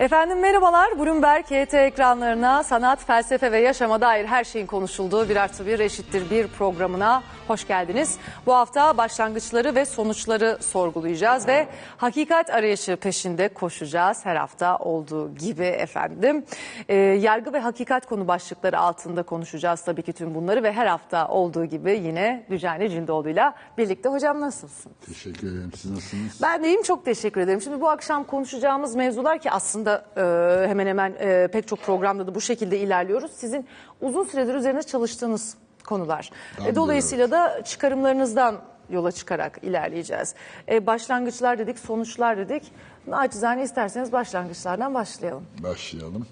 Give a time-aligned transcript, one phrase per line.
[0.00, 0.98] Efendim merhabalar.
[0.98, 6.30] Bloomberg HT ekranlarına sanat, felsefe ve yaşama dair her şeyin konuşulduğu bir artı bir eşittir
[6.30, 8.18] bir programına hoş geldiniz.
[8.46, 14.26] Bu hafta başlangıçları ve sonuçları sorgulayacağız ve hakikat arayışı peşinde koşacağız.
[14.26, 16.44] Her hafta olduğu gibi efendim.
[16.88, 21.28] Ee, yargı ve hakikat konu başlıkları altında konuşacağız tabii ki tüm bunları ve her hafta
[21.28, 24.08] olduğu gibi yine Dücane Cindoğlu'yla birlikte.
[24.08, 24.92] Hocam nasılsın?
[25.06, 25.72] Teşekkür ederim.
[25.76, 26.42] Siz nasılsınız?
[26.42, 27.60] Ben de iyiyim çok teşekkür ederim.
[27.60, 32.34] Şimdi bu akşam konuşacağımız mevzular ki aslında e, hemen hemen e, pek çok programda da
[32.34, 33.30] bu şekilde ilerliyoruz.
[33.32, 33.66] Sizin
[34.00, 35.54] uzun süredir üzerine çalıştığınız
[35.84, 36.30] konular.
[36.66, 38.56] E, dolayısıyla da çıkarımlarınızdan
[38.90, 40.34] yola çıkarak ilerleyeceğiz.
[40.68, 42.62] E, başlangıçlar dedik, sonuçlar dedik.
[43.06, 45.44] Naçizane isterseniz başlangıçlardan başlayalım.
[45.62, 46.26] Başlayalım.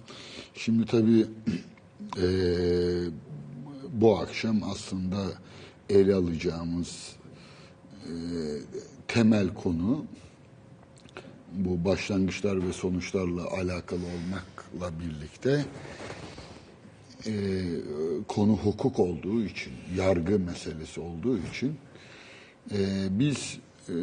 [0.55, 1.27] Şimdi tabii
[2.17, 3.11] eee,
[3.93, 5.17] bu akşam aslında
[5.89, 7.17] ele alacağımız
[8.07, 8.13] eee,
[9.09, 10.05] temel konu
[11.53, 15.65] bu başlangıçlar ve sonuçlarla alakalı olmakla birlikte
[17.27, 17.65] eee,
[18.29, 21.79] konu hukuk olduğu için, yargı meselesi olduğu için
[22.71, 22.79] eee,
[23.11, 23.95] biz eee,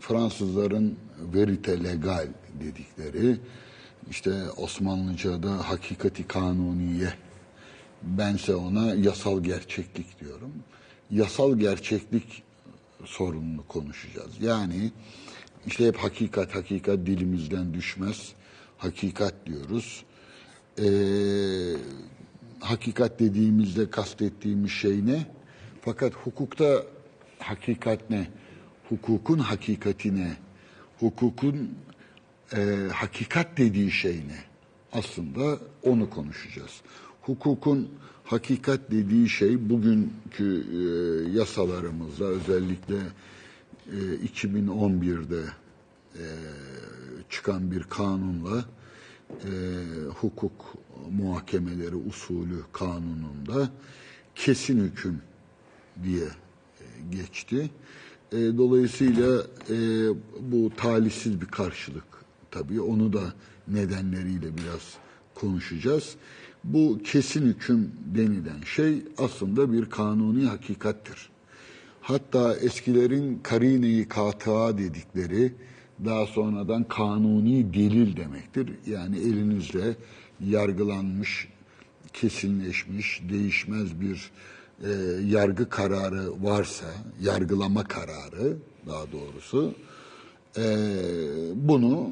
[0.00, 0.96] Fransızların
[1.34, 2.28] verite legal
[2.60, 3.36] dedikleri
[4.10, 7.12] işte Osmanlıca'da hakikati kanuniye
[8.02, 10.52] bense ona yasal gerçeklik diyorum.
[11.10, 12.42] Yasal gerçeklik
[13.04, 14.32] sorununu konuşacağız.
[14.40, 14.92] Yani
[15.66, 18.32] işte hep hakikat hakikat dilimizden düşmez.
[18.78, 20.04] Hakikat diyoruz.
[20.78, 20.84] Ee,
[22.60, 25.26] hakikat dediğimizde kastettiğimiz şey ne?
[25.80, 26.82] Fakat hukukta
[27.38, 28.28] hakikat ne?
[28.88, 30.36] Hukukun hakikati ne?
[31.00, 31.70] Hukukun
[32.56, 34.38] e, hakikat dediği şey ne?
[34.92, 36.80] Aslında onu konuşacağız.
[37.22, 37.88] Hukukun
[38.24, 40.80] hakikat dediği şey bugünkü e,
[41.38, 42.96] yasalarımızda özellikle
[43.92, 45.42] e, 2011'de
[46.14, 46.24] e,
[47.30, 48.64] çıkan bir kanunla
[49.30, 49.50] e,
[50.20, 50.74] hukuk
[51.10, 53.70] muhakemeleri usulü kanununda
[54.34, 55.20] kesin hüküm
[56.04, 57.70] diye e, geçti.
[58.32, 59.76] E, dolayısıyla e,
[60.40, 62.04] bu talihsiz bir karşılık
[62.50, 62.80] tabii.
[62.80, 63.34] Onu da
[63.68, 64.94] nedenleriyle biraz
[65.34, 66.14] konuşacağız.
[66.64, 71.33] Bu kesin hüküm denilen şey aslında bir kanuni hakikattir.
[72.04, 75.52] Hatta eskilerin karine-i katıa dedikleri
[76.04, 78.70] daha sonradan kanuni delil demektir.
[78.86, 79.96] Yani elinizde
[80.40, 81.48] yargılanmış,
[82.12, 84.30] kesinleşmiş, değişmez bir
[84.84, 84.90] e,
[85.26, 86.86] yargı kararı varsa,
[87.20, 89.74] yargılama kararı daha doğrusu,
[90.56, 90.64] e,
[91.54, 92.10] bunu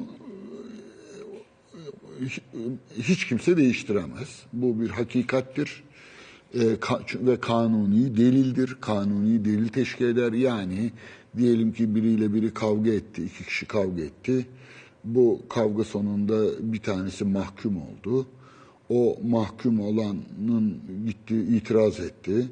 [2.21, 2.39] hiç,
[2.97, 4.43] hiç kimse değiştiremez.
[4.53, 5.83] Bu bir hakikattir
[6.53, 8.77] e, ka- ve kanuni delildir.
[8.81, 10.33] Kanuni delil teşkil eder.
[10.33, 10.91] Yani
[11.37, 14.45] diyelim ki biriyle biri kavga etti, iki kişi kavga etti.
[15.03, 16.43] Bu kavga sonunda
[16.73, 18.27] bir tanesi mahkum oldu.
[18.89, 20.75] O mahkum olanın
[21.05, 22.47] gitti itiraz etti.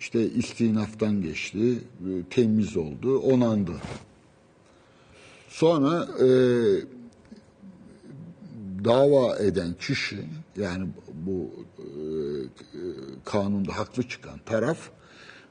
[0.00, 3.72] İşte istinaftan geçti, e, temiz oldu, onandı.
[5.48, 6.28] Sonra e,
[8.84, 10.18] dava eden kişi
[10.56, 10.86] yani
[11.26, 11.84] bu e,
[13.24, 14.78] kanunda haklı çıkan taraf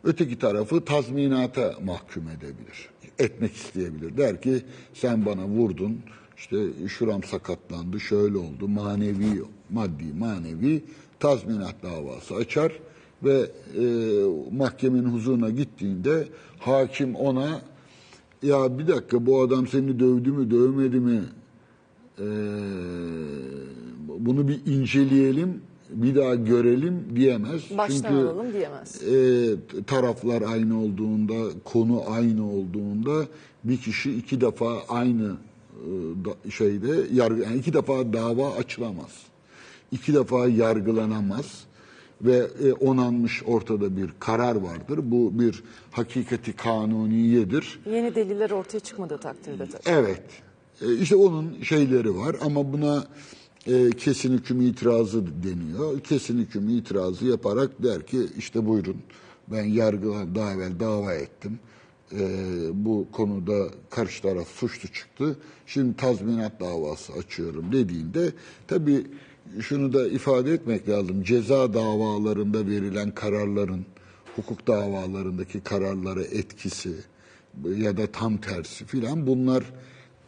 [0.03, 2.89] öteki tarafı tazminata mahkum edebilir.
[3.19, 4.17] Etmek isteyebilir.
[4.17, 5.99] Der ki sen bana vurdun
[6.37, 6.57] işte
[6.87, 10.83] şuram sakatlandı şöyle oldu manevi maddi manevi
[11.19, 12.71] tazminat davası açar
[13.23, 13.85] ve e,
[14.51, 16.27] mahkemenin huzuruna gittiğinde
[16.59, 17.61] hakim ona
[18.43, 21.21] ya bir dakika bu adam seni dövdü mü dövmedi mi
[22.19, 22.25] ee,
[24.07, 27.61] bunu bir inceleyelim, bir daha görelim diyemez.
[27.77, 29.03] Baştan Çünkü alalım diyemez.
[29.03, 33.25] e, taraflar aynı olduğunda, konu aynı olduğunda
[33.63, 35.37] bir kişi iki defa aynı
[36.45, 39.11] e, şeyde yargı, yani iki defa dava açılamaz.
[39.91, 41.65] İki defa yargılanamaz
[42.21, 44.99] ve e, onanmış ortada bir karar vardır.
[45.03, 47.79] Bu bir hakikati kanuniyedir.
[47.91, 49.81] Yeni deliller ortaya çıkmadığı takdirde tabii.
[49.85, 50.23] Evet.
[50.81, 53.03] E, işte onun şeyleri var ama buna
[53.67, 55.99] e, kesin hüküm itirazı deniyor.
[55.99, 58.97] Kesin hüküm itirazı yaparak der ki işte buyurun
[59.47, 61.59] ben yargılan daha evvel dava ettim.
[62.11, 62.27] E,
[62.73, 65.37] bu konuda karşı taraf suçlu çıktı.
[65.65, 68.33] Şimdi tazminat davası açıyorum dediğinde
[68.67, 69.07] tabii
[69.61, 71.23] şunu da ifade etmek lazım.
[71.23, 73.85] Ceza davalarında verilen kararların
[74.35, 76.93] hukuk davalarındaki kararlara etkisi
[77.77, 79.63] ya da tam tersi filan bunlar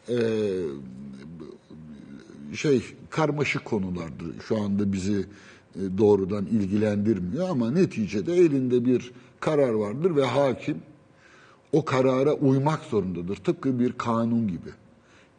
[0.09, 0.17] e,
[2.53, 4.41] şey karmaşık konulardır.
[4.47, 5.25] Şu anda bizi
[5.75, 10.77] e, doğrudan ilgilendirmiyor ama neticede elinde bir karar vardır ve hakim
[11.71, 13.35] o karara uymak zorundadır.
[13.35, 14.69] Tıpkı bir kanun gibi.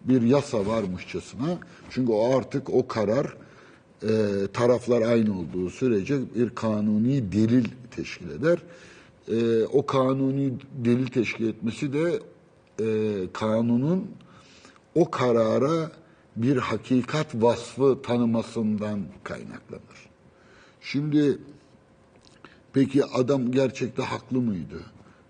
[0.05, 1.59] bir yasa varmışçasına.
[1.91, 3.37] Çünkü o artık o karar
[4.03, 4.09] e,
[4.53, 7.65] taraflar aynı olduğu sürece bir kanuni delil
[7.97, 8.59] teşkil eder.
[9.29, 10.53] E, o kanuni
[10.85, 12.21] delil teşkil etmesi de
[12.81, 12.87] e,
[13.33, 14.07] kanunun
[14.95, 15.91] o karara
[16.43, 20.09] bir hakikat vasfı tanımasından kaynaklanır.
[20.81, 21.39] Şimdi
[22.73, 24.81] peki adam gerçekte haklı mıydı?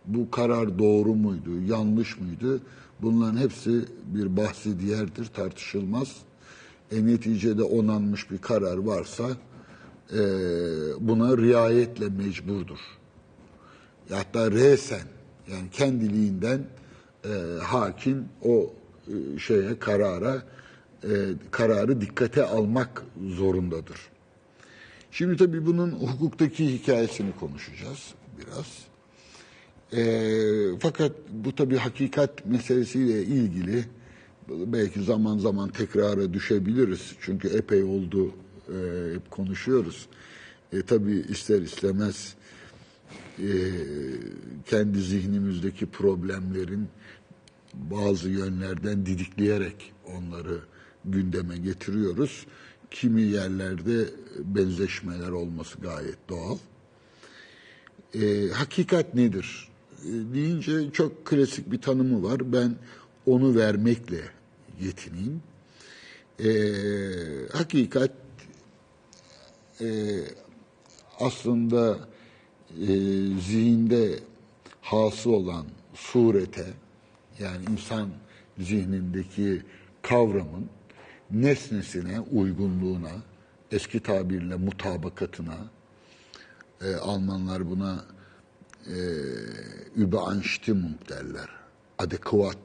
[0.05, 2.61] Bu karar doğru muydu, yanlış mıydı?
[3.03, 6.17] Bunların hepsi bir bahsi diğerdir, tartışılmaz.
[6.93, 9.29] E, neticede onanmış bir karar varsa
[10.13, 10.19] e,
[11.01, 12.79] buna riayetle mecburdur.
[14.11, 15.07] Hatta resen
[15.53, 16.67] yani kendiliğinden
[17.25, 17.29] e,
[17.63, 18.73] hakim o
[19.09, 20.43] e, şeye karara
[21.05, 21.09] e,
[21.51, 24.01] kararı dikkate almak zorundadır.
[25.11, 28.89] Şimdi tabii bunun hukuktaki hikayesini konuşacağız biraz.
[29.93, 33.85] E, fakat bu tabii hakikat meselesiyle ilgili
[34.49, 37.13] belki zaman zaman tekrara düşebiliriz.
[37.21, 38.35] Çünkü epey oldu
[38.69, 40.07] e, hep konuşuyoruz.
[40.73, 42.35] E, tabii ister istemez
[43.39, 43.49] e,
[44.67, 46.89] kendi zihnimizdeki problemlerin
[47.75, 50.61] bazı yönlerden didikleyerek onları
[51.05, 52.47] gündeme getiriyoruz.
[52.91, 54.05] Kimi yerlerde
[54.39, 56.59] benzeşmeler olması gayet doğal.
[58.15, 59.69] E, hakikat nedir?
[60.05, 62.53] E, deyince çok klasik bir tanımı var.
[62.53, 62.77] Ben
[63.27, 64.21] onu vermekle
[64.81, 65.43] yetineyim.
[66.45, 66.51] E,
[67.53, 68.11] hakikat
[69.81, 70.19] e,
[71.21, 71.99] aslında
[72.81, 72.87] e,
[73.47, 74.19] zihinde
[74.81, 76.67] hası olan surete
[77.39, 78.09] yani insan
[78.59, 79.63] zihnindeki
[80.03, 80.67] kavramın
[81.31, 83.11] nesnesine uygunluğuna,
[83.73, 85.57] eski tabirle mutabakatına,
[86.81, 88.05] e, Almanlar buna
[88.87, 88.97] e,
[89.97, 91.49] Übereinstimmung derler,
[91.99, 92.59] adekvat.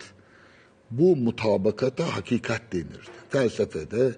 [0.91, 3.09] Bu mutabakata hakikat denir.
[3.29, 4.15] Felsefede,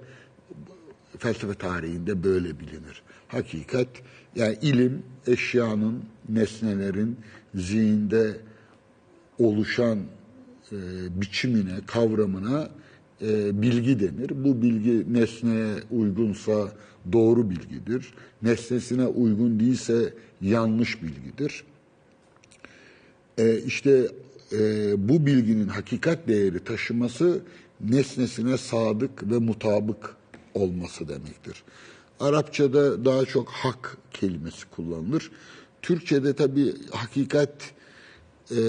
[1.19, 3.03] felsefe tarihinde böyle bilinir.
[3.27, 3.87] Hakikat,
[4.35, 7.19] yani ilim, eşyanın, nesnelerin
[7.55, 8.37] zihinde
[9.39, 9.99] oluşan
[10.71, 10.75] e,
[11.21, 12.69] biçimine, kavramına
[13.27, 14.31] e, bilgi denir.
[14.45, 16.71] Bu bilgi nesneye uygunsa
[17.11, 18.13] doğru bilgidir.
[18.41, 21.63] Nesnesine uygun değilse yanlış bilgidir.
[23.37, 24.07] E, işte
[24.51, 24.59] e,
[25.09, 27.41] bu bilginin hakikat değeri taşıması
[27.81, 30.15] nesnesine sadık ve mutabık
[30.53, 31.63] olması demektir.
[32.19, 35.31] Arapçada daha çok hak kelimesi kullanılır.
[35.81, 37.53] Türkçede tabii hakikat
[38.51, 38.61] e,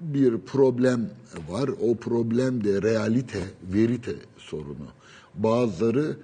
[0.00, 1.10] bir problem
[1.48, 1.70] var.
[1.82, 4.86] O problem de realite, verite sorunu.
[5.34, 6.16] Bazıları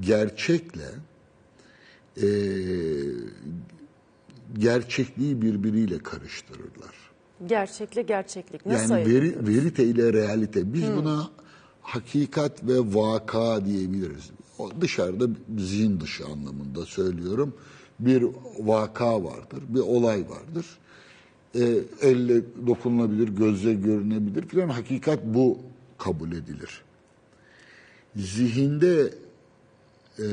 [0.00, 0.88] gerçekle
[2.22, 2.28] e,
[4.58, 6.94] gerçekliği birbiriyle karıştırırlar.
[7.46, 8.66] Gerçekle gerçeklik.
[8.66, 10.72] Nasıl Yani veri, verite ile realite.
[10.74, 11.30] Biz buna
[11.82, 14.30] hakikat ve vaka diyebiliriz.
[14.58, 17.54] O dışarıda zihin dışı anlamında söylüyorum.
[18.00, 18.26] Bir
[18.58, 20.66] vaka vardır, bir olay vardır.
[21.54, 24.68] E, elle dokunulabilir, gözle görünebilir filan.
[24.68, 25.58] Hakikat bu
[25.98, 26.82] kabul edilir.
[28.16, 29.14] Zihinde
[30.18, 30.26] e,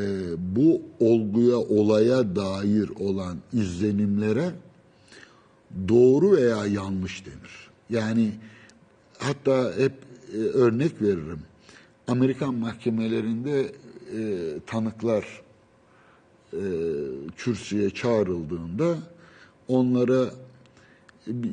[0.56, 4.52] bu olguya, olaya dair olan izlenimlere
[5.88, 7.70] doğru veya yanlış denir.
[7.90, 8.32] Yani
[9.18, 9.94] hatta hep
[10.34, 11.40] e, örnek veririm.
[12.08, 13.72] Amerikan mahkemelerinde
[14.18, 14.20] e,
[14.68, 15.42] tanıklar
[16.54, 16.62] e,
[17.38, 18.98] kürsüye çağrıldığında
[19.68, 20.30] onlara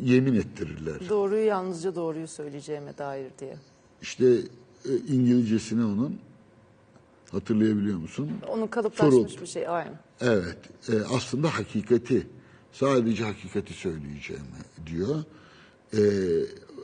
[0.04, 1.08] yemin ettirirler.
[1.08, 3.56] Doğruyu yalnızca doğruyu söyleyeceğime dair diye.
[4.02, 4.26] İşte
[4.84, 6.18] e, İngilizcesine onun
[7.30, 8.30] hatırlayabiliyor musun?
[8.48, 9.42] Onun kalıplaşmış Truth.
[9.42, 9.98] bir şey aynen.
[10.20, 12.26] Evet, e, aslında hakikati,
[12.72, 14.44] sadece hakikati söyleyeceğimi
[14.86, 15.24] diyor.
[15.96, 16.00] E,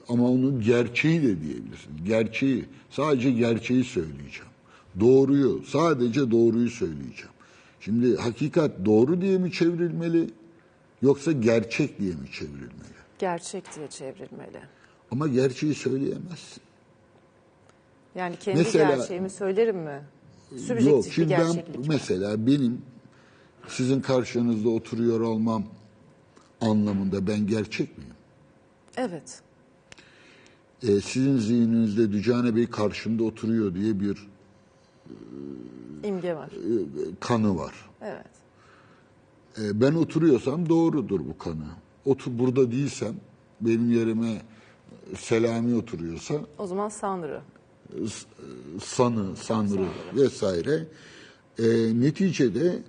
[0.09, 2.05] ama onu gerçeği de diyebilirsin.
[2.05, 4.51] Gerçeği, sadece gerçeği söyleyeceğim.
[5.01, 7.31] Doğruyu, sadece doğruyu söyleyeceğim.
[7.81, 10.31] Şimdi hakikat doğru diye mi çevrilmeli,
[11.02, 13.00] yoksa gerçek diye mi çevrilmeli?
[13.19, 14.61] Gerçek diye çevrilmeli.
[15.11, 16.62] Ama gerçeği söyleyemezsin.
[18.14, 20.02] Yani kendi Mesela- gerçeğimi söylerim mi?
[20.66, 21.85] Sürecek Yok, bir şimdi ben gerçeklik mi?
[21.88, 22.83] mesela benim
[23.69, 25.64] sizin karşınızda oturuyor olmam
[26.61, 28.14] anlamında ben gerçek miyim?
[28.97, 29.42] Evet.
[30.83, 34.28] e, sizin zihninizde Dücane Bey karşımda oturuyor diye bir
[36.04, 36.49] imge var.
[36.49, 36.75] e,
[37.21, 37.75] kanı var.
[38.02, 38.26] Evet.
[39.59, 41.66] E, ben oturuyorsam doğrudur bu kanı.
[42.04, 43.14] Otur burada değilsem
[43.61, 44.42] benim yerime
[45.19, 47.40] Selami oturuyorsa O zaman Sanrı.
[48.83, 50.87] sanı, sanrı vesaire.
[51.59, 51.64] E,
[52.00, 52.83] neticede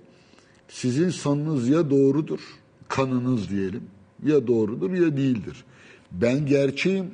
[0.68, 2.40] sizin sanınız ya doğrudur,
[2.88, 3.82] kanınız diyelim,
[4.24, 5.64] ya doğrudur ya değildir.
[6.12, 7.10] Ben gerçeğim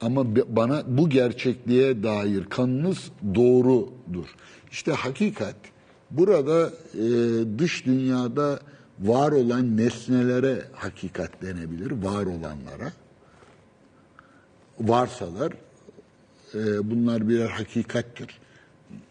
[0.00, 4.26] Ama bana bu gerçekliğe dair kanınız doğrudur.
[4.70, 5.56] İşte hakikat
[6.12, 7.04] burada e,
[7.58, 8.60] dış dünyada
[9.00, 12.92] var olan nesnelere hakikat denebilir, var olanlara.
[14.80, 15.52] Varsalar
[16.54, 18.38] e, bunlar birer hakikattir.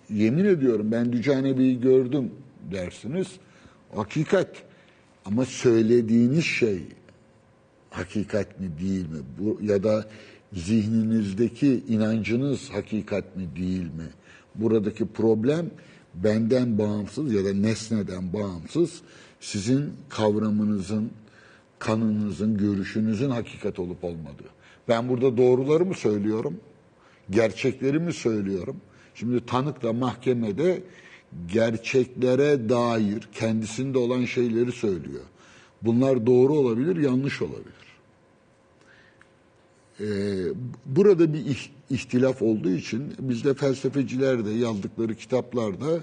[0.10, 2.32] Yemin ediyorum ben Dücane Bey'i gördüm
[2.72, 3.28] dersiniz.
[3.96, 4.50] Hakikat.
[5.26, 6.82] Ama söylediğiniz şey
[7.90, 9.20] hakikat mi değil mi?
[9.40, 10.06] Bu ya da
[10.54, 14.08] zihninizdeki inancınız hakikat mi değil mi?
[14.56, 15.72] Buradaki problem
[16.14, 19.02] benden bağımsız ya da nesneden bağımsız
[19.40, 21.12] sizin kavramınızın,
[21.80, 24.50] kanınızın, görüşünüzün hakikat olup olmadığı.
[24.88, 26.60] Ben burada doğruları mı söylüyorum?
[27.30, 28.78] Gerçekleri mi söylüyorum?
[29.16, 30.84] Şimdi tanık da mahkemede
[31.48, 35.24] gerçeklere dair kendisinde olan şeyleri söylüyor.
[35.82, 37.82] Bunlar doğru olabilir, yanlış olabilir.
[40.00, 40.06] Ee,
[40.86, 46.00] burada bir ihtilaf olduğu için bizde felsefeciler de yazdıkları kitaplarda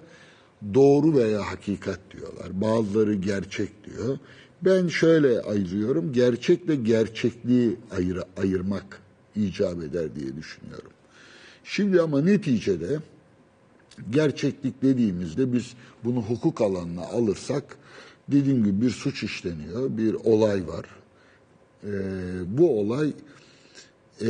[0.74, 2.60] doğru veya hakikat diyorlar.
[2.60, 4.18] Bazıları gerçek diyor.
[4.62, 6.12] Ben şöyle ayırıyorum.
[6.12, 9.02] Gerçekle gerçekliği ayır, ayırmak
[9.36, 10.90] icap eder diye düşünüyorum.
[11.64, 12.98] Şimdi ama neticede
[14.10, 17.78] gerçeklik dediğimizde biz bunu hukuk alanına alırsak
[18.28, 20.86] dediğim gibi bir suç işleniyor, bir olay var.
[21.84, 21.88] Ee,
[22.58, 23.12] bu olay
[24.20, 24.28] e,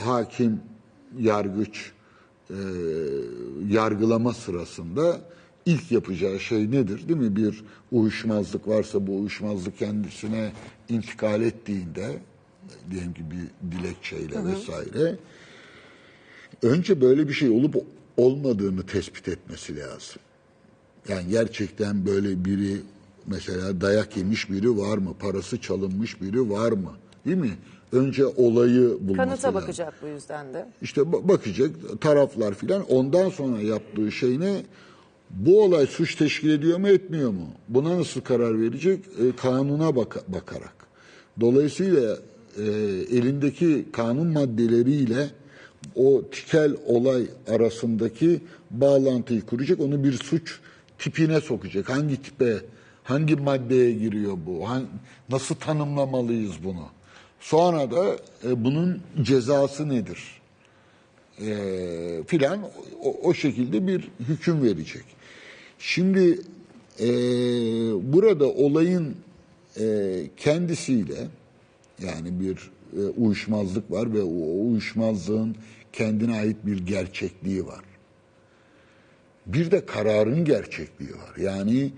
[0.00, 0.60] hakim,
[1.18, 1.92] yargıç
[2.50, 2.56] e,
[3.68, 5.20] yargılama sırasında
[5.66, 7.36] ilk yapacağı şey nedir değil mi?
[7.36, 10.52] Bir uyuşmazlık varsa bu uyuşmazlık kendisine
[10.88, 12.18] intikal ettiğinde
[12.90, 15.16] diyelim ki bir dilekçeyle vesaire
[16.62, 17.84] önce böyle bir şey olup
[18.16, 20.22] olmadığını tespit etmesi lazım.
[21.08, 22.76] Yani gerçekten böyle biri
[23.26, 25.14] mesela dayak yemiş biri var mı?
[25.18, 26.92] Parası çalınmış biri var mı?
[27.26, 27.56] Değil mi?
[27.92, 29.54] Önce olayı bulması Kanıta lazım.
[29.54, 30.66] bakacak bu yüzden de.
[30.82, 34.62] İşte ba- bakacak taraflar filan ondan sonra yaptığı şey ne?
[35.30, 37.46] Bu olay suç teşkil ediyor mu etmiyor mu?
[37.68, 39.04] Buna nasıl karar verecek?
[39.06, 40.74] E, kanuna baka- bakarak.
[41.40, 42.16] Dolayısıyla
[42.58, 42.62] e,
[43.16, 45.30] elindeki kanun maddeleriyle
[45.94, 48.40] o tikel olay arasındaki
[48.70, 49.80] bağlantıyı kuracak.
[49.80, 50.60] Onu bir suç
[50.98, 51.88] tipine sokacak.
[51.90, 52.56] Hangi tipe,
[53.04, 54.68] hangi maddeye giriyor bu?
[54.68, 54.86] Han-
[55.30, 56.86] nasıl tanımlamalıyız bunu?
[57.46, 60.36] Sonra da e, bunun cezası nedir?
[61.40, 62.62] e, filan
[63.02, 65.04] o, o şekilde bir hüküm verecek.
[65.78, 66.40] Şimdi
[67.00, 67.08] e,
[68.12, 69.16] burada olayın
[69.80, 71.26] e, kendisiyle
[72.02, 75.56] yani bir e, uyuşmazlık var ve o, o uyuşmazlığın
[75.92, 77.84] kendine ait bir gerçekliği var.
[79.46, 81.36] Bir de kararın gerçekliği var.
[81.38, 81.92] Yani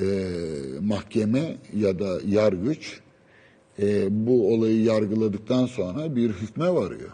[0.00, 0.06] e,
[0.80, 3.00] mahkeme ya da yargıç
[3.78, 7.10] e, bu olayı yargıladıktan sonra bir hükme varıyor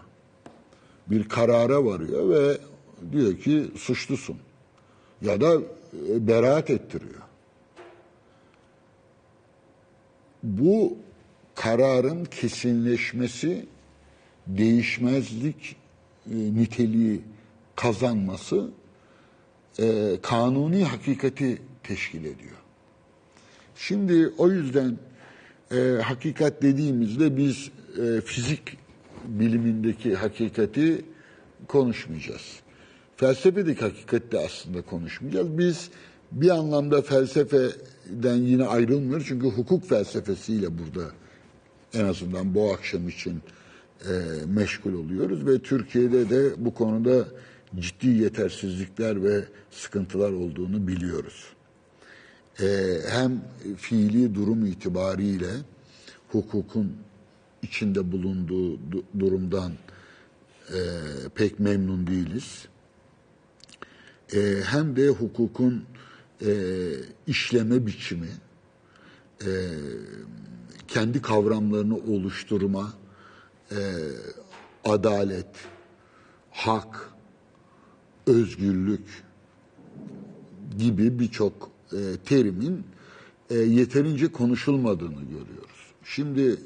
[1.11, 2.59] bir karara varıyor ve
[3.13, 4.37] diyor ki suçlusun
[5.23, 5.55] ya da
[6.09, 7.23] e, beraat ettiriyor.
[10.43, 10.97] Bu
[11.55, 13.67] kararın kesinleşmesi,
[14.47, 15.77] değişmezlik
[16.27, 17.21] e, niteliği
[17.77, 18.71] kazanması
[19.79, 22.57] e, kanuni hakikati teşkil ediyor.
[23.77, 24.99] Şimdi o yüzden
[25.73, 27.71] e, hakikat dediğimizde biz
[28.03, 28.79] e, fizik
[29.25, 31.05] bilimindeki hakikati
[31.69, 32.61] konuşmayacağız.
[33.17, 35.59] Felsefedeki hakikati de aslında konuşmayacağız.
[35.59, 35.91] Biz
[36.33, 39.27] bir anlamda felsefeden yine ayrılmıyoruz.
[39.27, 41.11] Çünkü hukuk felsefesiyle burada
[41.95, 43.43] en azından bu akşam için
[44.05, 44.13] e,
[44.47, 45.47] meşgul oluyoruz.
[45.47, 47.25] Ve Türkiye'de de bu konuda
[47.79, 51.45] ciddi yetersizlikler ve sıkıntılar olduğunu biliyoruz.
[52.63, 53.45] E, hem
[53.77, 55.51] fiili durum itibariyle
[56.29, 56.97] hukukun
[57.63, 59.73] içinde bulunduğu du- durumdan
[60.69, 60.79] e,
[61.35, 62.69] pek memnun değiliz.
[64.35, 65.85] E, hem de hukukun
[66.47, 66.51] e,
[67.27, 68.29] işleme biçimi,
[69.47, 69.49] e,
[70.89, 72.93] kendi kavramlarını oluşturma,
[73.71, 73.79] e,
[74.85, 75.47] adalet,
[76.51, 77.11] hak,
[78.27, 79.25] özgürlük
[80.79, 82.85] gibi birçok e, terimin
[83.51, 85.93] e, yeterince konuşulmadığını görüyoruz.
[86.05, 86.57] Şimdi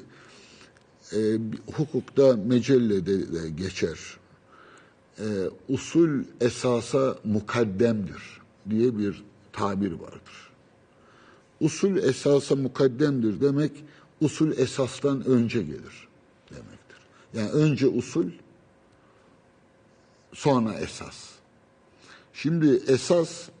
[1.15, 1.39] e,
[1.73, 3.99] hukukta mecellede de geçer.
[5.19, 5.25] E,
[5.69, 10.49] usul esasa mukaddemdir diye bir tabir vardır.
[11.59, 13.71] Usul esasa mukaddemdir demek
[14.21, 16.07] usul esastan önce gelir
[16.49, 16.97] demektir.
[17.33, 18.25] Yani önce usul
[20.33, 21.29] sonra esas.
[22.33, 23.52] Şimdi esasla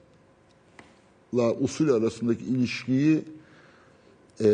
[1.33, 3.23] usul arasındaki ilişkiyi
[4.39, 4.47] e,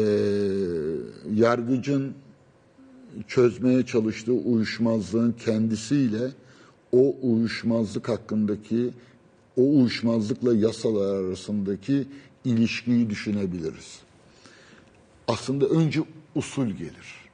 [1.34, 2.14] yargıcın
[3.28, 6.32] çözmeye çalıştığı uyuşmazlığın kendisiyle
[6.92, 8.90] o uyuşmazlık hakkındaki
[9.58, 12.08] o uyuşmazlıkla yasalar arasındaki
[12.46, 14.00] ilişkiyi düşünebiliriz.
[15.28, 16.00] Aslında önce
[16.36, 17.30] usul gelir.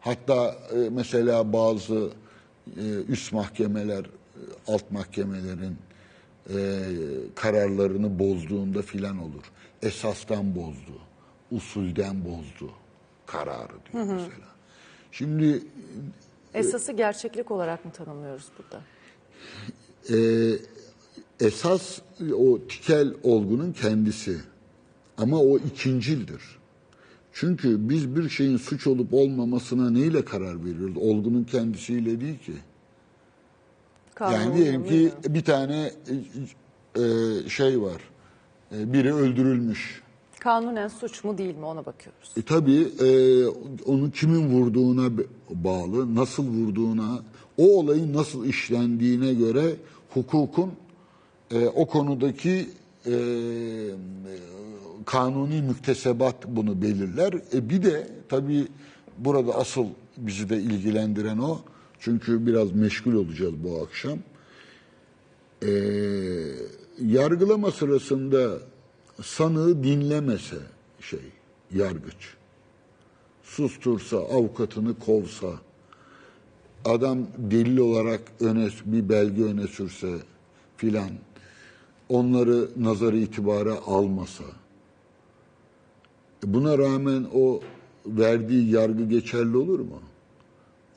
[0.00, 2.08] Hatta e, mesela bazı
[2.76, 4.08] e, üst mahkemeler, e,
[4.66, 5.76] alt mahkemelerin
[6.50, 6.56] e,
[7.34, 9.52] kararlarını bozduğunda filan olur.
[9.82, 10.98] Esastan bozdu,
[11.50, 12.70] usulden bozdu
[13.26, 14.48] kararı diyor mesela.
[15.12, 15.62] Şimdi
[16.54, 18.82] Esası gerçeklik olarak mı tanımlıyoruz burada?
[20.10, 20.16] e,
[21.40, 21.98] esas
[22.38, 24.36] o tikel olgunun kendisi
[25.16, 26.42] ama o ikincildir.
[27.32, 30.96] Çünkü biz bir şeyin suç olup olmamasına neyle karar veriyoruz?
[30.96, 32.52] Olgunun kendisiyle değil ki.
[34.14, 35.34] Kanun Yani diyelim ki uygulamıyor.
[35.34, 35.90] bir tane
[36.96, 38.00] e, şey var.
[38.76, 40.02] E, biri öldürülmüş.
[40.40, 42.30] Kanunen suç mu değil mi ona bakıyoruz.
[42.36, 43.46] E tabii e,
[43.86, 45.10] onu kimin vurduğuna
[45.50, 47.18] bağlı, nasıl vurduğuna,
[47.58, 49.74] o olayın nasıl işlendiğine göre
[50.14, 50.72] hukukun
[51.50, 52.68] e, o konudaki
[53.06, 53.12] e,
[55.06, 57.32] kanuni müktesebat bunu belirler.
[57.54, 58.68] E, bir de tabii
[59.18, 61.58] burada asıl bizi de ilgilendiren o.
[62.04, 64.18] Çünkü biraz meşgul olacağız bu akşam.
[65.62, 65.70] E,
[67.00, 68.58] yargılama sırasında
[69.22, 70.56] sanığı dinlemese
[71.00, 71.20] şey
[71.74, 72.34] yargıç
[73.42, 75.48] sustursa avukatını kovsa
[76.84, 80.18] adam delil olarak öne bir belge öne sürse
[80.76, 81.10] filan
[82.08, 84.44] onları nazarı itibara almasa
[86.44, 87.60] buna rağmen o
[88.06, 90.00] verdiği yargı geçerli olur mu?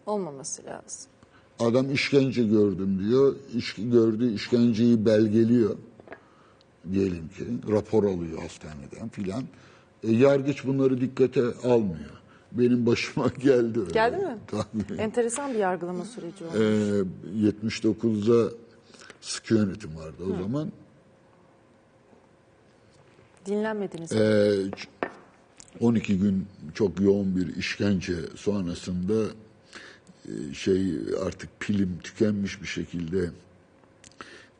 [0.06, 1.12] Olmaması lazım.
[1.60, 3.36] Adam işkence gördüm diyor.
[3.56, 5.76] İş, gördüğü işkenceyi belgeliyor.
[6.92, 9.44] Diyelim ki rapor alıyor hastaneden filan.
[10.04, 12.10] E, yargıç bunları dikkate almıyor.
[12.52, 13.92] Benim başıma geldi öyle.
[13.92, 14.38] Geldi mi?
[14.48, 15.02] Tabii.
[15.02, 16.58] Enteresan bir yargılama süreci oldu.
[16.58, 18.52] E, 79'da
[19.22, 20.72] sıkı yönetim vardı o zaman.
[23.46, 24.18] Dinlenmediniz mi?
[24.20, 24.88] E, ç-
[25.82, 29.14] 12 gün çok yoğun bir işkence sonrasında
[30.54, 30.94] şey
[31.26, 33.32] artık pilim tükenmiş bir şekilde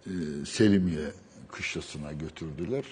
[0.08, 0.12] e,
[0.46, 1.12] Selimiye
[1.52, 2.86] kışlasına götürdüler.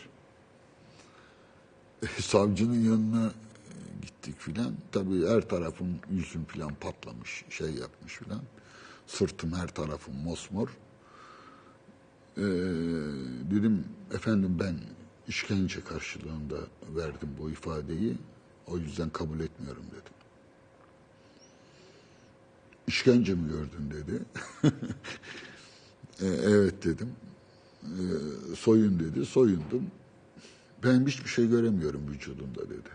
[2.03, 4.73] E, Savcının yanına e, gittik filan.
[4.91, 8.41] Tabii her tarafım yüzüm filan patlamış, şey yapmış filan.
[9.07, 10.69] Sırtım her tarafım mosmor.
[12.37, 12.41] Ee,
[13.51, 14.75] dedim efendim ben
[15.27, 16.55] işkence karşılığında
[16.95, 18.17] verdim bu ifadeyi.
[18.67, 20.12] O yüzden kabul etmiyorum dedim.
[22.87, 24.19] İşkence mi gördün dedi.
[26.21, 27.09] "E, evet dedim.
[27.83, 27.95] "E,
[28.55, 29.25] soyun dedi.
[29.25, 29.83] Soyundum.
[30.83, 32.89] Ben hiçbir şey göremiyorum vücudumda dedi.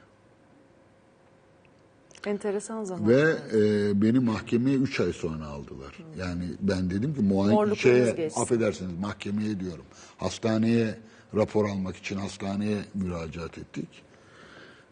[2.26, 3.08] Enteresan zaman.
[3.08, 5.98] Ve e, beni mahkemeye 3 ay sonra aldılar.
[6.18, 8.40] Yani ben dedim ki muayene şeye geçsin.
[8.40, 9.84] affedersiniz mahkemeye diyorum.
[10.18, 10.98] Hastaneye
[11.34, 13.88] rapor almak için hastaneye müracaat ettik.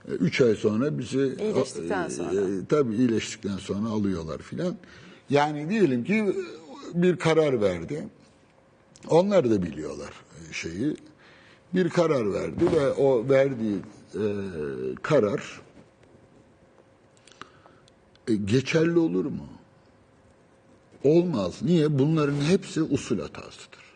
[0.09, 2.31] 3 ay sonra bizi İyileştikten e, sonra.
[2.41, 4.77] e, tabii iyileştikten sonra alıyorlar filan.
[5.31, 6.37] Yani diyelim ki
[6.95, 8.09] bir karar verdi.
[9.09, 10.11] Onlar da biliyorlar
[10.51, 10.97] e, şeyi.
[11.75, 13.77] Bir karar verdi ve o verdiği
[14.15, 14.23] e,
[15.03, 15.61] karar
[18.29, 19.47] e, geçerli olur mu?
[21.05, 21.55] Olmaz.
[21.63, 21.99] Niye?
[21.99, 23.87] Bunların hepsi usul hatasıdır.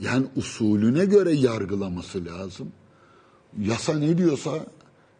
[0.00, 2.72] Yani usulüne göre yargılaması lazım.
[3.58, 4.66] Yasa ne diyorsa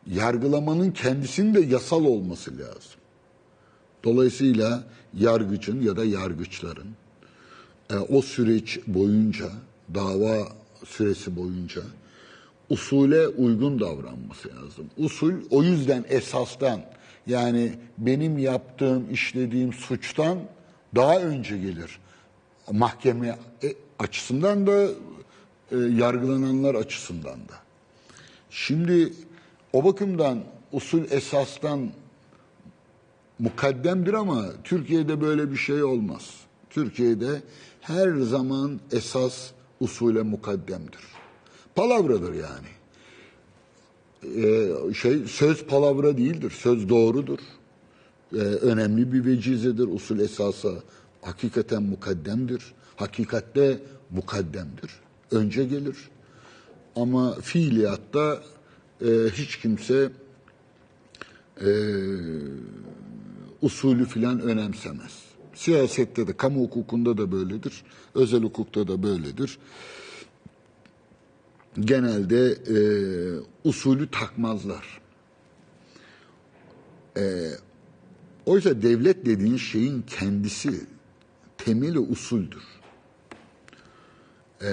[0.07, 3.01] yargılamanın kendisinin de yasal olması lazım.
[4.05, 6.88] Dolayısıyla yargıcın ya da yargıçların
[7.90, 9.47] e, o süreç boyunca,
[9.95, 10.49] dava
[10.85, 11.83] süresi boyunca
[12.71, 14.90] usule uygun davranması lazım.
[14.99, 16.81] Usul o yüzden esastan
[17.27, 20.38] yani benim yaptığım, işlediğim suçtan
[20.95, 21.99] daha önce gelir.
[22.71, 24.88] Mahkeme e, açısından da
[25.73, 27.69] e, yargılananlar açısından da.
[28.51, 29.13] Şimdi
[29.73, 30.39] o bakımdan
[30.73, 31.91] usul esastan
[33.39, 36.31] mukaddemdir ama Türkiye'de böyle bir şey olmaz.
[36.71, 37.43] Türkiye'de
[37.81, 41.01] her zaman esas usule mukaddemdir.
[41.75, 42.69] Palavradır yani.
[44.25, 46.51] Ee, şey söz palavra değildir.
[46.51, 47.39] Söz doğrudur.
[48.35, 49.89] Ee, önemli bir vecizedir.
[49.89, 50.71] Usul esasa
[51.23, 52.73] hakikaten mukaddemdir.
[52.97, 53.79] Hakikatte
[54.11, 54.91] mukaddemdir.
[55.31, 55.97] Önce gelir.
[56.96, 58.42] Ama fiiliyatta
[59.00, 60.12] e, hiç kimse
[61.61, 61.70] e,
[63.62, 65.12] usulü filan önemsemez.
[65.55, 67.85] Siyasette de, kamu hukukunda da böyledir.
[68.14, 69.59] Özel hukukta da böyledir.
[71.81, 72.79] Genelde e,
[73.64, 75.00] usulü takmazlar.
[78.46, 80.87] Oysa devlet dediğin şeyin kendisi
[81.59, 82.62] temeli usuldür.
[84.62, 84.66] Ee,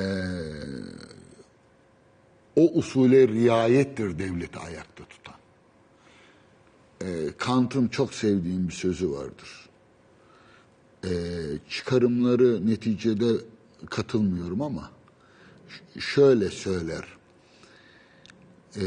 [2.57, 5.35] o usule riayettir devleti ayakta tutan.
[7.01, 9.69] Ee, Kant'ın çok sevdiğim bir sözü vardır.
[11.05, 11.09] Ee,
[11.69, 13.31] çıkarımları neticede
[13.89, 14.91] katılmıyorum ama
[15.99, 17.03] şöyle söyler.
[18.75, 18.81] Ee,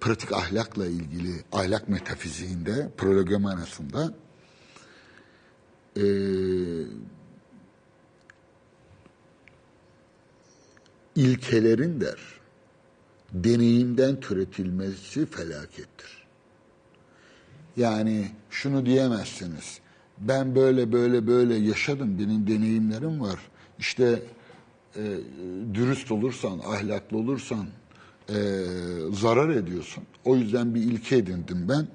[0.00, 4.14] pratik ahlakla ilgili ahlak metafiziğinde, prolegomenasında
[5.96, 6.02] ee,
[11.16, 12.35] ilkelerin der
[13.32, 16.26] deneyimden türetilmesi felakettir.
[17.76, 19.80] Yani şunu diyemezsiniz.
[20.18, 22.18] Ben böyle böyle böyle yaşadım.
[22.18, 23.38] Benim deneyimlerim var.
[23.78, 24.22] İşte
[24.96, 25.02] e,
[25.74, 27.66] dürüst olursan, ahlaklı olursan
[28.28, 28.34] e,
[29.12, 30.04] zarar ediyorsun.
[30.24, 31.88] O yüzden bir ilke edindim ben.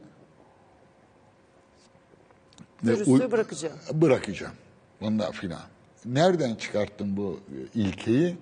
[2.86, 3.76] Dürüstlüğü bırakacağım.
[3.94, 4.54] Bırakacağım.
[5.02, 5.62] Ondan filan.
[6.06, 7.40] Nereden çıkarttım bu
[7.76, 8.38] ilkeyi?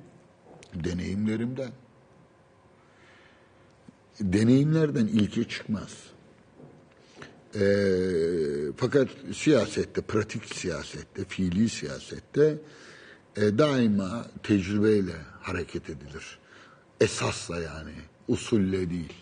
[0.74, 1.70] Deneyimlerimden.
[4.20, 5.98] Deneyimlerden ilke çıkmaz.
[7.56, 7.62] Ee,
[8.78, 12.58] fakat siyasette, pratik siyasette, fiili siyasette
[13.36, 16.40] e, daima tecrübeyle hareket edilir.
[17.02, 17.92] Esasla yani,
[18.28, 19.14] usulle değil.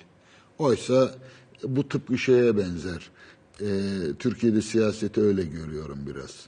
[0.57, 1.15] Oysa
[1.63, 3.09] bu tıpkı şeye benzer.
[3.61, 3.65] Ee,
[4.19, 6.47] Türkiye'de siyaseti öyle görüyorum biraz.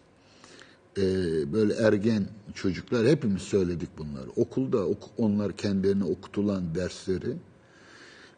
[0.97, 4.29] Ee, böyle ergen çocuklar, hepimiz söyledik bunları.
[4.35, 7.33] Okulda ok- onlar kendilerine okutulan dersleri,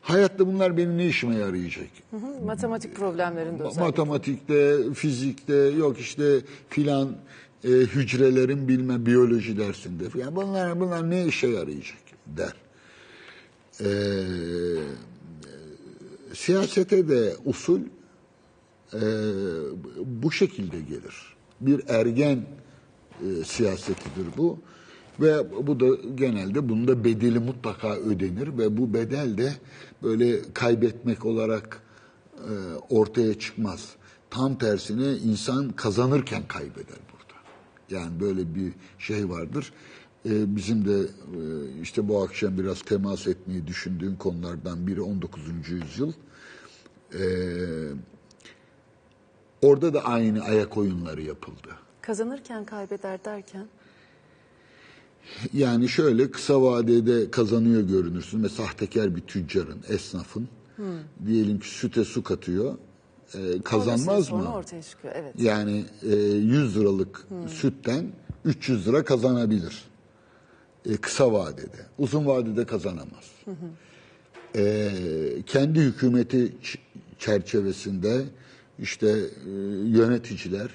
[0.02, 1.88] hayatta bunlar benim ne işime yarayacak?
[2.12, 3.82] Hı, Matematik problemlerinde özellikle.
[3.82, 7.16] Matematikte, fizikte, yok işte filan
[7.64, 10.36] e, hücrelerin bilme biyoloji dersinde filan.
[10.36, 12.54] Bunlar, bunlar ne işe yarayacak der.
[13.82, 13.86] Ee,
[16.34, 17.80] siyasete de usul
[18.94, 19.00] e,
[20.06, 21.36] bu şekilde gelir.
[21.62, 22.38] Bir ergen
[23.22, 24.60] e, siyasetidir bu.
[25.20, 25.86] Ve bu da
[26.16, 29.54] genelde bunda bedeli mutlaka ödenir ve bu bedel de
[30.04, 31.82] böyle kaybetmek olarak
[32.38, 32.54] e,
[32.90, 33.96] ortaya çıkmaz.
[34.30, 37.40] Tam tersine insan kazanırken kaybeder burada.
[37.90, 39.74] Yani böyle bir şey vardır.
[40.26, 41.40] E, bizim de e,
[41.82, 45.42] işte bu akşam biraz temas etmeyi düşündüğüm konulardan biri 19.
[45.70, 46.14] yüzyıl.
[47.14, 47.24] E,
[49.62, 51.70] orada da aynı ayak oyunları yapıldı.
[52.02, 53.68] Kazanırken kaybeder derken
[55.54, 58.40] Yani şöyle kısa vadede kazanıyor görünürsün.
[58.40, 60.48] Mesela sahtekar bir tüccarın, esnafın
[61.26, 62.78] diyelim ki süte su katıyor.
[63.34, 64.56] e, kazanmaz sonra mı?
[64.56, 65.14] ortaya çıkıyor.
[65.18, 65.34] Evet.
[65.38, 68.06] Yani e, 100 liralık sütten
[68.46, 69.84] 300 lira kazanabilir.
[70.86, 71.86] E, kısa vadede.
[71.98, 73.32] Uzun vadede kazanamaz.
[74.56, 74.92] E,
[75.46, 76.56] kendi hükümeti
[77.20, 78.24] çerçevesinde
[78.80, 79.50] işte e,
[79.86, 80.70] yöneticiler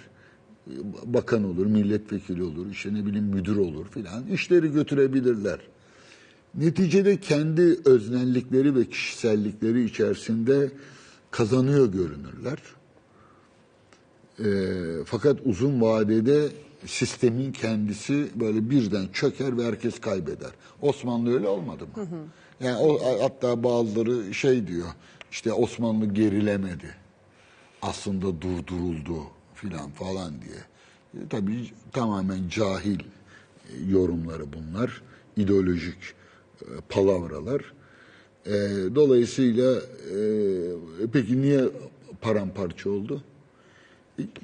[1.05, 5.61] bakan olur, milletvekili olur, işte ne bileyim müdür olur filan işleri götürebilirler.
[6.55, 10.71] Neticede kendi öznellikleri ve kişisellikleri içerisinde
[11.31, 12.59] kazanıyor görünürler.
[14.39, 14.49] E,
[15.05, 16.49] fakat uzun vadede
[16.87, 20.51] sistemin kendisi böyle birden çöker ve herkes kaybeder.
[20.83, 22.09] Osmanlı öyle olmadı mı?
[22.61, 24.89] Yani o hatta bazıları şey diyor.
[25.31, 26.95] işte Osmanlı gerilemedi.
[27.83, 30.61] Aslında durduruldu filan falan diye.
[31.15, 33.05] E, tabii tamamen cahil e,
[33.91, 35.03] yorumları bunlar.
[35.37, 36.15] ideolojik
[36.63, 37.73] e, palavralar.
[38.47, 38.53] E,
[38.95, 41.65] dolayısıyla e, peki niye
[42.21, 43.23] paramparça oldu?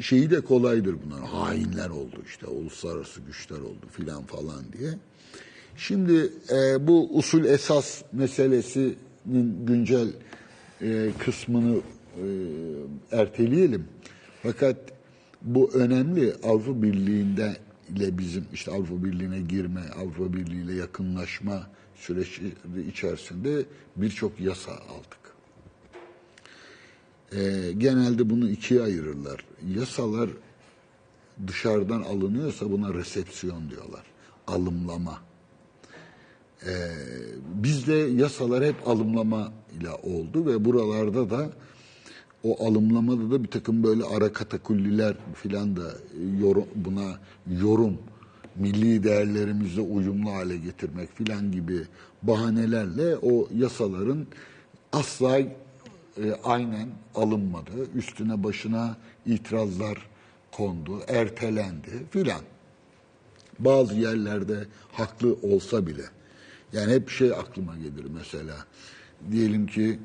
[0.01, 1.21] şeyi de kolaydır bunlar.
[1.21, 4.91] Hainler oldu işte, uluslararası güçler oldu filan falan diye.
[5.77, 10.09] Şimdi e, bu usul esas meselesinin güncel
[10.83, 11.77] e, kısmını
[12.17, 12.27] e,
[13.13, 13.85] erteleyelim.
[14.43, 14.77] Fakat
[15.45, 17.57] bu önemli Avrupa Birliği'nde
[17.89, 22.55] ile bizim işte Avrupa Birliği'ne girme, Avrupa Birliği ile yakınlaşma süreci
[22.89, 23.65] içerisinde
[23.97, 25.23] birçok yasa aldık.
[27.33, 29.45] Ee, genelde bunu ikiye ayırırlar.
[29.77, 30.31] Yasalar
[31.47, 34.03] dışarıdan alınıyorsa buna resepsiyon diyorlar.
[34.47, 35.19] Alımlama.
[36.67, 36.91] Ee,
[37.55, 41.51] bizde yasalar hep alımlama ile oldu ve buralarda da
[42.45, 45.95] o alımlamada da bir takım böyle ara katakulliler filan da
[46.41, 47.19] yorum, buna
[47.61, 47.99] yorum,
[48.57, 51.83] milli değerlerimizle uyumlu hale getirmek filan gibi
[52.23, 54.27] bahanelerle o yasaların
[54.93, 57.71] asla e, aynen alınmadı.
[57.95, 59.99] Üstüne başına itirazlar
[60.53, 62.41] kondu, ertelendi filan.
[63.59, 66.05] Bazı yerlerde haklı olsa bile.
[66.73, 68.55] Yani hep şey aklıma gelir mesela.
[69.33, 69.99] Diyelim ki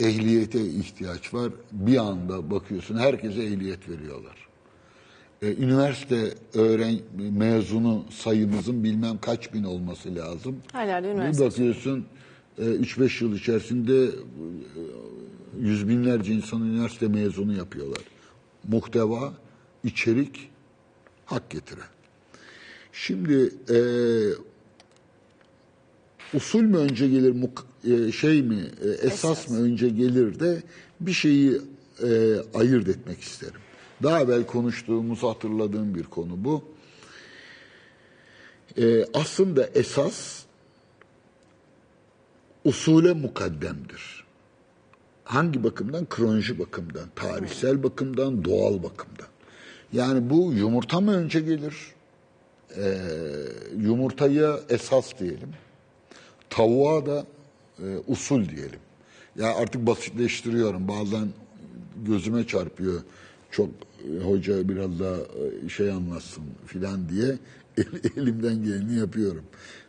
[0.00, 1.52] ehliyete ihtiyaç var.
[1.72, 4.48] Bir anda bakıyorsun herkese ehliyet veriyorlar.
[5.42, 6.98] E, üniversite öğren
[7.32, 10.56] mezunu sayımızın bilmem kaç bin olması lazım.
[10.72, 11.44] Her yerde Bir üniversite.
[11.46, 12.06] bakıyorsun
[12.58, 14.10] e, 3-5 yıl içerisinde e,
[15.60, 18.02] yüz binlerce insan üniversite mezunu yapıyorlar.
[18.68, 19.32] Muhteva,
[19.84, 20.50] içerik
[21.26, 21.86] hak getiren.
[22.92, 23.78] Şimdi e,
[26.34, 29.48] usul mü önce gelir, muk- e, şey mi, e, esas, Esas.
[29.48, 30.62] mı önce gelir de
[31.00, 31.60] bir şeyi
[32.02, 33.60] e, ayırt etmek isterim.
[34.02, 36.64] Daha evvel konuştuğumuzu hatırladığım bir konu bu.
[38.78, 40.42] E, aslında esas
[42.64, 44.24] usule mukaddemdir.
[45.24, 46.06] Hangi bakımdan?
[46.08, 49.26] Kronoloji bakımdan, tarihsel bakımdan, doğal bakımdan.
[49.92, 51.74] Yani bu yumurta mı önce gelir?
[52.76, 52.98] Ee,
[53.78, 55.50] yumurtaya esas diyelim.
[56.50, 57.26] Tavuğa da
[57.82, 58.80] e, usul diyelim.
[59.36, 60.88] Ya artık basitleştiriyorum.
[60.88, 61.28] Bazen
[62.06, 63.00] gözüme çarpıyor.
[63.50, 67.36] Çok e, hoca biraz daha e, şey anlatsın filan diye
[68.16, 69.44] elimden geleni yapıyorum.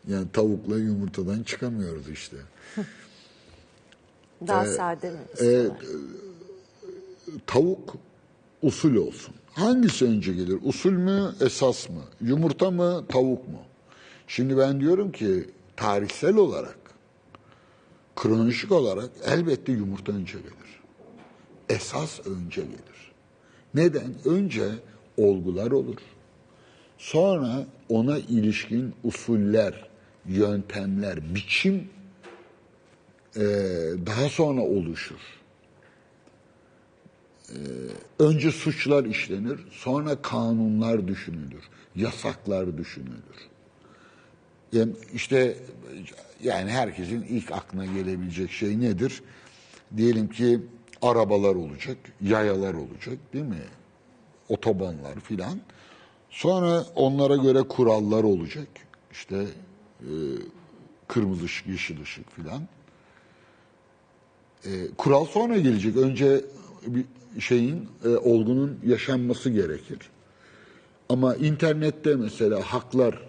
[0.07, 2.37] Yani tavukla yumurtadan çıkamıyoruz işte.
[4.47, 5.77] Daha Ee, sade mi istiyorlar?
[7.47, 7.95] tavuk
[8.61, 9.35] usul olsun.
[9.53, 10.57] Hangisi önce gelir?
[10.63, 12.01] Usul mü, esas mı?
[12.21, 13.59] Yumurta mı, tavuk mu?
[14.27, 16.77] Şimdi ben diyorum ki tarihsel olarak,
[18.19, 20.79] kronolojik olarak elbette yumurta önce gelir.
[21.69, 23.11] Esas önce gelir.
[23.73, 24.13] Neden?
[24.25, 24.69] Önce
[25.17, 25.97] olgular olur.
[26.97, 29.89] Sonra ona ilişkin usuller,
[30.25, 31.89] yöntemler, biçim
[33.35, 33.43] eee,
[34.05, 35.39] daha sonra oluşur.
[38.19, 41.63] Önce suçlar işlenir, sonra kanunlar düşünülür,
[41.95, 43.49] yasaklar düşünülür.
[44.73, 45.57] Yani işte
[46.43, 49.23] yani herkesin ilk aklına gelebilecek şey nedir?
[49.97, 50.59] Diyelim ki
[51.01, 53.63] arabalar olacak, yayalar olacak değil mi?
[54.49, 55.59] Otobanlar filan.
[56.29, 58.67] Sonra onlara göre kurallar olacak.
[59.11, 59.45] İşte
[60.01, 60.11] e,
[61.07, 62.61] kırmızı ışık, yeşil ışık filan.
[64.65, 65.97] E, kural sonra gelecek.
[65.97, 66.41] Önce
[66.87, 67.05] bir
[67.41, 69.99] şeyin, e, olgunun yaşanması gerekir.
[71.09, 73.19] Ama internette mesela haklar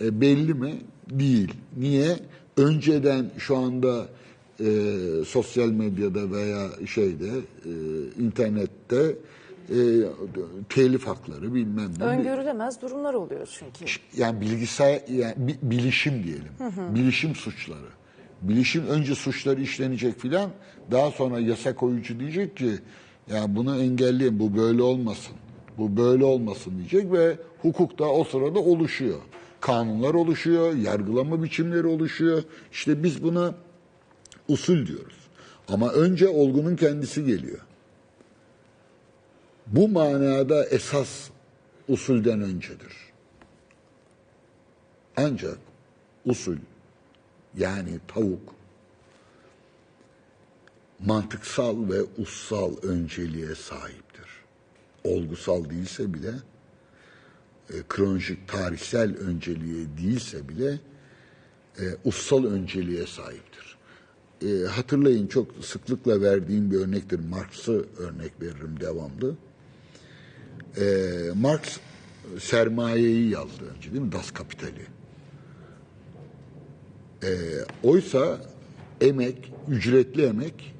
[0.00, 0.74] e, belli mi?
[1.10, 1.52] Değil.
[1.76, 2.16] Niye?
[2.56, 4.06] Önceden şu anda
[4.60, 4.64] e,
[5.26, 7.28] sosyal medyada veya şeyde
[7.64, 7.70] e,
[8.22, 9.16] internette
[9.70, 9.76] e,
[10.68, 12.04] telif hakları bilmem ne.
[12.04, 13.92] Öngörülemez durumlar oluyor çünkü.
[14.16, 16.52] Yani bilgisayar, yani bi- bilişim diyelim.
[16.94, 17.88] Bilişim suçları.
[18.42, 20.50] Bilişim önce suçları işlenecek filan,
[20.90, 22.70] daha sonra yasa koyucu diyecek ki,
[23.30, 25.32] ya bunu engelleyin, bu böyle olmasın,
[25.78, 29.18] bu böyle olmasın diyecek ve hukuk da o sırada oluşuyor.
[29.60, 32.42] Kanunlar oluşuyor, yargılama biçimleri oluşuyor.
[32.72, 33.54] İşte biz buna
[34.48, 35.16] usul diyoruz.
[35.68, 37.60] Ama önce olgunun kendisi geliyor.
[39.66, 41.30] Bu manada esas
[41.88, 42.92] usulden öncedir.
[45.16, 45.58] Ancak
[46.24, 46.56] usul
[47.56, 48.54] yani tavuk
[51.00, 54.26] mantıksal ve ussal önceliğe sahiptir.
[55.04, 56.32] Olgusal değilse bile
[57.70, 60.78] e, kronolojik tarihsel önceliğe değilse bile
[61.78, 63.76] e, ussal önceliğe sahiptir.
[64.42, 67.20] E, hatırlayın çok sıklıkla verdiğim bir örnektir.
[67.30, 69.34] Marx'ı örnek veririm devamlı.
[70.76, 70.84] E,
[71.34, 71.60] Marx
[72.40, 74.12] sermayeyi yazdı önce değil mi?
[74.12, 74.86] Das Kapital'i.
[77.22, 77.30] E,
[77.82, 78.40] oysa
[79.00, 80.74] emek, ücretli emek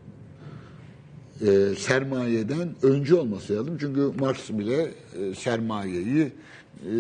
[1.41, 3.77] e, sermayeden önce olması lazım.
[3.81, 6.33] Çünkü Marx bile e, sermayeyi
[6.87, 6.97] e,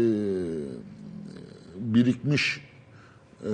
[1.76, 2.60] birikmiş
[3.44, 3.50] e,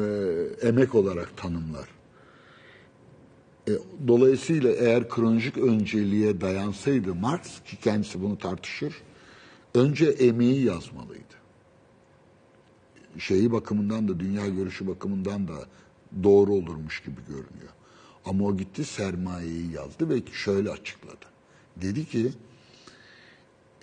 [0.63, 1.89] emek olarak tanımlar.
[3.69, 3.73] E,
[4.09, 8.95] dolayısıyla eğer kronolojik önceliğe dayansaydı Marx, ki kendisi bunu tartışır,
[9.75, 11.23] önce emeği yazmalıydı.
[13.19, 15.55] Şeyi bakımından da, dünya görüşü bakımından da
[16.23, 17.73] doğru olurmuş gibi görünüyor.
[18.25, 21.27] Ama o gitti sermayeyi yazdı ve şöyle açıkladı.
[21.77, 22.33] Dedi ki,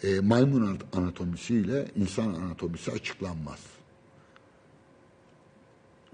[0.04, 3.60] e, maymun anatomisiyle insan anatomisi açıklanmaz.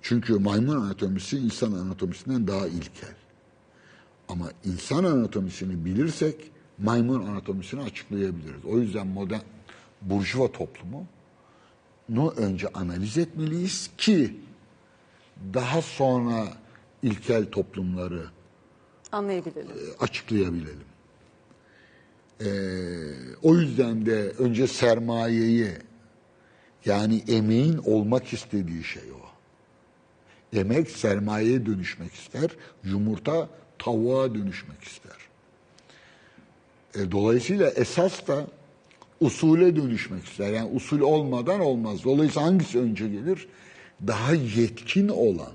[0.01, 3.15] Çünkü maymun anatomisi insan anatomisinden daha ilkel.
[4.29, 8.65] Ama insan anatomisini bilirsek maymun anatomisini açıklayabiliriz.
[8.65, 9.41] O yüzden modern
[10.01, 11.05] burjuva toplumu
[12.09, 14.39] nu önce analiz etmeliyiz ki
[15.53, 16.47] daha sonra
[17.03, 18.25] ilkel toplumları
[19.11, 19.71] Anlayabilelim.
[19.99, 20.85] açıklayabilelim.
[22.41, 22.47] Ee,
[23.43, 25.67] o yüzden de önce sermayeyi
[26.85, 29.25] yani emeğin olmak istediği şey o.
[30.57, 32.49] Emek sermayeye dönüşmek ister.
[32.83, 35.17] Yumurta tavuğa dönüşmek ister.
[36.95, 38.47] E, dolayısıyla esas da
[39.19, 40.53] usule dönüşmek ister.
[40.53, 42.03] Yani usul olmadan olmaz.
[42.03, 43.47] Dolayısıyla hangisi önce gelir?
[44.07, 45.51] Daha yetkin olan,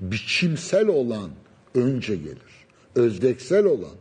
[0.00, 1.30] biçimsel olan
[1.74, 2.54] önce gelir.
[2.94, 3.96] Özdeksel olan,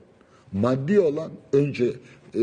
[0.54, 2.42] maddi olan önce e,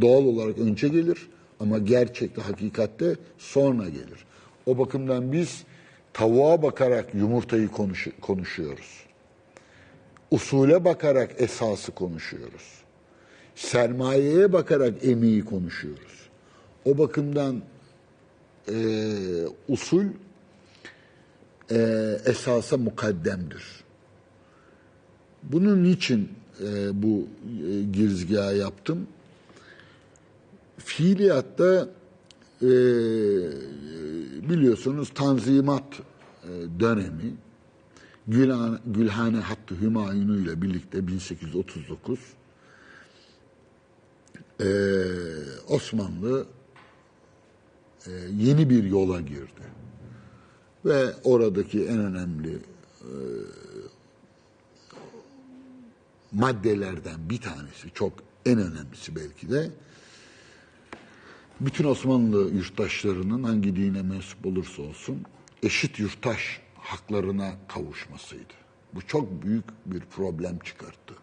[0.00, 1.28] doğal olarak önce gelir
[1.60, 4.26] ama gerçekte, hakikatte sonra gelir.
[4.66, 5.64] O bakımdan biz
[6.12, 9.06] tavuğa bakarak yumurtayı konuş- konuşuyoruz.
[10.30, 12.76] Usule bakarak esası konuşuyoruz
[13.56, 16.28] sermayeye bakarak emeği konuşuyoruz.
[16.84, 17.62] O bakımdan
[18.68, 18.76] e,
[19.68, 20.04] usul
[21.70, 21.76] e,
[22.26, 23.64] esasa mukaddemdir.
[25.42, 27.28] Bunun için e, bu
[27.68, 29.06] e, girizgahı yaptım.
[30.78, 31.88] Fiiliyatta
[32.62, 32.70] e,
[34.48, 36.00] biliyorsunuz Tanzimat
[36.44, 37.34] e, dönemi
[38.28, 42.18] Gülhane, Gülhane Hattı Hümayunu ile birlikte 1839
[44.60, 45.04] ee,
[45.68, 46.46] Osmanlı
[48.06, 49.62] e, yeni bir yola girdi.
[50.84, 52.58] Ve oradaki en önemli
[53.00, 53.12] e,
[56.36, 58.12] maddelerden bir tanesi, çok
[58.46, 59.70] en önemlisi belki de,
[61.60, 65.22] bütün Osmanlı yurttaşlarının hangi dine mensup olursa olsun
[65.62, 68.52] eşit yurttaş haklarına kavuşmasıydı.
[68.94, 71.14] Bu çok büyük bir problem çıkarttı.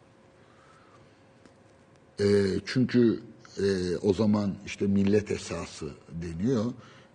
[2.20, 2.26] E,
[2.66, 3.20] çünkü
[3.58, 6.66] e, o zaman işte millet esası deniyor.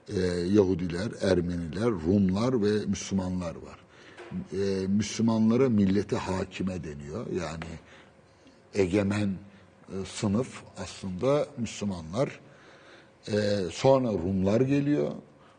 [0.08, 0.20] E,
[0.52, 3.78] Yahudiler, Ermeniler, Rumlar ve Müslümanlar var.
[4.52, 7.26] E, Müslümanlara millete hakime deniyor.
[7.26, 7.78] Yani
[8.74, 9.31] egemen
[9.88, 12.40] e, sınıf aslında Müslümanlar.
[13.28, 13.33] E,
[13.72, 15.12] sonra Rumlar geliyor,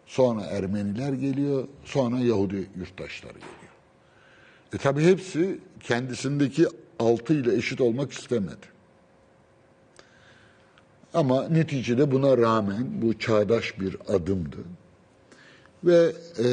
[0.05, 3.69] sonra Ermeniler geliyor, sonra Yahudi yurttaşlar geliyor.
[4.73, 6.67] E tabi hepsi kendisindeki
[6.99, 8.79] altı ile eşit olmak istemedi.
[11.13, 14.57] Ama neticede buna rağmen bu çağdaş bir adımdı.
[15.83, 16.45] Ve e,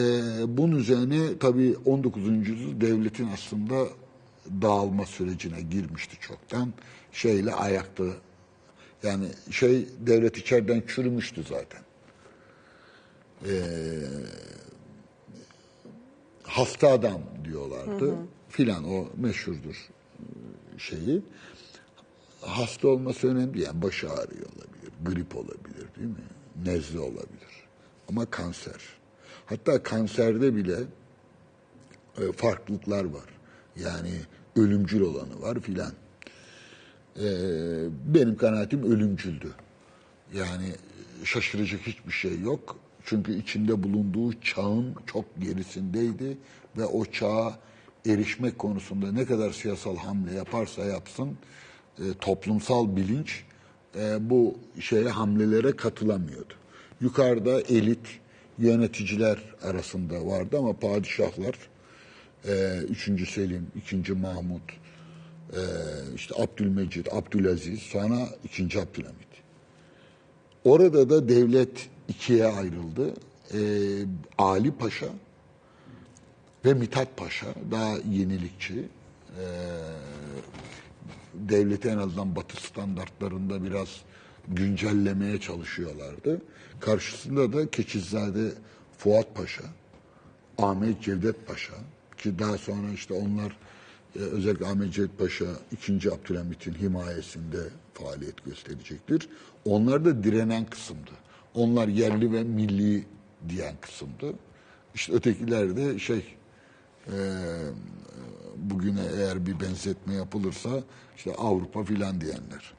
[0.57, 2.49] bunun üzerine tabii 19.
[2.49, 3.87] yüzyıl devletin aslında
[4.63, 6.73] dağılma sürecine girmişti çoktan.
[7.13, 8.05] Şeyle ayakta
[9.03, 11.83] yani şey devlet içeriden çürümüştü zaten.
[13.45, 13.53] E,
[16.43, 18.15] hasta adam diyorlardı
[18.49, 19.89] filan o meşhurdur
[20.79, 21.23] şeyi
[22.41, 23.61] hasta olması önemli.
[23.61, 26.25] Yani başı ağrıyor olabilir, grip olabilir değil mi?
[26.65, 27.67] Nezle olabilir.
[28.09, 28.81] Ama kanser.
[29.47, 30.77] Hatta kanserde bile
[32.19, 33.29] e, farklılıklar var.
[33.77, 34.11] Yani
[34.57, 35.93] ölümcül olanı var filan.
[37.17, 37.27] E,
[38.15, 39.51] benim kanaatim ölümcüldü.
[40.35, 40.73] Yani
[41.25, 42.77] şaşıracak hiçbir şey yok.
[43.05, 46.39] Çünkü içinde bulunduğu çağın çok gerisindeydi
[46.77, 47.59] ve o çağa
[48.07, 51.39] erişmek konusunda ne kadar siyasal hamle yaparsa yapsın
[51.99, 53.45] e, toplumsal bilinç
[53.99, 56.55] e, bu şeye hamlelere katılamıyordu.
[57.01, 58.21] Yukarıda elit
[58.59, 61.55] yöneticiler arasında vardı ama padişahlar
[62.49, 63.31] e, 3.
[63.31, 64.13] Selim, 2.
[64.13, 64.63] Mahmut,
[65.53, 65.61] e,
[66.15, 68.65] işte Abdülmecid, Abdülaziz, sonra 2.
[68.65, 69.27] Abdülhamit.
[70.65, 73.15] Orada da devlet ikiye ayrıldı.
[73.55, 73.61] E,
[74.39, 75.07] Ali Paşa
[76.65, 78.89] ve Mithat Paşa daha yenilikçi.
[79.41, 79.45] E,
[81.35, 83.89] devleti en azından batı standartlarında biraz
[84.49, 86.43] güncellemeye çalışıyorlardı.
[86.81, 88.53] Karşısında da Keçizade
[88.99, 89.65] Fuat Paşa,
[90.59, 91.75] Ahmet Cevdet Paşa
[92.27, 93.57] ki daha sonra işte onlar
[94.17, 96.13] e, özellikle Ahmet Cevdet Paşa 2.
[96.13, 97.59] Abdülhamit'in himayesinde
[97.95, 99.29] faaliyet gösterecektir.
[99.65, 101.11] Onlar da direnen kısımdı.
[101.55, 103.05] Onlar yerli ve milli
[103.49, 104.33] diyen kısımdı.
[104.95, 106.37] İşte ötekiler de şey
[107.07, 107.17] e,
[108.57, 110.71] bugüne eğer bir benzetme yapılırsa
[111.17, 112.75] işte Avrupa filan diyenler.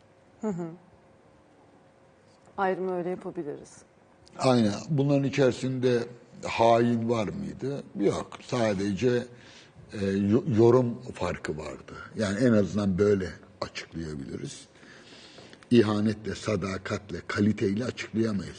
[2.58, 3.78] Ayrımı öyle yapabiliriz.
[4.40, 4.74] Aynen.
[4.90, 6.00] Bunların içerisinde
[6.46, 7.84] hain var mıydı?
[8.00, 8.28] Yok.
[8.48, 9.24] Sadece
[10.02, 11.94] e, yo- yorum farkı vardı.
[12.18, 13.30] Yani en azından böyle
[13.62, 14.60] açıklayabiliriz.
[15.72, 18.58] İhanetle, sadakatle, kaliteyle açıklayamayız.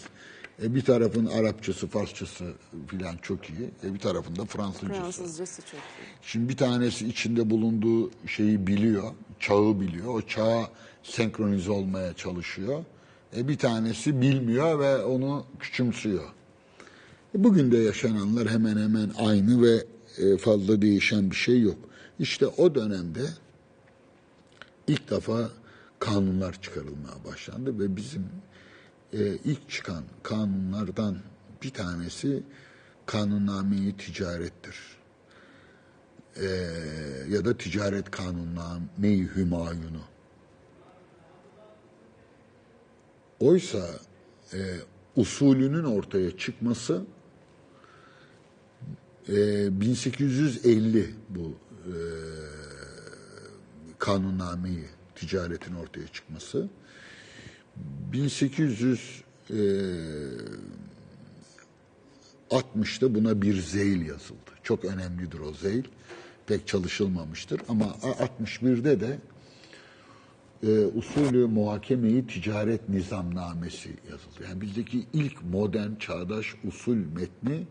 [0.62, 2.52] E, bir tarafın Arapçası, Farsçası
[2.86, 3.70] filan çok iyi.
[3.84, 5.00] E, bir tarafında Fransızcası.
[5.00, 6.08] Fransızcası çok iyi.
[6.22, 10.14] Şimdi bir tanesi içinde bulunduğu şeyi biliyor, çağı biliyor.
[10.14, 10.68] O çağa
[11.02, 12.84] senkronize olmaya çalışıyor.
[13.36, 16.24] E bir tanesi bilmiyor ve onu küçümsüyor.
[17.34, 19.84] Bugün de yaşananlar hemen hemen aynı ve
[20.18, 21.78] e, fazla değişen bir şey yok.
[22.18, 23.20] İşte o dönemde
[24.86, 25.50] ilk defa
[25.98, 28.26] kanunlar çıkarılmaya başlandı ve bizim
[29.12, 31.18] e, ilk çıkan kanunlardan
[31.62, 32.42] bir tanesi
[33.06, 34.76] kanunname-i ticarettir
[36.36, 36.46] e,
[37.30, 40.02] ya da ticaret kanunname-i Hümayun'u.
[43.40, 43.90] Oysa
[44.52, 44.58] e,
[45.16, 47.04] usulünün ortaya çıkması
[49.28, 51.54] e, 1850 bu
[51.86, 51.94] e,
[53.98, 56.68] kanunnameyi ticaretin ortaya çıkması.
[58.12, 59.54] 1800 e,
[62.50, 64.50] 60'ta buna bir zeyl yazıldı.
[64.62, 65.84] Çok önemlidir o zeyl.
[66.46, 69.18] Pek çalışılmamıştır ama 61'de de
[70.62, 74.48] e, usulü muhakemeyi ticaret nizamnamesi yazıldı.
[74.48, 77.66] Yani bizdeki ilk modern çağdaş usul metni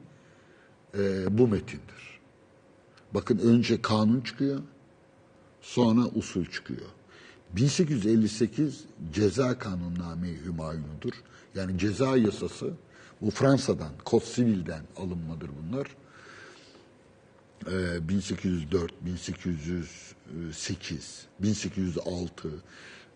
[0.98, 2.20] e, bu metindir.
[3.14, 4.60] Bakın önce kanun çıkıyor,
[5.62, 6.88] sonra usul çıkıyor.
[7.56, 11.14] 1858 ceza kanunname-i Hümayun'udur.
[11.56, 12.74] Yani ceza yasası
[13.22, 15.88] bu Fransa'dan, Code Civil'den alınmadır bunlar.
[17.72, 22.50] Ee, 1804, 1808, 1806,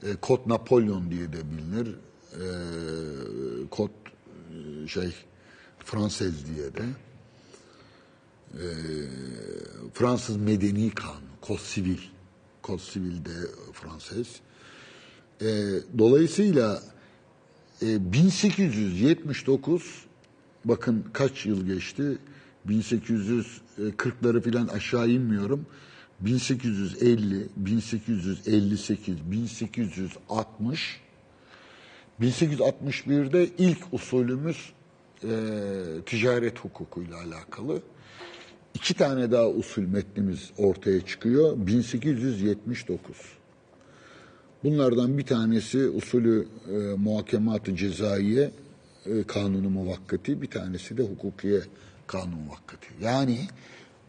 [0.04, 1.96] e, Kod Napolyon diye de bilinir.
[2.34, 2.44] E,
[3.70, 3.90] Kod
[4.88, 5.14] şey
[5.80, 6.84] Fransız diye de.
[8.54, 8.66] E,
[9.94, 11.98] Fransız Medeni Kanunu, Kod Sivil.
[12.62, 14.28] Kod Sivil de Fransız.
[15.42, 15.48] E,
[15.98, 16.84] dolayısıyla
[17.82, 20.06] e, 1879
[20.66, 22.18] bakın kaç yıl geçti?
[22.68, 25.66] 1840'ları falan aşağı inmiyorum.
[26.20, 31.02] 1850, 1858, 1860
[32.22, 34.74] 1861'de ilk usulümüz
[35.24, 35.30] e,
[36.06, 37.82] ticaret hukukuyla alakalı.
[38.74, 41.58] İki tane daha usul metnimiz ortaya çıkıyor.
[41.58, 43.18] 1879.
[44.64, 48.52] Bunlardan bir tanesi usulü e, muhakemat-ı cezaiye
[49.06, 51.62] e, kanunu muvakkati, bir tanesi de hukukiye
[52.08, 52.88] kanun muvakkati.
[53.02, 53.40] Yani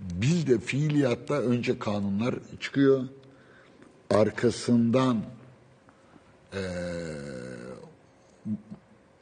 [0.00, 3.04] bizde fiiliyatta önce kanunlar çıkıyor,
[4.10, 5.22] arkasından
[6.52, 6.60] e,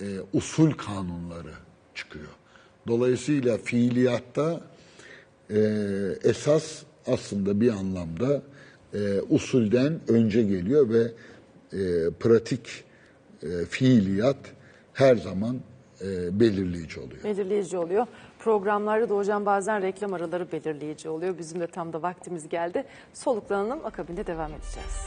[0.00, 1.52] e, usul kanunları
[1.94, 2.28] çıkıyor.
[2.86, 4.60] Dolayısıyla fiiliyatta
[6.24, 8.42] esas aslında bir anlamda
[8.94, 11.02] e, usulden önce geliyor ve
[11.72, 12.84] e, pratik
[13.42, 14.36] e, fiiliyat
[14.92, 15.60] her zaman
[16.00, 17.24] e, belirleyici oluyor.
[17.24, 18.06] belirleyici oluyor.
[18.38, 21.38] Programlarda da hocam bazen reklam araları belirleyici oluyor.
[21.38, 22.84] Bizim de tam da vaktimiz geldi.
[23.14, 25.06] Soluklanalım akabinde devam edeceğiz.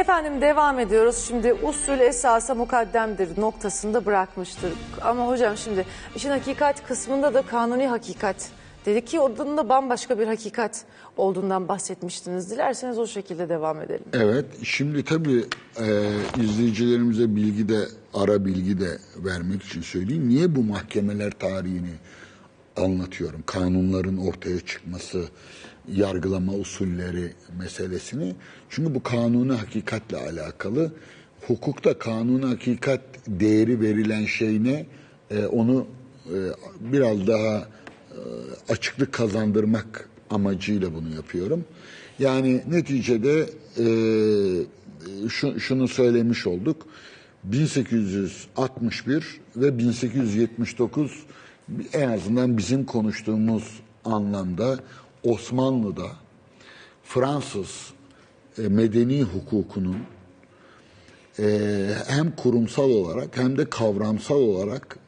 [0.00, 1.24] Efendim devam ediyoruz.
[1.28, 4.72] Şimdi usul esasa mukaddemdir noktasında bırakmıştır.
[5.00, 5.86] Ama hocam şimdi
[6.16, 8.50] işin hakikat kısmında da kanuni hakikat
[8.86, 10.84] dedik ki onun da bambaşka bir hakikat
[11.16, 12.50] olduğundan bahsetmiştiniz.
[12.50, 14.04] Dilerseniz o şekilde devam edelim.
[14.12, 15.44] Evet, şimdi tabii
[15.80, 15.86] e,
[16.42, 17.78] izleyicilerimize bilgi de,
[18.14, 20.28] ara bilgi de vermek için söyleyeyim.
[20.28, 21.94] Niye bu mahkemeler tarihini
[22.76, 23.42] anlatıyorum?
[23.46, 25.24] Kanunların ortaya çıkması,
[25.88, 28.34] yargılama usulleri meselesini.
[28.68, 30.92] Çünkü bu kanuni hakikatle alakalı.
[31.46, 34.86] Hukukta kanuni hakikat değeri verilen şey ne?
[35.30, 35.86] E, onu
[36.26, 36.36] e,
[36.80, 37.64] biraz daha e,
[38.68, 41.64] açıklık kazandırmak amacıyla bunu yapıyorum.
[42.18, 43.46] Yani neticede
[43.78, 43.86] e,
[45.28, 46.86] şu, şunu söylemiş olduk.
[47.44, 51.22] 1861 ve 1879
[51.92, 54.78] en azından bizim konuştuğumuz anlamda
[55.24, 56.10] Osmanlı'da
[57.02, 57.92] Fransız
[58.58, 59.96] e, medeni hukukunun
[61.38, 64.98] e, hem kurumsal olarak hem de kavramsal olarak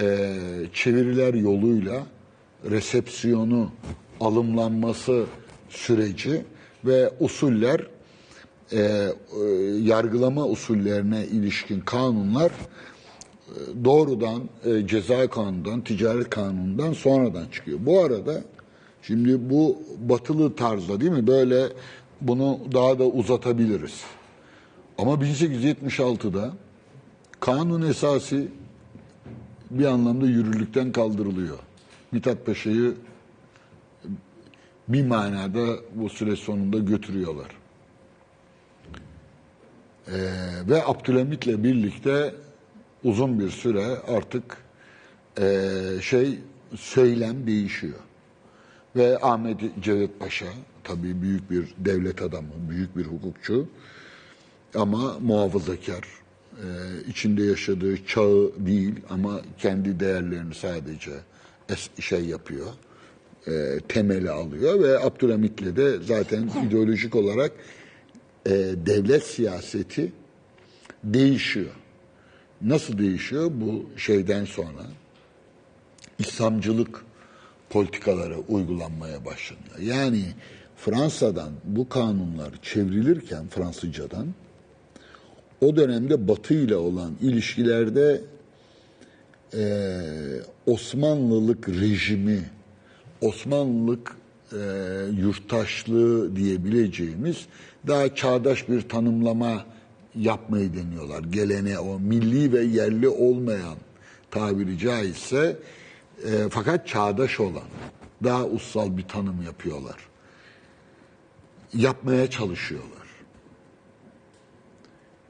[0.00, 0.36] e,
[0.72, 2.06] çeviriler yoluyla
[2.70, 3.70] resepsiyonu,
[4.20, 5.24] alımlanması
[5.68, 6.44] süreci
[6.84, 7.86] ve usuller,
[8.72, 9.12] e, e,
[9.82, 17.78] yargılama usullerine ilişkin kanunlar e, doğrudan e, ceza kanunundan, ticaret kanunundan sonradan çıkıyor.
[17.82, 18.42] Bu arada
[19.02, 21.66] şimdi bu batılı tarzda değil mi böyle
[22.20, 24.04] bunu daha da uzatabiliriz.
[24.98, 26.52] Ama 1876'da
[27.40, 28.44] kanun esası
[29.70, 31.58] bir anlamda yürürlükten kaldırılıyor.
[32.12, 32.94] Mithat Paşa'yı
[34.88, 37.46] bir manada bu süre sonunda götürüyorlar.
[40.08, 40.12] Ee,
[40.68, 42.34] ve Abdülhamit'le birlikte
[43.04, 44.56] uzun bir süre artık
[45.40, 45.68] e,
[46.02, 46.38] şey
[46.76, 47.98] söylem değişiyor.
[48.96, 50.46] Ve Ahmet Cevdet Paşa
[50.84, 53.68] tabii büyük bir devlet adamı, büyük bir hukukçu
[54.74, 56.00] ama muhafazakar.
[56.56, 56.64] Ee,
[57.10, 61.10] içinde yaşadığı çağı değil ama kendi değerlerini sadece
[61.68, 62.66] es- şey yapıyor,
[63.46, 67.52] e, temeli alıyor ve Abdülhamit'le de zaten ideolojik olarak
[68.46, 68.50] e,
[68.86, 70.12] devlet siyaseti
[71.04, 71.70] değişiyor.
[72.62, 73.50] Nasıl değişiyor?
[73.54, 74.82] Bu şeyden sonra
[76.18, 77.04] İslamcılık
[77.70, 79.78] politikaları uygulanmaya başlanıyor.
[79.82, 80.24] Yani
[80.76, 84.26] Fransa'dan bu kanunlar çevrilirken Fransızcadan
[85.60, 88.20] o dönemde Batı ile olan ilişkilerde
[89.54, 89.62] e,
[90.66, 92.50] Osmanlılık rejimi,
[93.20, 94.16] Osmanlılık
[94.52, 94.58] e,
[95.20, 97.46] yurttaşlığı diyebileceğimiz
[97.86, 99.64] daha çağdaş bir tanımlama
[100.14, 101.24] yapmayı deniyorlar.
[101.24, 103.76] Gelene o milli ve yerli olmayan
[104.30, 105.56] tabiri caizse
[106.24, 107.68] e, fakat çağdaş olan
[108.24, 109.96] daha ussal bir tanım yapıyorlar.
[111.74, 113.08] Yapmaya çalışıyorlar.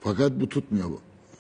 [0.01, 0.91] Fakat bu tutmuyor.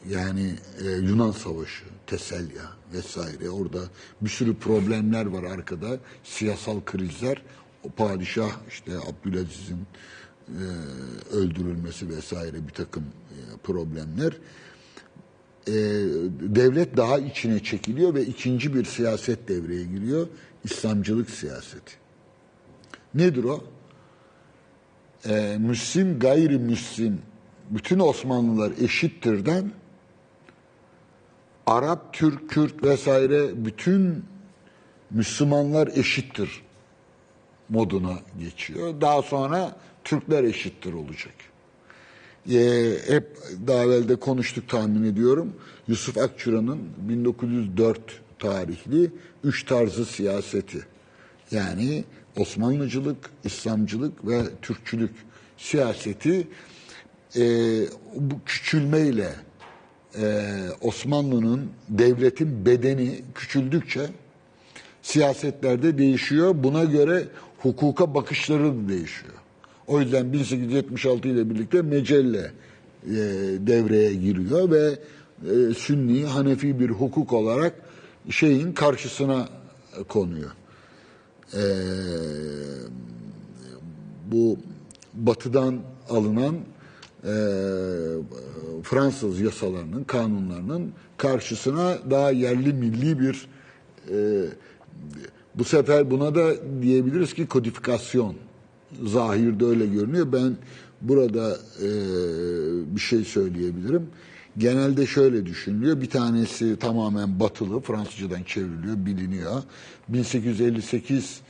[0.09, 3.79] Yani e, Yunan Savaşı, Teselya vesaire orada
[4.21, 5.99] bir sürü problemler var arkada.
[6.25, 7.43] Siyasal krizler.
[7.85, 9.87] O padişah işte Abdülaziz'in
[10.49, 10.63] e,
[11.33, 14.33] öldürülmesi vesaire bir takım e, problemler.
[15.67, 15.73] E,
[16.41, 20.27] devlet daha içine çekiliyor ve ikinci bir siyaset devreye giriyor.
[20.65, 21.93] İslamcılık siyaseti.
[23.15, 23.65] Nedir o?
[25.29, 27.23] E, Müslim gayrimüslim
[27.71, 29.73] bütün Osmanlılar eşittirden
[31.67, 34.25] Arap, Türk, Kürt vesaire bütün
[35.11, 36.63] Müslümanlar eşittir
[37.69, 39.01] moduna geçiyor.
[39.01, 41.35] Daha sonra Türkler eşittir olacak.
[42.49, 43.37] Ee, hep
[43.67, 45.53] daha evvel de konuştuk tahmin ediyorum.
[45.89, 48.01] Yusuf Akçura'nın 1904
[48.39, 49.11] tarihli
[49.45, 50.79] üç tarzı siyaseti.
[51.51, 52.05] Yani
[52.37, 55.11] Osmanlıcılık, İslamcılık ve Türkçülük
[55.57, 56.49] siyaseti
[57.37, 57.43] e,
[58.15, 59.35] bu küçülmeyle
[60.19, 60.47] e,
[60.81, 64.07] Osmanlı'nın devletin bedeni küçüldükçe
[65.03, 66.55] siyasetlerde değişiyor.
[66.55, 67.25] Buna göre
[67.59, 69.40] hukuka bakışları da değişiyor.
[69.91, 72.53] O yüzden 1876 ile birlikte mecelle
[73.07, 73.15] e,
[73.67, 74.99] devreye giriyor ve
[75.51, 77.75] e, Sünni, Hanefi bir hukuk olarak
[78.31, 79.49] şeyin karşısına
[80.09, 80.51] konuyor.
[81.55, 81.63] E,
[84.33, 84.57] bu
[85.15, 86.55] batıdan alınan
[87.25, 87.35] e,
[88.83, 93.49] Fransız yasalarının, kanunlarının karşısına daha yerli milli bir
[94.11, 94.47] e,
[95.55, 98.37] bu sefer buna da diyebiliriz ki kodifikasyon.
[99.05, 100.33] Zahirde öyle görünüyor.
[100.33, 100.57] Ben
[101.01, 101.89] burada e,
[102.97, 104.07] bir şey söyleyebilirim.
[104.59, 106.01] Genelde şöyle düşünülüyor.
[106.01, 109.63] Bir tanesi tamamen batılı, Fransızcadan çevriliyor, biliniyor.
[110.09, 111.41] 1858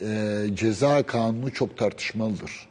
[0.00, 2.68] e, ceza kanunu çok tartışmalıdır.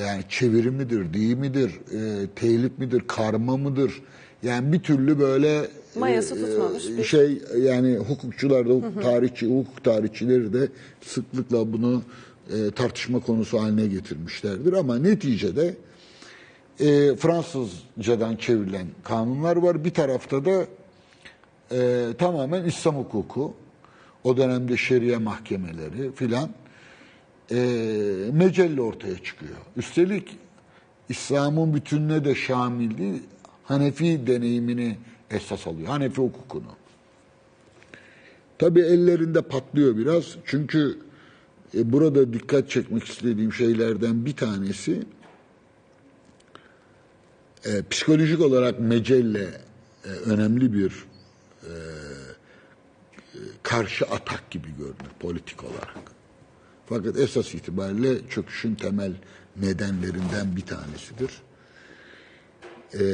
[0.00, 4.02] Yani çeviri midir, değil midir, e, telif midir, karma mıdır?
[4.42, 5.66] Yani bir türlü böyle
[5.98, 10.68] Mayası e, tutmamış e, bir- şey yani hukukçular da hukuk tarihçi, hukuk tarihçileri de
[11.06, 12.02] sıklıkla bunu
[12.52, 15.76] e, tartışma konusu haline getirmişlerdir ama neticede
[16.80, 19.84] e, Fransızcadan çevrilen kanunlar var.
[19.84, 20.66] Bir tarafta da
[21.72, 23.54] e, tamamen İslam hukuku,
[24.24, 26.50] o dönemde şeriye mahkemeleri filan
[27.50, 27.56] e,
[28.32, 29.56] mecelle ortaya çıkıyor.
[29.76, 30.28] Üstelik
[31.08, 33.22] İslam'ın bütününe de şamil değil,
[33.64, 34.96] Hanefi deneyimini
[35.30, 35.88] esas alıyor.
[35.88, 36.64] Hanefi hukukunu.
[38.58, 40.36] Tabi ellerinde patlıyor biraz.
[40.44, 40.98] Çünkü
[41.76, 45.02] e, burada dikkat çekmek istediğim şeylerden bir tanesi
[47.64, 49.50] e, psikolojik olarak mecelle
[50.04, 51.04] e, önemli bir
[51.62, 51.72] e,
[53.62, 56.14] karşı atak gibi görünür politik olarak.
[56.86, 59.12] Fakat esas itibariyle çöküşün temel
[59.56, 61.30] nedenlerinden bir tanesidir.
[62.94, 63.04] Ee,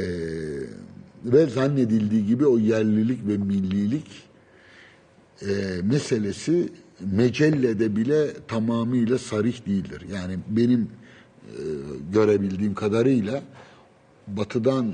[1.25, 4.07] ve zannedildiği gibi o yerlilik ve millilik
[5.41, 6.69] e, meselesi
[7.11, 10.05] mecellede bile tamamıyla sarih değildir.
[10.13, 10.87] Yani benim e,
[12.13, 13.43] görebildiğim kadarıyla
[14.27, 14.87] batıdan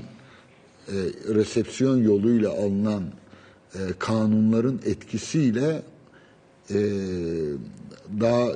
[0.88, 0.94] e,
[1.34, 3.02] resepsiyon yoluyla alınan
[3.74, 5.82] e, kanunların etkisiyle
[8.20, 8.48] daha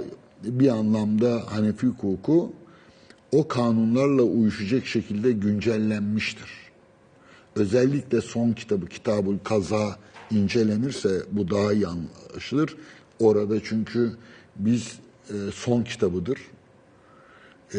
[0.44, 2.53] bir anlamda Hanefi hukuku
[3.32, 6.50] o kanunlarla uyuşacak şekilde güncellenmiştir.
[7.57, 9.96] Özellikle son kitabı, kitabı kaza
[10.30, 12.76] incelenirse bu daha iyi anlaşılır.
[13.22, 14.12] Orada çünkü
[14.56, 14.98] biz
[15.28, 16.38] e, son kitabıdır.
[17.74, 17.78] E,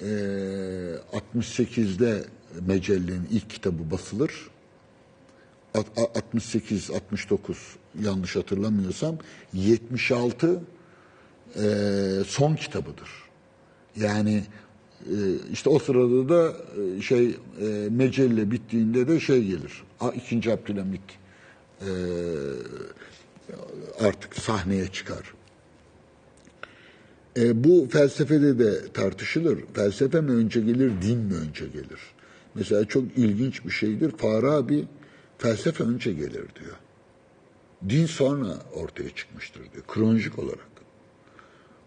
[0.00, 2.24] 1868'de
[2.66, 4.32] Mecelle'nin ilk kitabı basılır.
[5.74, 7.54] 68-69
[8.02, 9.18] yanlış hatırlamıyorsam
[9.52, 10.60] 76
[11.56, 11.62] e,
[12.26, 13.08] son kitabıdır.
[13.96, 14.42] Yani
[15.06, 15.14] e,
[15.52, 16.56] işte o sırada da
[16.98, 17.34] e, şey e,
[17.90, 19.82] Mecelle bittiğinde de şey gelir.
[20.00, 21.25] A, ikinci Abdülhamit
[21.80, 21.90] e,
[24.00, 25.34] artık sahneye çıkar.
[27.36, 29.58] E, bu felsefede de tartışılır.
[29.74, 32.00] Felsefe mi önce gelir, din mi önce gelir?
[32.54, 34.10] Mesela çok ilginç bir şeydir.
[34.10, 34.84] Farabi
[35.38, 36.76] felsefe önce gelir diyor.
[37.88, 39.84] Din sonra ortaya çıkmıştır diyor.
[39.86, 40.68] Kronolojik olarak.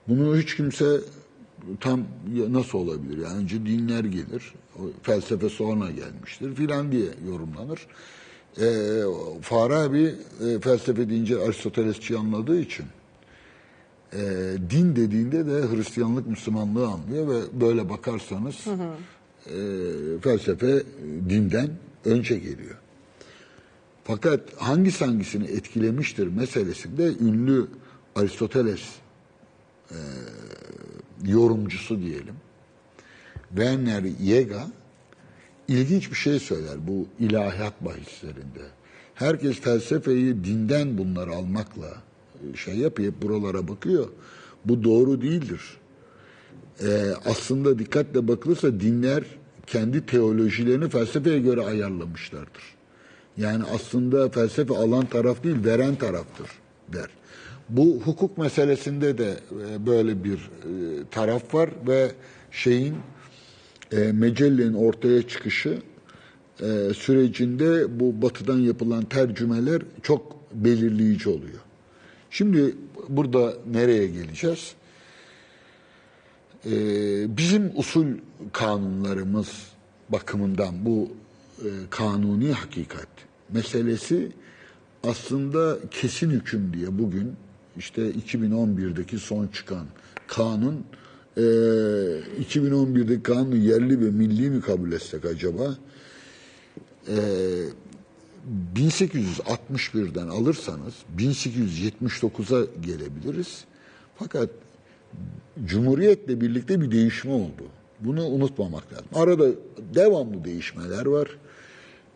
[0.07, 0.99] Bunu hiç kimse
[1.79, 2.03] tam
[2.49, 3.17] nasıl olabilir?
[3.17, 4.53] Yani önce dinler gelir,
[5.03, 7.87] felsefe sonra gelmiştir filan diye yorumlanır.
[8.57, 9.01] E,
[9.41, 12.85] Farabi e, felsefe deyince Aristotelesçi anladığı için
[14.13, 14.19] e,
[14.69, 19.55] din dediğinde de Hristiyanlık, Müslümanlığı anlıyor ve böyle bakarsanız e,
[20.21, 20.83] felsefe e,
[21.29, 21.69] dinden
[22.05, 22.77] önce geliyor.
[24.03, 27.67] Fakat hangisi hangisini etkilemiştir meselesinde ünlü
[28.15, 28.81] Aristoteles
[29.91, 29.97] e,
[31.25, 32.35] yorumcusu diyelim.
[33.49, 34.67] Werner Yega
[35.69, 38.63] ilginç bir şey söyler bu ilahiyat bahislerinde.
[39.15, 41.87] Herkes felsefeyi dinden bunları almakla
[42.53, 44.07] e, şey yapıyor, buralara bakıyor.
[44.65, 45.61] Bu doğru değildir.
[46.83, 49.23] Ee, aslında dikkatle bakılırsa dinler
[49.67, 52.63] kendi teolojilerini felsefeye göre ayarlamışlardır.
[53.37, 56.47] Yani aslında felsefe alan taraf değil, veren taraftır
[56.93, 57.09] der.
[57.69, 60.39] Bu hukuk meselesinde de e, böyle bir e,
[61.11, 62.11] taraf var ve
[62.51, 62.95] şeyin
[63.91, 65.81] e, mecellenin ortaya çıkışı
[66.61, 71.59] e, sürecinde bu batıdan yapılan tercümeler çok belirleyici oluyor.
[72.29, 72.75] Şimdi
[73.09, 74.73] burada nereye geleceğiz?
[76.65, 78.05] Ee, bizim usul
[78.53, 79.49] kanunlarımız
[80.09, 81.11] bakımından bu
[81.59, 83.07] e, kanuni hakikat
[83.49, 84.31] meselesi
[85.03, 87.33] aslında kesin hüküm diye bugün
[87.77, 89.85] işte 2011'deki son çıkan
[90.27, 90.85] kanun
[91.39, 95.77] e, 2011'deki kanunu yerli ve milli mi kabul etsek acaba?
[97.07, 97.17] E,
[98.75, 103.65] 1861'den alırsanız 1879'a gelebiliriz.
[104.15, 104.49] Fakat
[105.65, 107.63] Cumhuriyetle birlikte bir değişme oldu.
[107.99, 109.07] Bunu unutmamak lazım.
[109.15, 109.47] Arada
[109.95, 111.27] devamlı değişmeler var.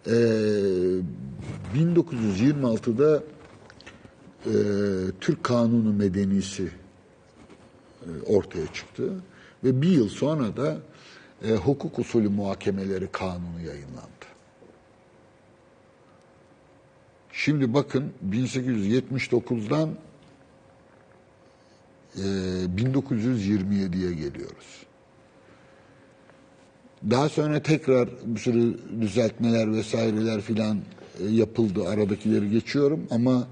[0.08, 0.12] Ee,
[1.76, 3.24] 1926'da
[4.46, 4.54] e,
[5.22, 6.70] Türk Kanunu Medenisi
[8.28, 9.14] ortaya çıktı
[9.64, 10.78] ve bir yıl sonra da
[11.43, 14.26] e, hukuk usulü muhakemeleri kanunu yayınlandı.
[17.32, 19.89] Şimdi bakın 1879'dan
[22.16, 22.22] e,
[22.78, 24.84] 1927'ye geliyoruz.
[27.10, 30.78] Daha sonra tekrar bir sürü düzeltmeler vesaireler filan
[31.20, 31.89] e, yapıldı.
[31.89, 33.47] Aradakileri geçiyorum ama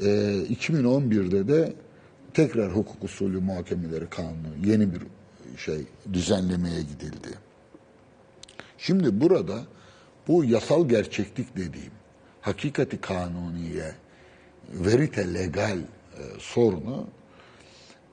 [0.00, 1.72] e, 2011'de de
[2.34, 5.02] tekrar hukuk usulü muhakemeleri kanunu yeni bir
[5.58, 7.28] şey düzenlemeye gidildi.
[8.78, 9.62] Şimdi burada
[10.28, 11.92] bu yasal gerçeklik dediğim
[12.40, 13.94] hakikati kanuniye,
[14.68, 17.06] verite legal e, sorunu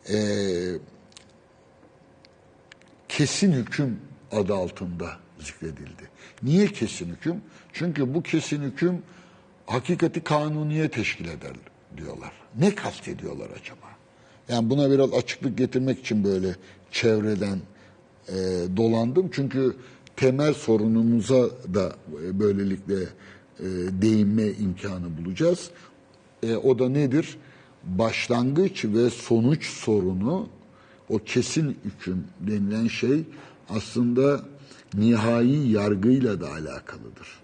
[0.10, 0.18] e,
[3.10, 4.00] kesin hüküm
[4.32, 6.10] adı altında zikredildi.
[6.44, 7.42] Niye kesin hüküm?
[7.74, 9.04] Çünkü bu kesin hüküm
[9.66, 11.54] hakikati kanuniye teşkil eder
[11.98, 12.32] diyorlar.
[12.56, 13.91] Ne kastediyorlar acaba?
[14.50, 16.56] Yani buna biraz açıklık getirmek için böyle
[16.92, 17.60] çevreden
[18.28, 18.34] e,
[18.78, 19.30] dolandım.
[19.32, 19.76] Çünkü
[20.16, 23.02] temel sorunumuza da e, böylelikle
[23.60, 23.66] e,
[24.02, 25.70] değinme imkanı bulacağız.
[26.44, 27.38] E, o da nedir?
[27.84, 30.50] Başlangıç ve sonuç sorunu,
[31.10, 33.24] o kesin hüküm denilen şey
[33.70, 34.42] aslında
[34.94, 37.42] nihai yargıyla da alakalıdır.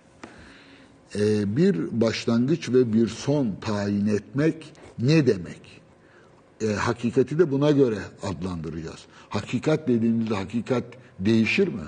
[1.16, 5.77] E, bir başlangıç ve bir son tayin etmek ne demek?
[6.62, 9.00] E, hakikati de buna göre adlandıracağız.
[9.30, 10.84] Hakikat dediğimizde hakikat
[11.20, 11.82] değişir mi?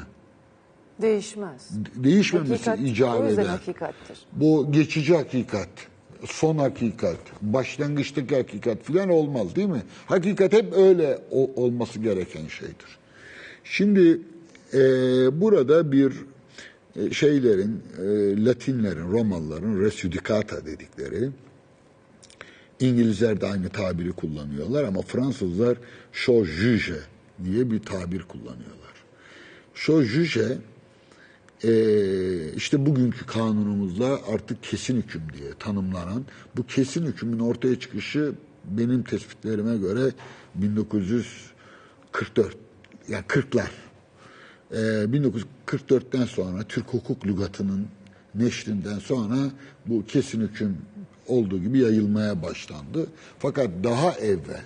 [1.01, 1.69] Değişmez.
[1.95, 3.45] Değişmemesi Hakikat, icap eder.
[3.45, 4.17] hakikattir.
[4.33, 5.69] Bu geçici hakikat,
[6.25, 9.83] son hakikat, başlangıçtaki hakikat filan olmaz değil mi?
[10.05, 12.97] Hakikat hep öyle o- olması gereken şeydir.
[13.63, 14.21] Şimdi
[14.73, 14.79] e,
[15.41, 16.13] burada bir
[16.95, 21.29] e, şeylerin, e, Latinlerin, Romalıların res judicata dedikleri,
[22.79, 25.77] İngilizler de aynı tabiri kullanıyorlar ama Fransızlar
[26.13, 26.99] juge
[27.43, 28.93] diye bir tabir kullanıyorlar.
[29.75, 30.57] Juge
[31.63, 36.25] ee, işte bugünkü kanunumuzla artık kesin hüküm diye tanımlanan
[36.57, 38.33] bu kesin hükümün ortaya çıkışı
[38.65, 40.11] benim tespitlerime göre
[40.55, 42.57] 1944
[43.07, 43.69] yani 40'lar.
[44.71, 47.87] Ee, 1944'ten sonra Türk hukuk lügatının
[48.35, 49.37] neşrinden sonra
[49.85, 50.77] bu kesin hüküm
[51.29, 53.07] olduğu gibi yayılmaya başlandı.
[53.39, 54.63] Fakat daha evvel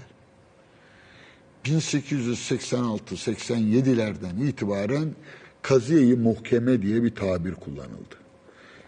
[1.65, 5.15] 1886-87'lerden itibaren
[5.61, 8.15] kaziye-i muhkeme diye bir tabir kullanıldı.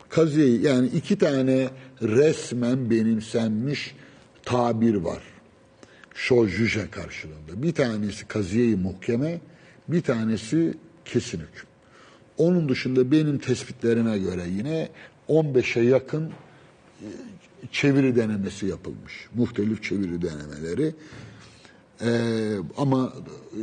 [0.09, 1.69] Kaziye yani iki tane
[2.01, 3.95] resmen benimsenmiş
[4.45, 5.23] tabir var.
[6.15, 7.63] şol jüje karşılığında.
[7.63, 9.39] Bir tanesi kaziye-i muhkeme,
[9.87, 10.73] bir tanesi
[11.05, 11.67] kesin hüküm.
[12.37, 14.89] Onun dışında benim tespitlerime göre yine
[15.29, 16.31] 15'e yakın
[17.01, 17.07] e,
[17.71, 19.13] çeviri denemesi yapılmış.
[19.35, 20.93] Muhtelif çeviri denemeleri.
[22.01, 22.07] Ee,
[22.77, 23.13] ama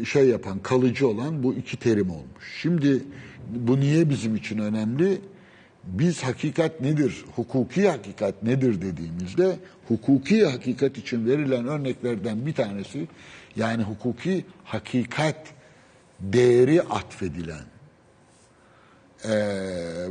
[0.09, 2.59] şey yapan, kalıcı olan bu iki terim olmuş.
[2.63, 3.05] Şimdi
[3.49, 5.21] bu niye bizim için önemli?
[5.85, 9.57] Biz hakikat nedir, hukuki hakikat nedir dediğimizde
[9.89, 13.09] hukuki hakikat için verilen örneklerden bir tanesi
[13.57, 15.37] yani hukuki hakikat
[16.21, 17.65] değeri atfedilen
[19.25, 19.31] ee,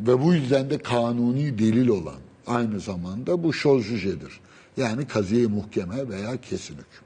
[0.07, 4.39] ve bu yüzden de kanuni delil olan aynı zamanda bu şozjücedir.
[4.77, 7.05] Yani kaziye muhkeme veya kesin hüküm.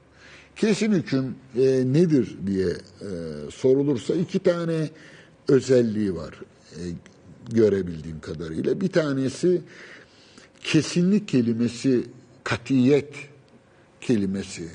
[0.56, 1.62] Kesin hüküm e,
[1.92, 3.08] nedir diye e,
[3.50, 4.90] sorulursa iki tane
[5.48, 6.34] özelliği var
[6.72, 6.80] e,
[7.50, 8.80] görebildiğim kadarıyla.
[8.80, 9.62] Bir tanesi
[10.62, 12.04] kesinlik kelimesi,
[12.44, 13.14] katiyet
[14.00, 14.68] kelimesi.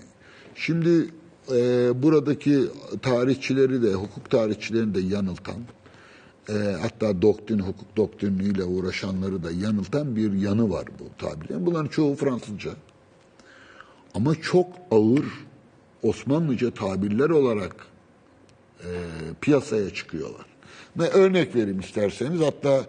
[0.56, 1.10] Şimdi
[1.52, 2.68] e, buradaki
[3.02, 5.62] tarihçileri de, hukuk tarihçilerini de yanıltan,
[6.50, 11.66] e, hatta doktrin, hukuk doktriniyle uğraşanları da yanıltan bir yanı var bu tabirlerin.
[11.66, 12.72] Bunların çoğu Fransızca.
[14.14, 15.26] Ama çok ağır
[16.04, 17.76] Osmanlıca tabirler olarak
[18.80, 18.90] e,
[19.42, 20.46] piyasaya çıkıyorlar.
[20.98, 22.42] Ve örnek vereyim isterseniz.
[22.42, 22.86] Hatta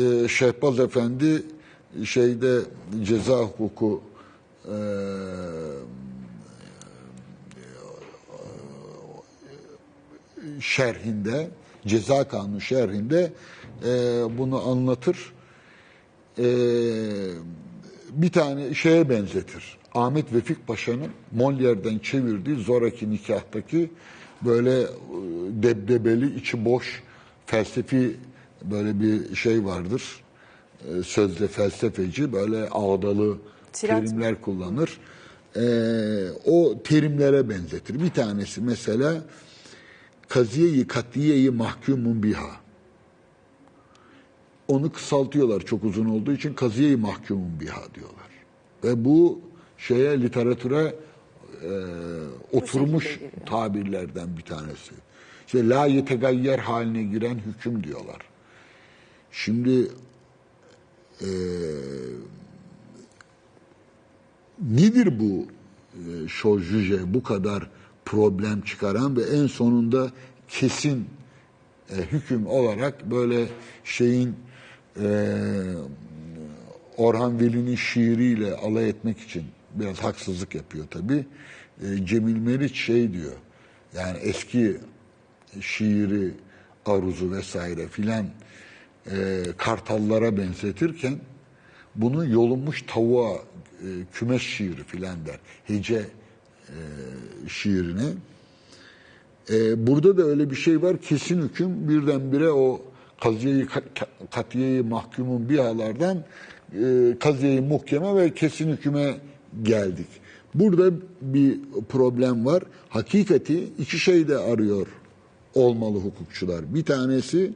[0.00, 1.42] e, Şehbaz Efendi
[2.04, 2.60] şeyde
[3.02, 4.02] ceza hukuku
[4.64, 4.76] e,
[10.60, 11.50] şerhinde,
[11.86, 13.32] ceza kanunu şerhinde
[13.84, 13.88] e,
[14.38, 15.32] bunu anlatır.
[16.38, 16.44] E,
[18.12, 19.78] bir tane şeye benzetir.
[19.94, 23.90] Ahmet Vefik Paşa'nın Molière'den çevirdiği Zoraki Nikah'taki
[24.42, 24.86] böyle e,
[25.62, 27.02] debdebeli, içi boş
[27.46, 28.16] felsefi
[28.62, 30.02] böyle bir şey vardır.
[30.88, 33.38] E, Sözde felsefeci böyle ağdalı
[33.72, 34.04] Tirat.
[34.06, 34.98] terimler kullanır.
[35.56, 35.62] E,
[36.46, 38.02] o terimlere benzetir.
[38.02, 39.14] Bir tanesi mesela
[40.30, 42.60] kaziyeyi katiyeyi mahkumun biha.
[44.68, 48.30] Onu kısaltıyorlar çok uzun olduğu için kaziyeyi mahkumun biha diyorlar.
[48.84, 49.40] Ve bu
[49.78, 50.94] şeye literatüre
[51.62, 51.70] e,
[52.52, 54.94] oturmuş tabirlerden bir tanesi.
[55.46, 58.20] İşte la yetegayyer haline giren hüküm diyorlar.
[59.32, 59.88] Şimdi
[61.20, 61.28] e,
[64.62, 65.46] nedir bu
[65.94, 67.70] e, şojüje bu kadar
[68.10, 70.10] problem çıkaran ve en sonunda
[70.48, 71.08] kesin
[71.90, 73.46] e, hüküm olarak böyle
[73.84, 74.36] şeyin
[75.02, 75.36] e,
[76.96, 79.44] Orhan Veli'nin şiiriyle alay etmek için
[79.74, 81.26] biraz haksızlık yapıyor tabi.
[81.82, 83.32] E, Cemil Meriç şey diyor.
[83.96, 84.76] Yani eski
[85.60, 86.34] şiiri,
[86.86, 88.26] aruzu vesaire filan
[89.10, 91.18] e, kartallara benzetirken
[91.94, 95.38] bunu yolunmuş tavuğa e, kümes şiiri filan der.
[95.64, 96.06] Hece
[96.70, 98.08] e, şiirine.
[99.50, 100.96] E, burada da öyle bir şey var.
[101.00, 102.82] Kesin hüküm birdenbire o
[103.20, 103.66] kaziyeyi
[104.30, 106.24] katiyeyi mahkumun bihalardan
[106.82, 109.16] e, kaziyeyi muhkeme ve kesin hüküme
[109.62, 110.08] geldik.
[110.54, 112.62] Burada bir problem var.
[112.88, 114.86] Hakikati iki şey de arıyor
[115.54, 116.74] olmalı hukukçular.
[116.74, 117.52] Bir tanesi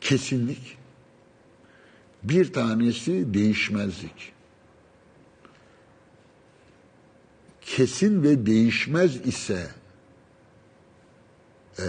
[0.00, 0.76] kesinlik,
[2.22, 4.32] bir tanesi değişmezlik.
[7.76, 9.66] Kesin ve değişmez ise
[11.78, 11.84] eee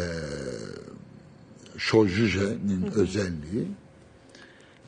[1.77, 3.67] Şojüje'nin özelliği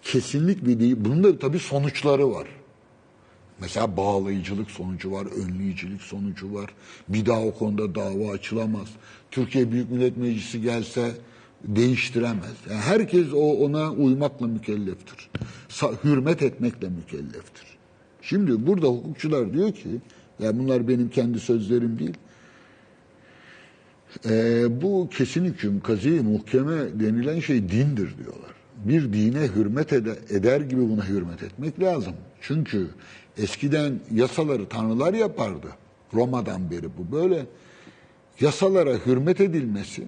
[0.01, 0.95] kesinlik bir değil.
[0.99, 2.47] Bunun da tabii sonuçları var.
[3.59, 6.69] Mesela bağlayıcılık sonucu var, önleyicilik sonucu var.
[7.09, 8.87] Bir daha o konuda dava açılamaz.
[9.31, 11.11] Türkiye Büyük Millet Meclisi gelse
[11.63, 12.55] değiştiremez.
[12.69, 15.29] Yani herkes o ona uymakla mükelleftir.
[16.03, 17.65] Hürmet etmekle mükelleftir.
[18.21, 19.89] Şimdi burada hukukçular diyor ki,
[20.39, 22.17] yani bunlar benim kendi sözlerim değil.
[24.29, 28.51] Ee, bu kesin hüküm, kazi, muhkeme denilen şey dindir diyorlar.
[28.85, 32.13] Bir dine hürmet ede- eder gibi buna hürmet etmek lazım.
[32.41, 32.87] Çünkü
[33.37, 35.67] eskiden yasaları tanrılar yapardı.
[36.13, 37.45] Roma'dan beri bu böyle.
[38.39, 40.03] Yasalara hürmet edilmesi,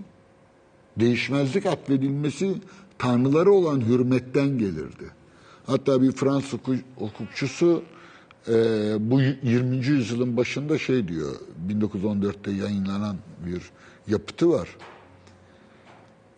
[0.99, 2.53] değişmezlik atfedilmesi
[2.97, 5.05] tanrılara olan hürmetten gelirdi.
[5.65, 7.83] Hatta bir Fransız huku- hukukçusu
[8.47, 8.53] e,
[9.11, 9.85] bu 20.
[9.85, 11.35] yüzyılın başında şey diyor,
[11.69, 13.61] 1914'te yayınlanan bir
[14.07, 14.77] yapıtı var.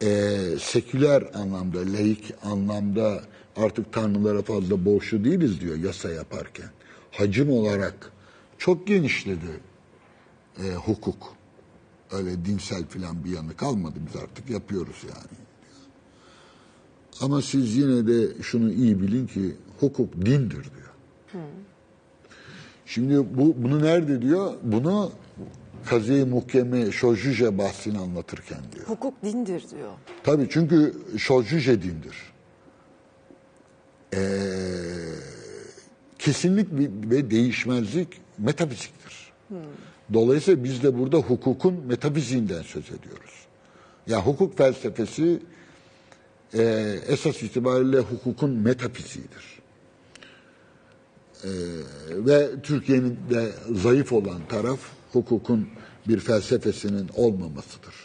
[0.01, 3.21] E, seküler anlamda, laik anlamda
[3.57, 6.69] artık tanrılara fazla borçlu değiliz diyor yasa yaparken.
[7.11, 8.11] Hacim olarak
[8.57, 9.59] çok genişledi
[10.63, 11.33] e, hukuk.
[12.11, 15.37] Öyle dinsel filan bir yanı kalmadı biz artık yapıyoruz yani.
[17.21, 20.93] Ama siz yine de şunu iyi bilin ki hukuk dindir diyor.
[22.87, 24.53] Şimdi bu bunu nerede diyor?
[24.63, 25.11] Bunu
[25.85, 28.85] Kazi Muhkeme Şojuje bahsini anlatırken diyor.
[28.87, 29.91] Hukuk dindir diyor.
[30.23, 32.15] Tabii çünkü Şojuje dindir.
[34.13, 34.19] Ee,
[36.19, 36.67] kesinlik
[37.11, 38.07] ve değişmezlik
[38.37, 39.33] metafiziktir.
[40.13, 43.47] Dolayısıyla biz de burada hukukun metafiziğinden söz ediyoruz.
[44.07, 45.39] Ya hukuk felsefesi
[46.53, 46.63] e,
[47.07, 49.56] esas itibariyle hukukun metafiziğidir.
[51.43, 51.49] E,
[52.11, 54.79] ve Türkiye'nin de zayıf olan taraf
[55.13, 55.67] hukukun
[56.07, 57.95] bir felsefesinin olmamasıdır.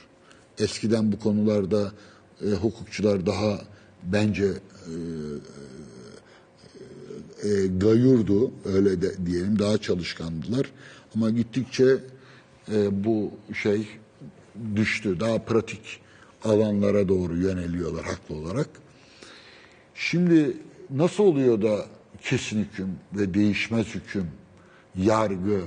[0.59, 1.93] Eskiden bu konularda
[2.45, 3.59] e, hukukçular daha
[4.03, 4.95] bence e,
[7.43, 10.73] e, gayurdu öyle de diyelim daha çalışkandılar
[11.15, 11.99] ama gittikçe
[12.73, 13.31] e, bu
[13.63, 13.89] şey
[14.77, 16.01] düştü daha pratik
[16.45, 18.69] alanlara doğru yöneliyorlar haklı olarak.
[19.95, 20.57] Şimdi
[20.91, 21.87] nasıl oluyor da
[22.23, 24.31] kesin hüküm ve değişmez hüküm,
[24.97, 25.63] yargı,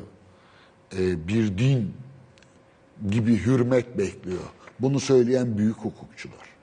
[0.97, 1.93] e, bir din
[3.09, 4.43] gibi hürmet bekliyor.
[4.79, 6.55] Bunu söyleyen büyük hukukçular.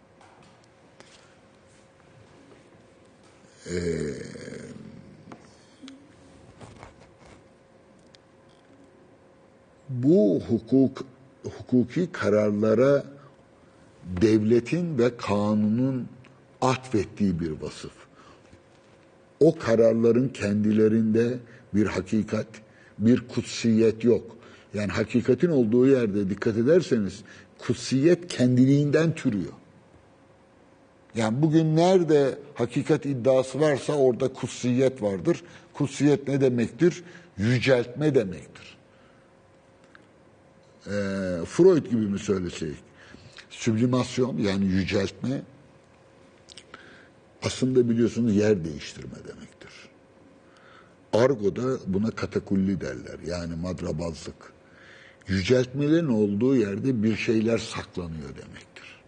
[9.88, 11.04] bu hukuk
[11.44, 13.04] hukuki kararlara
[14.04, 16.08] devletin ve kanunun
[16.60, 18.01] atfettiği bir vasıf.
[19.42, 21.38] O kararların kendilerinde
[21.74, 22.46] bir hakikat,
[22.98, 24.36] bir kutsiyet yok.
[24.74, 27.20] Yani hakikatin olduğu yerde dikkat ederseniz
[27.58, 29.52] kutsiyet kendiliğinden türüyor.
[31.14, 35.42] Yani bugün nerede hakikat iddiası varsa orada kutsiyet vardır.
[35.72, 37.04] Kutsiyet ne demektir?
[37.38, 38.76] Yüceltme demektir.
[40.86, 40.90] Ee,
[41.44, 42.74] Freud gibi mi söylesek?
[43.50, 45.42] Süblimasyon yani yüceltme
[47.42, 49.70] aslında biliyorsunuz yer değiştirme demektir.
[51.12, 54.52] Argo'da buna katakulli derler yani madrabazlık.
[55.28, 59.00] Yüceltmelerin olduğu yerde bir şeyler saklanıyor demektir.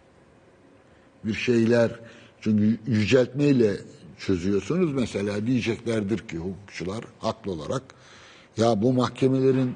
[1.23, 1.99] Bir şeyler
[2.41, 3.77] çünkü yüceltmeyle
[4.17, 7.83] çözüyorsunuz mesela diyeceklerdir ki hukukçular haklı olarak
[8.57, 9.75] ya bu mahkemelerin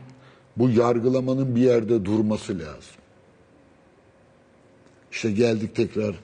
[0.57, 2.95] bu yargılamanın bir yerde durması lazım.
[5.11, 6.15] İşte geldik tekrar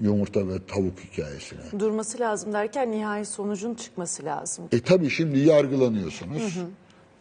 [0.00, 1.60] yumurta ve tavuk hikayesine.
[1.78, 4.64] Durması lazım derken nihai sonucun çıkması lazım.
[4.72, 6.58] E tabi şimdi yargılanıyorsunuz.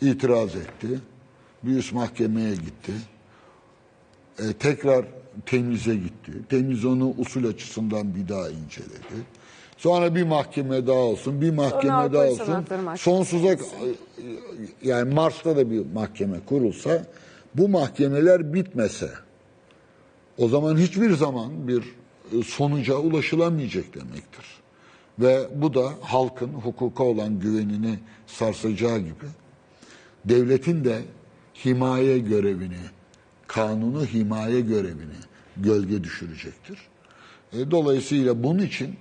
[0.01, 0.99] İtiraz etti.
[1.63, 2.91] Bir üst mahkemeye gitti.
[4.39, 5.05] E, tekrar
[5.45, 6.31] temize gitti.
[6.49, 9.25] Temiz onu usul açısından bir daha inceledi.
[9.77, 12.65] Sonra bir mahkeme daha olsun, bir mahkeme Avrupa daha olsun.
[12.95, 13.55] Sonsuza
[14.83, 17.05] yani Mars'ta da bir mahkeme kurulsa
[17.55, 19.09] bu mahkemeler bitmese
[20.37, 21.83] o zaman hiçbir zaman bir
[22.47, 24.45] sonuca ulaşılamayacak demektir.
[25.19, 29.25] Ve bu da halkın hukuka olan güvenini sarsacağı gibi
[30.25, 31.01] devletin de
[31.65, 32.79] himaye görevini,
[33.47, 35.19] kanunu himaye görevini
[35.57, 36.79] gölge düşürecektir.
[37.53, 38.95] E, dolayısıyla bunun için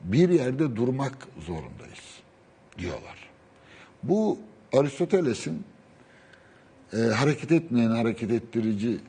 [0.00, 2.20] bir yerde durmak zorundayız
[2.78, 3.28] diyorlar.
[4.02, 4.38] Bu
[4.72, 5.64] Aristoteles'in
[6.92, 9.00] e, hareket etmeyen hareket ettiriciyi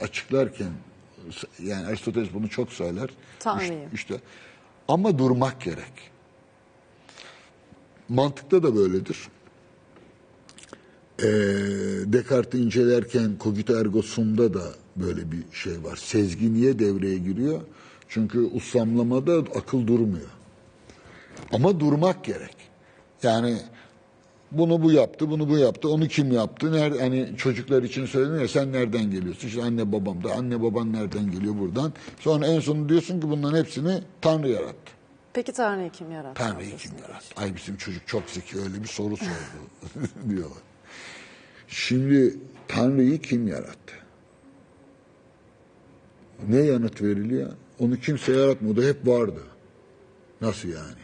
[0.00, 0.70] açıklarken
[1.62, 3.10] yani Aristoteles bunu çok söyler.
[3.38, 3.72] Tanrı'yı.
[3.72, 4.20] İşte, işte
[4.88, 6.10] ama durmak gerek.
[8.08, 9.28] Mantıkta da böyledir.
[11.18, 11.26] Ee,
[12.12, 14.64] Descartes'i incelerken cogito ergo sum'da da
[14.96, 15.96] böyle bir şey var.
[15.96, 17.60] Sezgi niye devreye giriyor?
[18.08, 20.28] Çünkü uslamlamada akıl durmuyor.
[21.52, 22.56] Ama durmak gerek.
[23.22, 23.58] Yani
[24.58, 26.72] bunu bu yaptı, bunu bu yaptı, onu kim yaptı?
[26.72, 29.48] Nerede, hani çocuklar için söyleniyor ya sen nereden geliyorsun?
[29.48, 31.92] İşte anne babam da, anne baban nereden geliyor buradan?
[32.20, 34.92] Sonra en sonunda diyorsun ki bunların hepsini Tanrı yarattı.
[35.32, 36.34] Peki Tanrı'yı kim yarattı?
[36.42, 37.26] Tanrı'yı kim yarattı?
[37.36, 39.30] Ay bizim çocuk çok zeki öyle bir soru sordu
[40.28, 40.58] diyorlar.
[41.68, 42.36] Şimdi
[42.68, 43.94] Tanrı'yı kim yarattı?
[46.48, 47.52] Ne yanıt veriliyor?
[47.78, 49.40] Onu kimse yaratmadı, hep vardı.
[50.40, 51.00] Nasıl yani?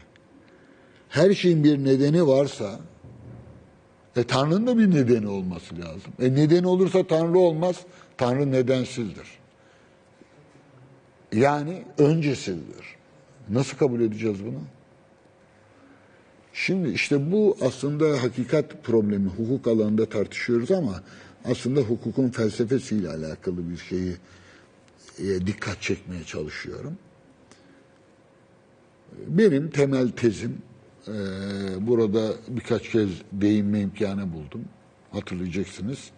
[1.08, 2.80] Her şeyin bir nedeni varsa,
[4.16, 6.12] e Tanrı'nın da bir nedeni olması lazım.
[6.20, 7.76] E nedeni olursa Tanrı olmaz,
[8.18, 9.28] Tanrı nedensizdir.
[11.32, 12.96] Yani öncesizdir.
[13.48, 14.60] Nasıl kabul edeceğiz bunu?
[16.52, 19.28] Şimdi işte bu aslında hakikat problemi.
[19.28, 21.02] Hukuk alanında tartışıyoruz ama
[21.44, 24.16] aslında hukukun felsefesiyle alakalı bir şeyi
[25.18, 26.98] e, dikkat çekmeye çalışıyorum.
[29.26, 30.58] Benim temel tezim
[31.08, 31.12] e,
[31.86, 34.64] burada birkaç kez değinme imkanı buldum.
[35.12, 36.10] Hatırlayacaksınız.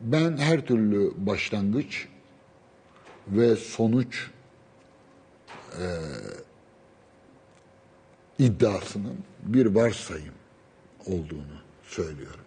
[0.00, 2.08] Ben her türlü başlangıç
[3.28, 4.30] ve sonuç
[8.38, 10.34] iddiasının bir varsayım
[11.06, 12.44] olduğunu söylüyorum.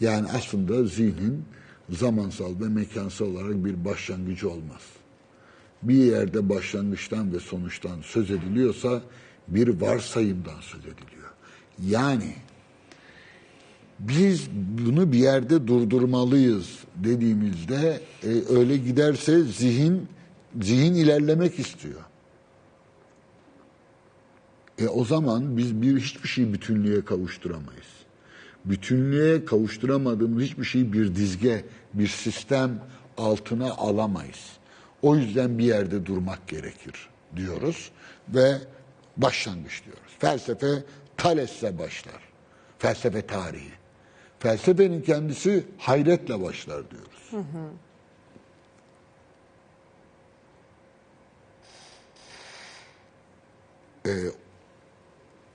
[0.00, 1.44] Yani aslında zihnin
[1.90, 4.82] zamansal ve mekansal olarak bir başlangıcı olmaz.
[5.82, 9.02] Bir yerde başlangıçtan ve sonuçtan söz ediliyorsa
[9.48, 11.30] bir varsayımdan söz ediliyor.
[11.86, 12.34] Yani
[13.98, 14.48] biz
[14.86, 20.08] bunu bir yerde durdurmalıyız dediğimizde e, öyle giderse zihin
[20.60, 22.00] zihin ilerlemek istiyor.
[24.78, 27.86] E o zaman biz bir hiçbir şeyi bütünlüğe kavuşturamayız.
[28.64, 31.64] Bütünlüğe kavuşturamadığımız hiçbir şeyi bir dizge,
[31.94, 32.80] bir sistem
[33.16, 34.52] altına alamayız.
[35.02, 37.90] O yüzden bir yerde durmak gerekir diyoruz
[38.28, 38.58] ve
[39.16, 40.12] başlangıç diyoruz.
[40.18, 40.84] Felsefe
[41.16, 42.20] Thales'le başlar.
[42.78, 43.72] Felsefe tarihi.
[44.38, 47.46] Felsefenin kendisi hayretle başlar diyoruz.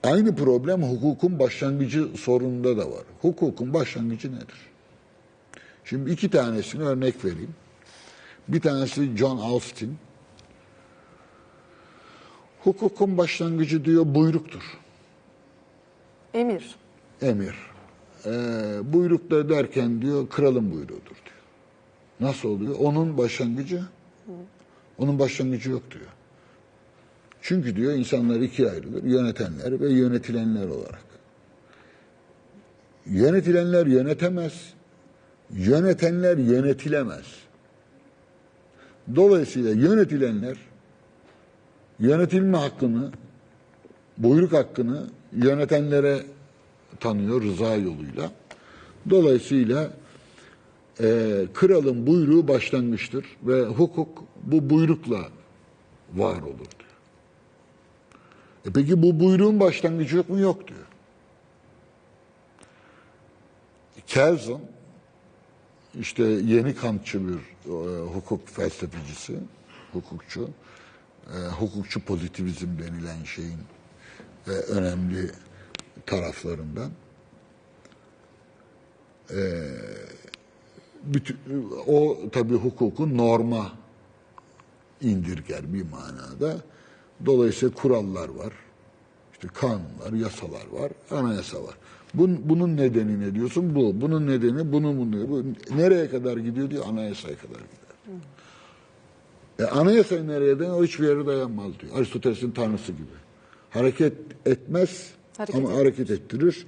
[0.04, 3.04] Aynı problem hukukun başlangıcı sorununda da var.
[3.22, 4.70] Hukukun başlangıcı nedir?
[5.86, 7.56] Şimdi iki tanesini örnek vereyim.
[8.48, 9.98] Bir tanesi John Austin.
[12.68, 14.62] Hukukun başlangıcı diyor buyruktur.
[16.34, 16.76] Emir.
[17.22, 17.56] Emir.
[18.26, 18.32] Ee,
[18.84, 21.42] buyruk da derken diyor kralın buyruğudur diyor.
[22.20, 22.76] Nasıl oluyor?
[22.80, 23.84] Onun başlangıcı?
[24.98, 26.06] Onun başlangıcı yok diyor.
[27.42, 29.04] Çünkü diyor insanlar ikiye ayrılır.
[29.04, 31.06] Yönetenler ve yönetilenler olarak.
[33.06, 34.74] Yönetilenler yönetemez.
[35.50, 37.26] Yönetenler yönetilemez.
[39.16, 40.67] Dolayısıyla yönetilenler
[42.00, 43.12] yönetilme hakkını,
[44.18, 46.22] buyruk hakkını yönetenlere
[47.00, 48.32] tanıyor rıza yoluyla.
[49.10, 49.90] Dolayısıyla
[51.00, 55.30] e, kralın buyruğu başlangıçtır ve hukuk bu buyrukla
[56.14, 56.98] var olur diyor.
[58.66, 60.40] E peki bu buyruğun başlangıcı yok mu?
[60.40, 60.80] Yok diyor.
[64.08, 64.60] Kelsen
[66.00, 69.36] işte yeni Kantçı bir e, hukuk felsefecisi,
[69.94, 70.50] hukukçu,
[71.36, 73.60] e, hukukçu pozitivizm denilen şeyin
[74.48, 75.32] e, önemli
[76.06, 76.92] taraflarından.
[79.32, 79.40] E,
[81.04, 81.38] bütün,
[81.88, 83.72] o tabii hukuku norma
[85.02, 86.58] indirger bir manada.
[87.26, 88.54] Dolayısıyla kurallar var.
[89.34, 91.78] İşte kanunlar, yasalar var, anayasa var.
[92.14, 93.76] Bun, bunun nedeni ne diyorsun?
[93.76, 94.02] Bu.
[94.02, 95.30] Bunun nedeni bunu bunu.
[95.30, 95.44] Bu.
[95.78, 96.86] Nereye kadar gidiyor diyor?
[96.90, 98.22] Anayasaya kadar gider.
[99.60, 100.80] E, anayasa nereye dayanır?
[100.80, 101.98] O hiçbir yere dayanmaz diyor.
[101.98, 103.18] Aristoteles'in tanrısı gibi.
[103.70, 104.14] Hareket
[104.46, 105.80] etmez Hareket ama etmez.
[105.80, 106.66] hareket ettirir.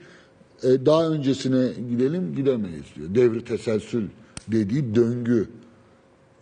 [0.63, 3.15] E, daha öncesine gidelim gidemeyiz diyor.
[3.15, 4.07] Devri teselsül
[4.47, 5.49] dediği döngü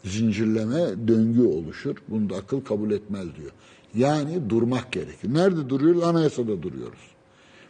[0.03, 1.95] zincirleme döngü oluşur.
[2.07, 3.51] Bunu da akıl kabul etmez diyor.
[3.95, 5.33] Yani durmak gerekir.
[5.33, 6.03] Nerede duruyoruz?
[6.03, 6.99] Anayasada duruyoruz.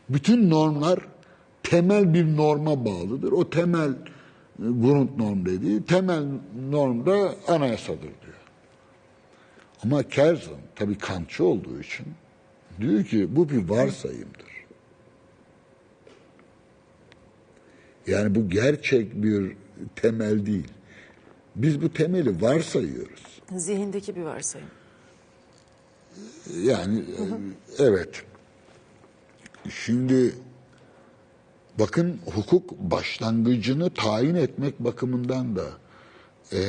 [0.09, 0.99] Bütün normlar
[1.63, 3.31] temel bir norma bağlıdır.
[3.31, 3.95] O temel e,
[4.57, 6.23] Grundnorm dediği temel
[6.69, 8.36] norm da anayasadır diyor.
[9.83, 12.05] Ama Kelsen tabii Kantçı olduğu için
[12.79, 14.47] diyor ki bu bir varsayımdır.
[18.07, 19.55] Yani bu gerçek bir
[19.95, 20.71] temel değil.
[21.55, 23.41] Biz bu temeli varsayıyoruz.
[23.55, 24.67] Zihindeki bir varsayım.
[26.63, 27.05] Yani
[27.79, 28.23] evet.
[29.69, 30.35] Şimdi
[31.79, 35.65] bakın hukuk başlangıcını tayin etmek bakımından da
[36.53, 36.59] e,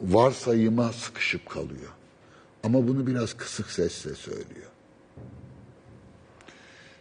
[0.00, 1.92] varsayıma sıkışıp kalıyor.
[2.64, 4.70] Ama bunu biraz kısık sesle söylüyor.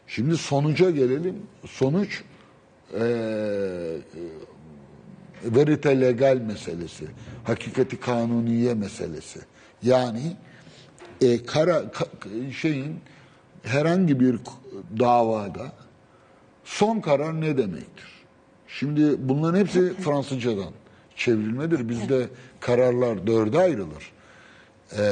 [0.08, 1.36] Şimdi sonuca gelelim.
[1.66, 2.24] Sonuç
[2.94, 3.02] e,
[5.44, 7.06] verite legal meselesi,
[7.44, 9.40] hakikati kanuniye meselesi.
[9.84, 10.38] Yani
[11.22, 13.00] e, kara ka- şeyin
[13.64, 14.40] herhangi bir
[15.00, 15.72] davada
[16.64, 18.08] son karar ne demektir?
[18.68, 20.72] Şimdi bunların hepsi Fransızcadan
[21.18, 21.90] çevrilmedir.
[21.90, 22.28] Bizde
[22.60, 24.12] kararlar dörde ayrılır.
[24.98, 25.04] Ee,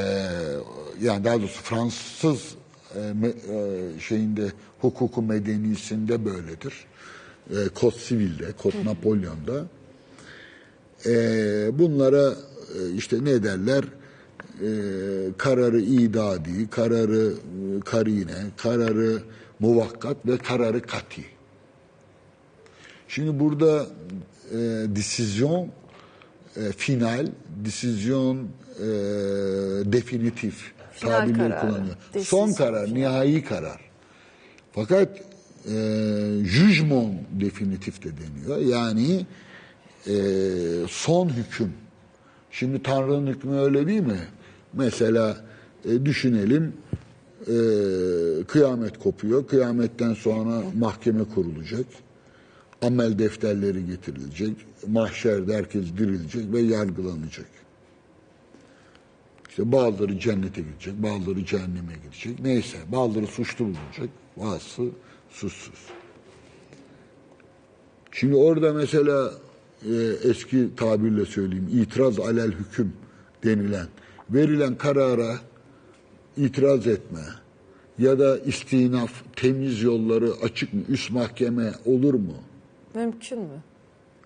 [1.02, 2.56] yani daha doğrusu Fransız
[2.96, 6.74] e, me- e, şeyinde hukuku medenisinde böyledir.
[7.50, 9.66] E, Kod Sivil'de, Kod Napolyon'da.
[11.06, 12.34] E, bunlara
[12.80, 13.84] e, işte ne derler?
[14.62, 14.70] E,
[15.38, 19.24] kararı idadi, kararı e, karine, kararı
[19.60, 21.26] muvakkat ve kararı kati.
[23.08, 23.88] Şimdi burada
[24.52, 24.58] e,
[24.96, 25.70] desisyon
[26.58, 27.28] e, final,
[27.66, 28.86] desisyon e,
[29.92, 31.96] definitif Final tabirleri kararı, kullanıyor.
[32.20, 32.98] Son karar, final.
[32.98, 33.82] nihai karar.
[34.72, 35.10] Fakat
[35.66, 35.76] e,
[36.44, 38.58] jujmon definitif de deniyor.
[38.58, 39.26] Yani
[40.08, 40.16] e,
[40.90, 41.74] son hüküm.
[42.52, 44.20] Şimdi Tanrı'nın hükmü öyle değil mi?
[44.74, 45.38] Mesela
[45.86, 46.74] e, düşünelim
[47.42, 47.54] e,
[48.48, 49.48] kıyamet kopuyor.
[49.48, 51.86] Kıyametten sonra mahkeme kurulacak.
[52.86, 54.56] Amel defterleri getirilecek.
[54.88, 57.48] Mahşerde herkes dirilecek ve yargılanacak.
[59.50, 62.40] İşte bazıları cennete gidecek, bazıları cehenneme gidecek.
[62.40, 64.84] Neyse, bazıları suçlu bulunacak, bazısı
[65.30, 65.80] suçsuz.
[68.12, 69.32] Şimdi orada mesela
[69.86, 72.94] e, eski tabirle söyleyeyim, itiraz alel hüküm
[73.44, 73.88] denilen,
[74.30, 75.36] verilen karara
[76.38, 77.22] itiraz etme
[77.98, 82.36] ya da istinaf, temiz yolları açık mı, üst mahkeme olur mu?
[82.96, 83.62] Mümkün mü?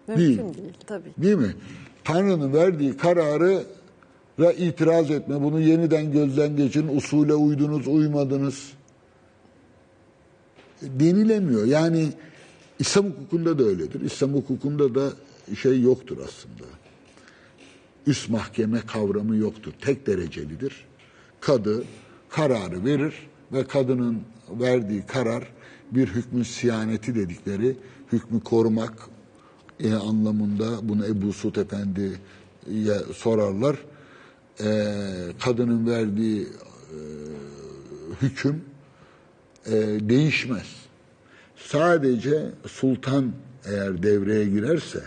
[0.07, 0.38] Değil.
[0.38, 1.09] Mümkün değil, tabii.
[1.17, 1.55] Değil mi?
[2.03, 3.63] Tanrı'nın verdiği kararı
[4.39, 5.41] ve itiraz etme.
[5.41, 6.97] Bunu yeniden gözden geçirin.
[6.97, 8.74] Usule uydunuz, uymadınız.
[10.82, 11.65] Denilemiyor.
[11.65, 12.09] Yani
[12.80, 14.01] İslam hukukunda da öyledir.
[14.01, 15.09] İslam hukukunda da
[15.61, 16.70] şey yoktur aslında.
[18.07, 19.72] Üst mahkeme kavramı yoktur.
[19.82, 20.86] Tek derecelidir.
[21.41, 21.84] Kadı
[22.30, 23.13] kararı verir
[23.51, 25.43] ve kadının verdiği karar
[25.91, 27.76] bir hükmün siyaneti dedikleri
[28.12, 28.93] hükmü korumak
[29.80, 33.78] e, anlamında bunu Ebu Suud Efendi'ye sorarlar.
[34.64, 34.95] E,
[35.39, 36.47] kadının verdiği e,
[38.22, 38.62] hüküm
[39.66, 39.72] e,
[40.10, 40.76] değişmez.
[41.55, 43.32] Sadece sultan
[43.66, 45.03] eğer devreye girerse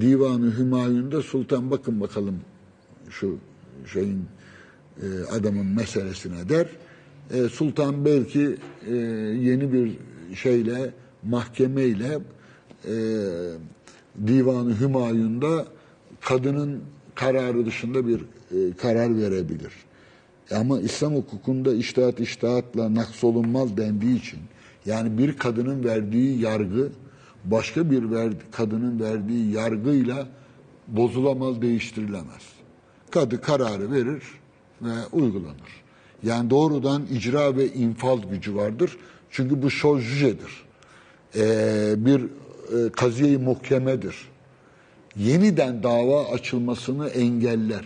[0.00, 2.40] Divanı Hümayun'da sultan bakın bakalım
[3.10, 3.36] şu
[3.92, 4.24] şeyin
[5.02, 6.66] e, adamın meselesine der.
[7.30, 8.56] E, sultan belki
[8.86, 9.96] e, yeni bir
[10.36, 10.92] şeyle
[11.22, 12.18] mahkemeyle
[12.84, 12.94] e,
[14.26, 15.64] Divanı Hümayun'da
[16.20, 16.80] kadının
[17.14, 19.72] kararı dışında bir e, karar verebilir.
[20.50, 24.38] Ama İslam hukukunda iştihat iştihatla naksolunmaz dendiği için
[24.86, 26.88] yani bir kadının verdiği yargı
[27.44, 30.28] başka bir ver, kadının verdiği yargıyla
[30.88, 32.42] bozulamaz, değiştirilemez.
[33.10, 34.22] Kadı kararı verir
[34.82, 35.82] ve uygulanır.
[36.22, 38.96] Yani doğrudan icra ve infaz gücü vardır.
[39.30, 40.67] Çünkü bu sözcücedir.
[41.36, 44.16] Ee, bir e, kaziye-i muhkemedir.
[45.16, 47.84] Yeniden dava açılmasını engeller.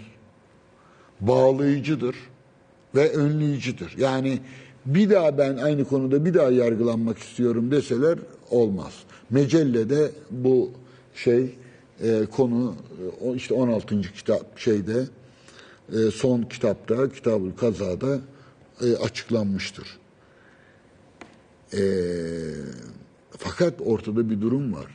[1.20, 2.16] Bağlayıcıdır
[2.94, 3.94] ve önleyicidir.
[3.98, 4.40] Yani
[4.86, 8.18] bir daha ben aynı konuda bir daha yargılanmak istiyorum deseler
[8.50, 8.92] olmaz.
[9.30, 10.70] Mecellede bu
[11.14, 11.54] şey
[12.02, 12.74] e, konu
[13.24, 14.02] e, işte 16.
[14.02, 15.04] kitap şeyde
[15.92, 18.18] e, son kitapta Kitabul Kaza'da
[18.82, 19.98] e, açıklanmıştır.
[21.72, 21.80] E,
[23.44, 24.86] fakat ortada bir durum var.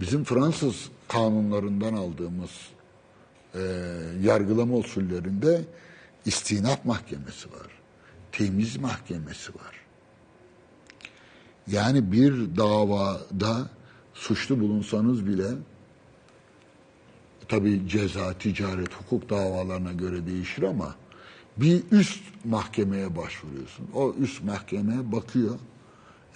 [0.00, 2.50] Bizim Fransız kanunlarından aldığımız
[3.54, 3.60] e,
[4.22, 5.64] yargılama usullerinde
[6.24, 7.66] istinaf mahkemesi var.
[8.32, 9.74] Temiz mahkemesi var.
[11.66, 13.70] Yani bir davada
[14.14, 15.48] suçlu bulunsanız bile
[17.48, 20.94] tabi ceza, ticaret, hukuk davalarına göre değişir ama
[21.56, 23.86] bir üst mahkemeye başvuruyorsun.
[23.94, 25.58] O üst mahkeme bakıyor.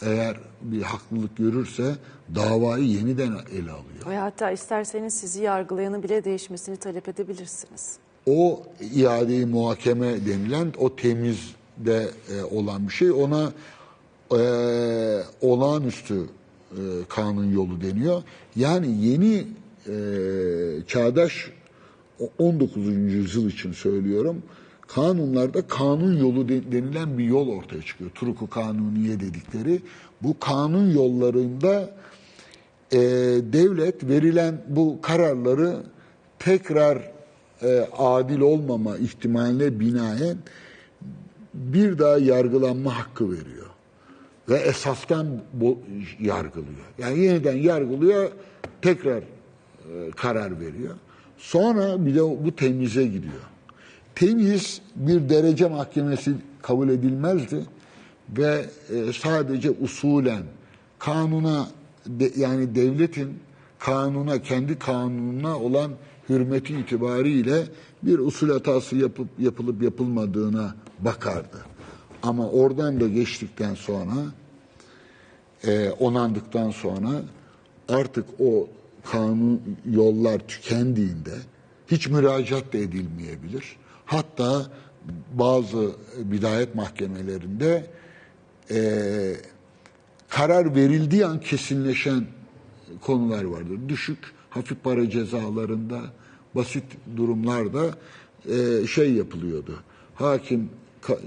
[0.04, 1.94] Eğer bir haklılık görürse
[2.34, 4.06] davayı yeniden ele alıyor.
[4.08, 7.96] Ve hatta isterseniz sizi yargılayanın bile değişmesini talep edebilirsiniz.
[8.26, 8.62] O
[8.94, 13.52] iadeyi muhakeme denilen o temizde e, olan bir şey ona
[14.30, 14.42] e,
[15.40, 16.26] olağanüstü
[16.70, 18.22] e, kanun yolu deniyor.
[18.56, 19.46] Yani yeni
[19.88, 19.94] e,
[20.86, 21.50] çağdaş
[22.20, 22.86] o 19.
[22.86, 24.42] yüzyıl için söylüyorum.
[24.94, 28.10] Kanunlarda kanun yolu de- denilen bir yol ortaya çıkıyor.
[28.10, 29.80] Turuku kanuniye dedikleri.
[30.22, 31.90] Bu kanun yollarında
[32.92, 32.98] e,
[33.52, 35.76] devlet verilen bu kararları
[36.38, 37.10] tekrar
[37.62, 40.36] e, adil olmama ihtimaline binaen
[41.54, 43.66] bir daha yargılanma hakkı veriyor.
[44.48, 45.26] Ve esastan
[46.20, 46.86] yargılıyor.
[46.98, 48.30] Yani yeniden yargılıyor,
[48.82, 50.94] tekrar e, karar veriyor.
[51.38, 53.51] Sonra bir de bu temize gidiyor.
[54.14, 57.64] Temiz bir derece mahkemesi kabul edilmezdi
[58.38, 60.42] ve e, sadece usulen
[60.98, 61.68] kanuna
[62.36, 63.38] yani devletin
[63.78, 65.92] kanuna kendi kanununa olan
[66.28, 67.62] hürmeti itibariyle
[68.02, 71.58] bir usul hatası yapıp yapılıp yapılmadığına bakardı.
[72.22, 74.14] Ama oradan da geçtikten sonra
[75.64, 77.10] e, onandıktan sonra
[77.88, 78.68] artık o
[79.04, 81.34] kanun yollar tükendiğinde
[81.86, 83.76] hiç müracaat da edilmeyebilir.
[84.12, 84.66] Hatta
[85.34, 87.86] bazı bidayet mahkemelerinde
[88.70, 88.80] e,
[90.28, 92.24] karar verildiği an kesinleşen
[93.00, 93.78] konular vardır.
[93.88, 94.18] Düşük,
[94.50, 96.00] hafif para cezalarında,
[96.54, 96.84] basit
[97.16, 97.84] durumlarda
[98.48, 99.74] e, şey yapılıyordu.
[100.14, 100.70] Hakim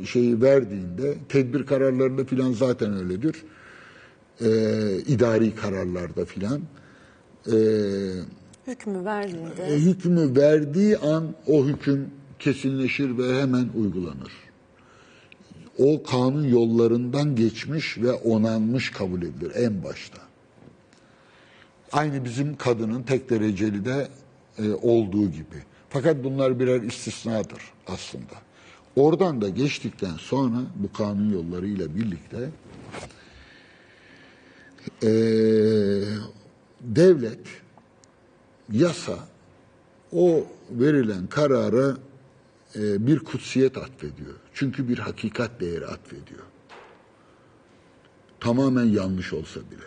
[0.05, 3.35] şeyi verdiğinde, tedbir kararlarında filan zaten öyledir.
[4.41, 4.49] E,
[4.97, 6.61] idari kararlarda filan.
[7.47, 7.55] E,
[8.67, 12.09] Hükmü verdiğinde e, hükmü verdiği an o hüküm
[12.39, 14.31] kesinleşir ve hemen uygulanır.
[15.77, 20.17] o kanun yollarından geçmiş ve onanmış kabul edilir en başta.
[21.91, 24.07] Aynı bizim kadının tek dereceli de
[24.57, 25.63] e, olduğu gibi.
[25.89, 28.35] Fakat bunlar birer istisnadır aslında.
[28.95, 32.49] Oradan da geçtikten sonra bu kanun yollarıyla birlikte
[35.03, 35.09] e,
[36.81, 37.39] devlet,
[38.71, 39.15] yasa
[40.11, 41.97] o verilen karara
[42.75, 44.33] bir kutsiyet atfediyor.
[44.53, 46.43] Çünkü bir hakikat değeri atfediyor.
[48.39, 49.85] Tamamen yanlış olsa bile.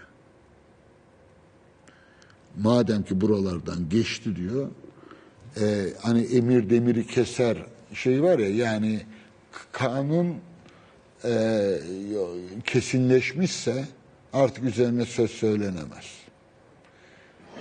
[2.58, 4.68] Madem ki buralardan geçti diyor,
[5.60, 7.56] e, hani emir demiri keser
[7.94, 9.00] şey var ya yani
[9.72, 10.36] kanun
[11.24, 11.80] e,
[12.64, 13.84] kesinleşmişse
[14.32, 16.18] artık üzerine söz söylenemez.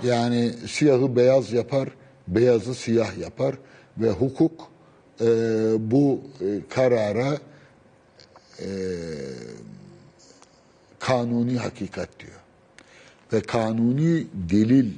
[0.04, 1.90] Yani siyahı beyaz yapar,
[2.28, 3.56] beyazı siyah yapar
[3.98, 4.77] ve hukuk
[5.22, 5.26] e,
[5.80, 7.38] bu e, karara
[8.60, 8.70] e,
[11.00, 12.40] kanuni hakikat diyor.
[13.34, 14.92] Ve kanuni delil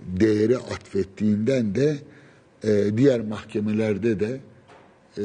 [0.00, 1.98] değeri atfettiğinden de
[2.64, 4.40] e, diğer mahkemelerde de
[5.18, 5.24] e,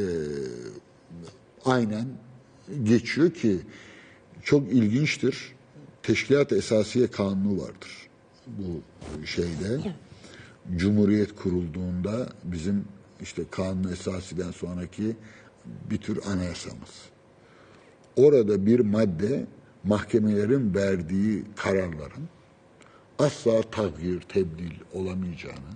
[1.65, 2.05] aynen
[2.83, 3.59] geçiyor ki
[4.43, 5.57] çok ilginçtir.
[6.03, 8.07] Teşkilat Esasiye Kanunu vardır
[8.47, 8.81] bu
[9.25, 9.93] şeyde.
[10.75, 12.85] Cumhuriyet kurulduğunda bizim
[13.21, 15.15] işte kanun esasiden sonraki
[15.91, 17.09] bir tür anayasamız.
[18.15, 19.45] Orada bir madde
[19.83, 22.29] mahkemelerin verdiği kararların
[23.19, 25.73] asla tagir, tebdil olamayacağını,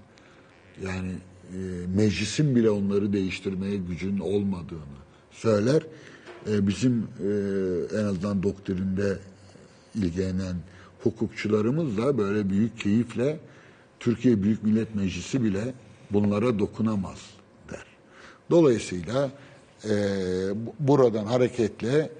[0.85, 1.11] yani
[1.53, 1.57] e,
[1.95, 5.01] meclisin bile onları değiştirmeye gücün olmadığını
[5.31, 5.83] söyler.
[6.49, 7.29] E, bizim e,
[7.99, 9.19] en azından doktrinde
[9.95, 10.55] ilgilenen
[11.03, 13.39] hukukçularımız da böyle büyük keyifle
[13.99, 15.73] Türkiye Büyük Millet Meclisi bile
[16.13, 17.19] bunlara dokunamaz
[17.71, 17.85] der.
[18.49, 19.31] Dolayısıyla
[19.85, 19.89] e,
[20.65, 22.11] bu- buradan hareketle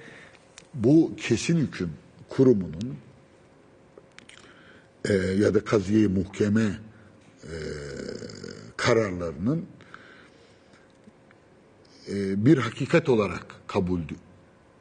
[0.74, 1.90] bu kesin hüküm
[2.30, 2.98] kurumunun
[5.10, 6.80] e, ya da kaziye muhkeme
[7.44, 7.54] e,
[8.78, 9.66] kararlarının
[12.10, 14.00] e, bir hakikat olarak kabul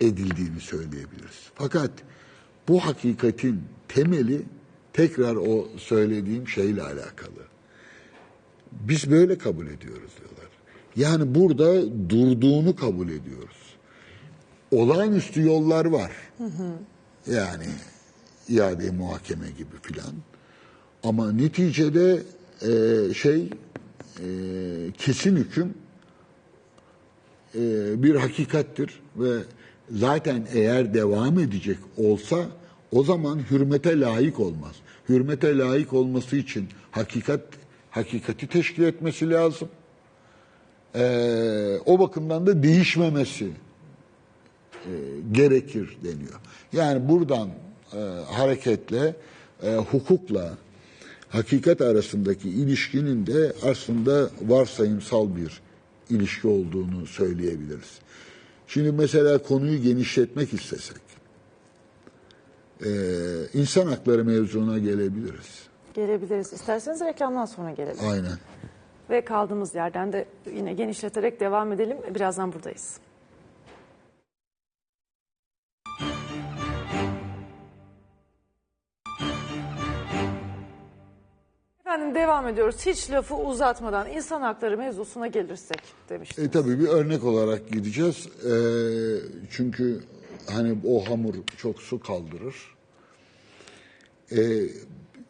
[0.01, 1.51] edildiğini söyleyebiliriz.
[1.55, 1.91] Fakat
[2.69, 4.43] bu hakikatin temeli
[4.93, 7.50] tekrar o söylediğim şeyle alakalı.
[8.73, 10.49] Biz böyle kabul ediyoruz diyorlar.
[10.97, 13.57] Yani burada durduğunu kabul ediyoruz.
[14.73, 16.13] Olağanüstü yollar var.
[17.27, 17.67] Yani
[18.49, 20.15] iade muhakeme gibi filan.
[21.03, 22.23] Ama neticede
[22.63, 23.51] e, şey
[24.21, 24.27] e,
[24.99, 25.75] kesin hüküm
[27.55, 29.39] e, bir hakikattir ve
[29.91, 32.47] zaten eğer devam edecek olsa
[32.93, 34.77] o zaman hürmete layık olmaz.
[35.09, 37.43] Hürmete layık olması için hakikat
[37.91, 39.69] hakikati teşkil etmesi lazım.
[40.95, 44.91] E, o bakımdan da değişmemesi e,
[45.33, 46.41] gerekir deniyor.
[46.73, 47.49] Yani buradan
[47.93, 47.99] e,
[48.31, 49.17] hareketle
[49.63, 50.59] e, hukukla
[51.29, 55.61] hakikat arasındaki ilişkinin de aslında varsayımsal bir
[56.11, 57.99] ilişki olduğunu söyleyebiliriz.
[58.67, 61.03] Şimdi mesela konuyu genişletmek istesek,
[62.85, 62.91] e,
[63.55, 65.70] insan hakları mevzuna gelebiliriz.
[65.95, 66.53] Gelebiliriz.
[66.53, 68.09] İsterseniz reklamdan sonra gelelim.
[68.11, 68.39] Aynen.
[69.11, 71.99] Ve kaldığımız yerden de yine genişleterek devam edelim.
[72.15, 73.01] Birazdan buradayız.
[81.81, 82.77] Efendim devam ediyoruz.
[82.87, 86.45] Hiç lafı uzatmadan insan hakları mevzusuna gelirsek demiştim.
[86.45, 88.27] E tabii bir örnek olarak gideceğiz.
[88.27, 88.53] E,
[89.51, 90.01] çünkü
[90.51, 92.55] hani o hamur çok su kaldırır.
[94.33, 94.39] E,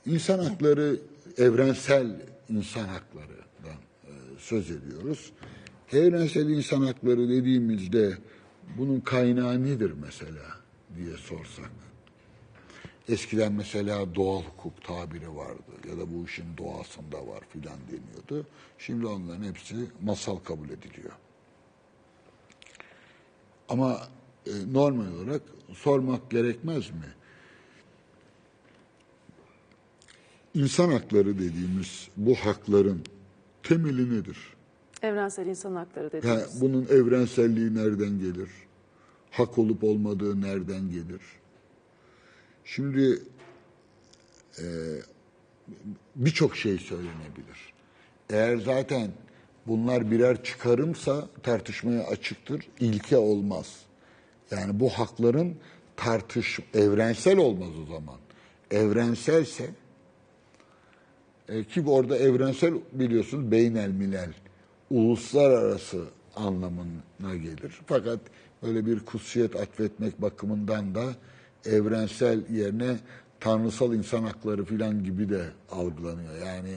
[0.06, 0.96] insan hakları
[1.38, 2.06] evrensel
[2.48, 5.32] insan haklarından e, söz ediyoruz.
[5.92, 8.18] Evrensel insan hakları dediğimizde
[8.78, 10.46] bunun kaynağı nedir mesela
[10.96, 11.70] diye sorsak.
[13.08, 18.46] Eskiden mesela doğal hukuk tabiri vardı ya da bu işin doğasında var filan deniyordu.
[18.78, 21.12] Şimdi onların hepsi masal kabul ediliyor.
[23.68, 24.08] Ama
[24.46, 25.42] e, normal olarak
[25.74, 27.14] sormak gerekmez mi?
[30.54, 33.02] İnsan hakları dediğimiz bu hakların
[33.62, 34.38] temeli nedir?
[35.02, 36.60] Evrensel insan hakları dediğimiz.
[36.60, 38.48] bunun evrenselliği nereden gelir?
[39.30, 41.20] Hak olup olmadığı nereden gelir?
[42.64, 43.22] Şimdi
[44.58, 44.64] e,
[46.16, 47.72] birçok şey söylenebilir.
[48.30, 49.10] Eğer zaten
[49.66, 53.76] bunlar birer çıkarımsa tartışmaya açıktır, ilke olmaz.
[54.50, 55.56] Yani bu hakların
[55.96, 58.18] tartış evrensel olmaz o zaman.
[58.70, 59.70] Evrenselse
[61.50, 64.32] e, ki orada evrensel biliyorsunuz beynel milel
[64.90, 66.04] uluslararası
[66.36, 67.80] anlamına gelir.
[67.86, 68.20] Fakat
[68.62, 71.04] öyle bir kutsiyet atfetmek bakımından da
[71.64, 72.96] evrensel yerine
[73.40, 76.46] tanrısal insan hakları filan gibi de algılanıyor.
[76.46, 76.74] Yani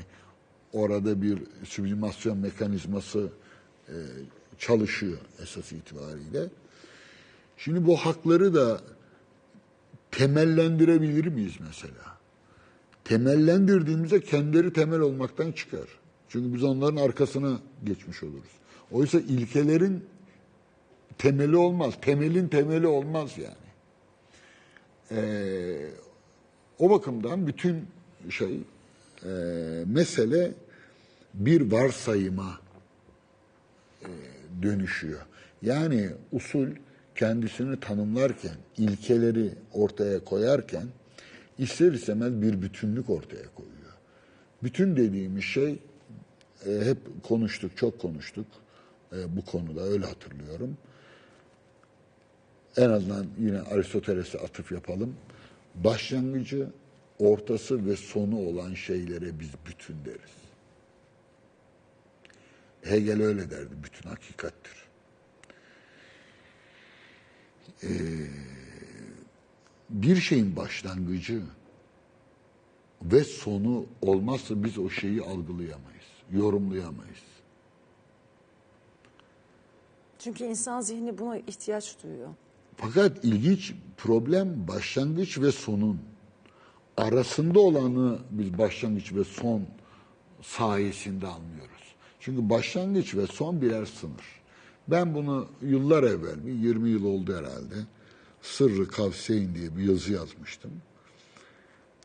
[0.73, 3.29] orada bir süblimasyon mekanizması
[3.87, 3.95] e,
[4.57, 6.49] çalışıyor esas itibariyle.
[7.57, 8.81] Şimdi bu hakları da
[10.11, 12.12] temellendirebilir miyiz mesela?
[13.05, 15.87] Temellendirdiğimizde kendileri temel olmaktan çıkar.
[16.29, 18.51] Çünkü biz onların arkasına geçmiş oluruz.
[18.91, 20.05] Oysa ilkelerin
[21.17, 21.93] temeli olmaz.
[22.01, 23.55] Temelin temeli olmaz yani.
[25.11, 25.89] Ee,
[26.79, 27.87] o bakımdan bütün
[28.29, 28.59] şey
[29.25, 29.29] e,
[29.85, 30.51] mesele
[31.33, 32.59] bir varsayıma
[34.01, 34.09] e,
[34.63, 35.21] dönüşüyor.
[35.61, 36.67] Yani usul
[37.15, 40.87] kendisini tanımlarken, ilkeleri ortaya koyarken
[41.57, 43.93] ister istemez bir bütünlük ortaya koyuyor.
[44.63, 45.79] Bütün dediğimiz şey
[46.65, 48.47] e, hep konuştuk, çok konuştuk
[49.13, 50.77] e, bu konuda öyle hatırlıyorum.
[52.77, 55.15] En azından yine Aristoteles'e atıf yapalım.
[55.75, 56.69] Başlangıcı,
[57.19, 60.33] ortası ve sonu olan şeylere biz bütün deriz.
[62.81, 64.83] Hegel öyle derdi, bütün hakikattir.
[67.83, 67.87] Ee,
[69.93, 71.41] bir şeyin başlangıcı
[73.01, 77.23] ve sonu olmazsa biz o şeyi algılayamayız, yorumlayamayız.
[80.19, 82.29] Çünkü insan zihni buna ihtiyaç duyuyor.
[82.77, 85.99] Fakat ilginç problem başlangıç ve sonun
[86.97, 89.61] arasında olanı biz başlangıç ve son
[90.41, 91.95] sayesinde anlıyoruz.
[92.19, 94.41] Çünkü başlangıç ve son birer sınır.
[94.87, 97.75] Ben bunu yıllar evvel, bir 20 yıl oldu herhalde,
[98.43, 100.71] Sırrı Kavseyn diye bir yazı yazmıştım.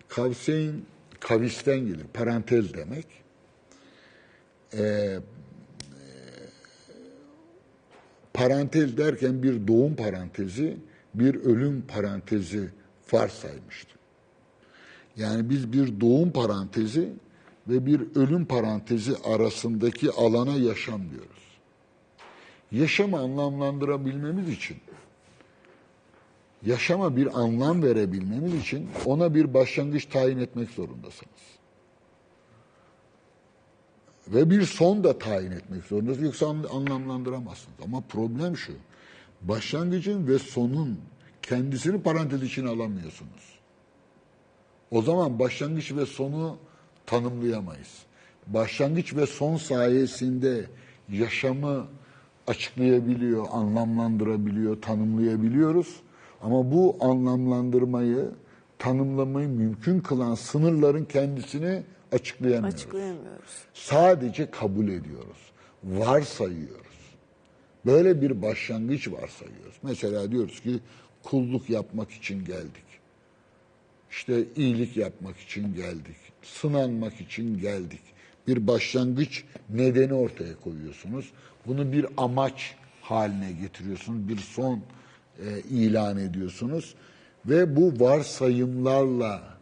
[0.08, 0.74] Kavseyn,
[1.20, 3.06] kavisten gelir, parantez demek.
[4.74, 5.18] Ee,
[8.34, 10.76] parantez derken bir doğum parantezi,
[11.14, 12.70] bir ölüm parantezi
[13.12, 13.94] varsaymıştı.
[15.16, 17.12] Yani biz bir doğum parantezi
[17.68, 21.58] ve bir ölüm parantezi arasındaki alana yaşam diyoruz.
[22.72, 24.76] Yaşamı anlamlandırabilmemiz için,
[26.66, 31.58] yaşama bir anlam verebilmemiz için ona bir başlangıç tayin etmek zorundasınız.
[34.28, 36.22] Ve bir son da tayin etmek zorundasınız.
[36.22, 37.76] Yoksa anlamlandıramazsınız.
[37.84, 38.72] Ama problem şu.
[39.42, 40.98] Başlangıcın ve sonun
[41.42, 43.58] kendisini parantez içine alamıyorsunuz.
[44.90, 46.56] O zaman başlangıç ve sonu
[47.06, 48.02] tanımlayamayız.
[48.46, 50.66] Başlangıç ve son sayesinde
[51.08, 51.86] yaşamı
[52.46, 56.00] açıklayabiliyor, anlamlandırabiliyor, tanımlayabiliyoruz.
[56.42, 58.30] Ama bu anlamlandırmayı,
[58.78, 61.82] tanımlamayı mümkün kılan sınırların kendisini
[62.12, 62.74] açıklayamıyoruz.
[62.74, 63.50] Açıklayamıyoruz.
[63.74, 65.52] Sadece kabul ediyoruz.
[65.84, 66.88] Varsayıyoruz.
[67.86, 69.76] Böyle bir başlangıç varsayıyoruz.
[69.82, 70.80] Mesela diyoruz ki
[71.22, 72.88] kulluk yapmak için geldik.
[74.10, 76.16] İşte iyilik yapmak için geldik.
[76.42, 78.00] Sınanmak için geldik.
[78.46, 81.32] Bir başlangıç nedeni ortaya koyuyorsunuz.
[81.66, 84.28] Bunu bir amaç haline getiriyorsunuz.
[84.28, 84.80] Bir son
[85.38, 86.94] e, ilan ediyorsunuz.
[87.46, 89.58] Ve bu varsayımlarla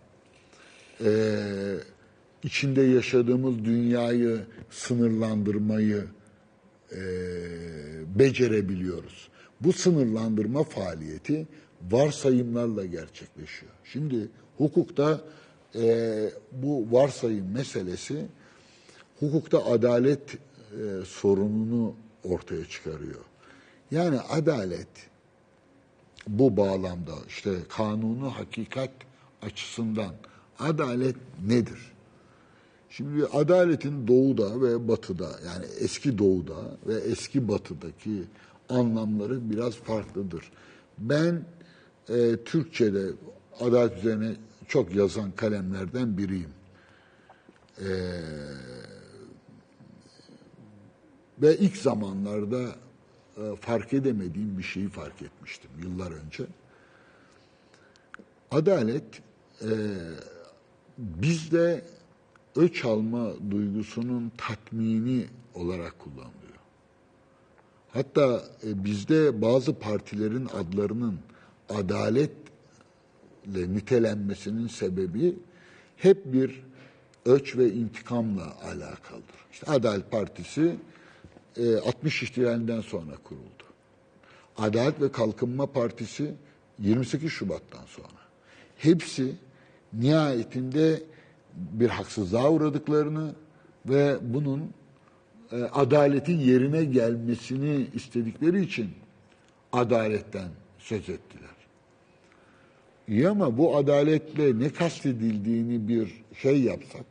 [1.05, 1.11] e,
[2.43, 4.41] içinde yaşadığımız dünyayı
[4.71, 6.05] sınırlandırmayı
[6.93, 6.99] e,
[8.19, 9.29] becerebiliyoruz.
[9.61, 11.47] Bu sınırlandırma faaliyeti
[11.91, 13.73] varsayımlarla gerçekleşiyor.
[13.85, 14.29] Şimdi
[14.59, 15.21] hukukta
[15.75, 18.27] e, bu varsayım meselesi
[19.21, 20.39] hukukta adalet e,
[21.05, 21.95] sorununu
[22.25, 23.25] ortaya çıkarıyor.
[23.91, 24.89] Yani adalet
[26.29, 28.91] bu bağlamda işte kanunu hakikat
[29.43, 30.15] açısından
[30.59, 31.17] adalet
[31.47, 31.93] nedir?
[32.91, 36.55] Şimdi adaletin doğuda ve batıda yani eski doğuda
[36.87, 38.25] ve eski batıdaki
[38.69, 40.53] anlamları biraz farklıdır.
[40.99, 41.45] Ben
[42.09, 43.07] e, Türkçe'de
[43.61, 44.37] adalet üzerine
[44.69, 46.51] çok yazan kalemlerden biriyim.
[47.79, 47.89] E,
[51.43, 52.67] ve ilk zamanlarda
[53.37, 56.45] e, fark edemediğim bir şeyi fark etmiştim yıllar önce.
[58.51, 59.23] Adalet
[59.63, 59.71] e,
[60.99, 61.85] bizde
[62.57, 66.37] öç alma duygusunun tatmini olarak kullanılıyor.
[67.93, 71.19] Hatta e, bizde bazı partilerin adlarının
[71.69, 72.35] adaletle
[73.75, 75.39] nitelenmesinin sebebi
[75.97, 76.63] hep bir
[77.27, 79.37] öç ve intikamla alakalıdır.
[79.53, 80.77] İşte Adalet Partisi
[81.57, 83.65] e, 60 ihtilalinden sonra kuruldu.
[84.59, 86.35] Adalet ve Kalkınma Partisi
[86.79, 88.09] 28 Şubat'tan sonra.
[88.77, 89.35] Hepsi
[89.93, 91.03] nihayetinde
[91.55, 93.35] bir haksızlığa uğradıklarını
[93.87, 94.71] ve bunun
[95.53, 98.91] e, adaletin yerine gelmesini istedikleri için
[99.73, 101.57] adaletten söz ettiler.
[103.09, 107.05] İyi ama bu adaletle ne kastedildiğini bir şey yapsak,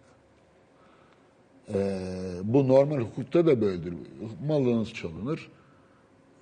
[1.74, 2.00] e,
[2.44, 3.94] bu normal hukukta da böyledir.
[4.48, 5.50] Malınız çalınır,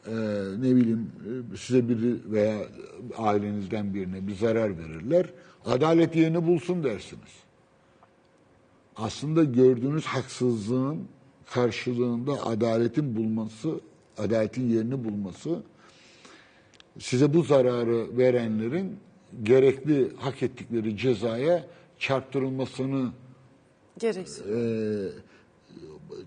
[0.07, 0.11] e,
[0.57, 1.11] ne bileyim
[1.53, 2.57] e, size biri veya
[3.17, 5.25] ailenizden birine bir zarar verirler.
[5.65, 7.43] Adalet yerini bulsun dersiniz.
[8.95, 10.99] Aslında gördüğünüz haksızlığın
[11.53, 13.79] karşılığında adaletin bulması,
[14.17, 15.63] adaletin yerini bulması
[16.99, 18.97] size bu zararı verenlerin
[19.43, 21.65] gerekli hak ettikleri cezaya
[21.99, 23.11] çarptırılmasını
[23.99, 24.41] Gereksiz.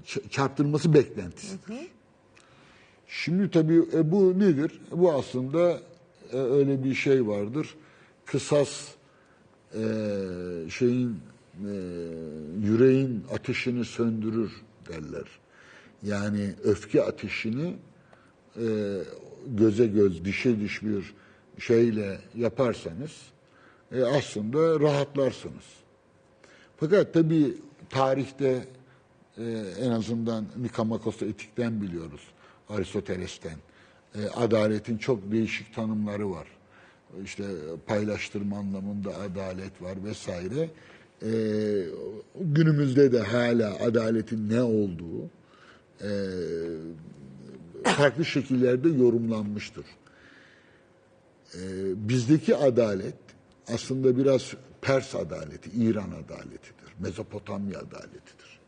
[0.07, 1.89] ç- çarptırılması beklentisidir.
[3.07, 4.81] Şimdi tabii e, bu nedir?
[4.91, 5.81] Bu aslında
[6.33, 7.75] e, öyle bir şey vardır.
[8.25, 8.89] Kısas
[9.75, 9.81] e,
[10.71, 11.19] şeyin
[11.67, 11.73] e,
[12.65, 14.53] yüreğin ateşini söndürür
[14.89, 15.25] derler.
[16.03, 17.77] Yani öfke ateşini
[18.57, 18.99] e,
[19.47, 21.15] göze göz, dişe diş bir
[21.59, 23.13] şeyle yaparsanız
[23.93, 25.65] e, aslında rahatlarsınız.
[26.77, 27.55] Fakat tabii
[27.91, 28.65] tarihte
[29.39, 29.45] e,
[29.81, 32.21] en azından Nikomakos'ta etikten biliyoruz,
[32.69, 33.57] Aristoteles'ten.
[34.15, 36.47] E, adaletin çok değişik tanımları var.
[37.25, 37.45] İşte
[37.87, 40.71] paylaştırma anlamında adalet var vesaire.
[41.23, 41.31] E,
[42.41, 45.31] günümüzde de hala adaletin ne olduğu
[46.03, 46.11] e,
[47.85, 49.85] farklı şekillerde yorumlanmıştır.
[51.55, 51.61] E,
[52.09, 53.15] bizdeki adalet
[53.69, 58.61] aslında biraz Pers adaleti, İran adaletidir, Mezopotamya adaletidir.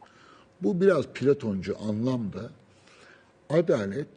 [0.62, 2.51] Bu biraz Platoncu anlamda
[3.51, 4.09] adalet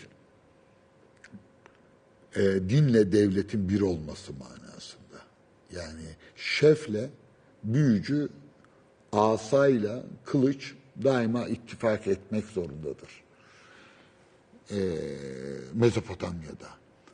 [2.35, 5.21] e, dinle devletin bir olması manasında.
[5.75, 6.05] Yani
[6.35, 7.09] şefle
[7.63, 8.29] büyücü
[9.11, 13.23] asayla kılıç daima ittifak etmek zorundadır.
[14.71, 14.77] E,
[15.73, 16.69] Mezopotamya'da.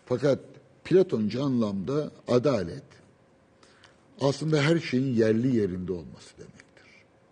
[0.05, 0.39] Fakat
[0.83, 2.83] Platoncu anlamda adalet
[4.21, 6.87] aslında her şeyin yerli yerinde olması demektir.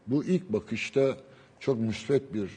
[0.07, 1.17] Bu ilk bakışta
[1.59, 2.49] çok müsbet bir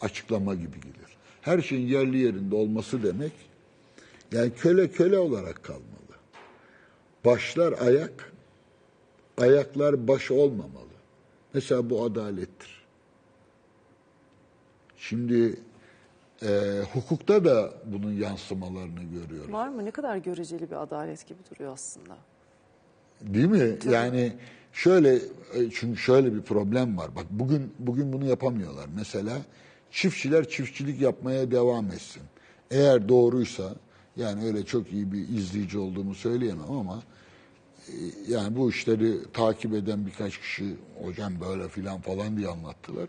[0.00, 1.16] açıklama gibi gelir.
[1.40, 3.32] Her şeyin yerli yerinde olması demek,
[4.32, 5.82] yani köle köle olarak kalmalı.
[7.24, 8.32] Başlar ayak,
[9.38, 10.92] ayaklar baş olmamalı.
[11.54, 12.82] Mesela bu adalettir.
[14.96, 15.60] Şimdi
[16.42, 19.52] e, hukukta da bunun yansımalarını görüyoruz.
[19.52, 19.84] Var mı?
[19.84, 22.16] Ne kadar göreceli bir adalet gibi duruyor aslında.
[23.26, 23.78] Değil mi?
[23.90, 24.32] Yani
[24.72, 25.14] şöyle
[25.54, 27.16] e, çünkü şöyle bir problem var.
[27.16, 28.86] Bak bugün bugün bunu yapamıyorlar.
[28.96, 29.38] Mesela
[29.90, 32.22] çiftçiler çiftçilik yapmaya devam etsin.
[32.70, 33.74] Eğer doğruysa
[34.16, 37.02] yani öyle çok iyi bir izleyici olduğumu söyleyemem ama
[37.88, 37.94] e,
[38.28, 40.64] yani bu işleri takip eden birkaç kişi
[41.04, 43.08] hocam böyle filan falan diye anlattılar.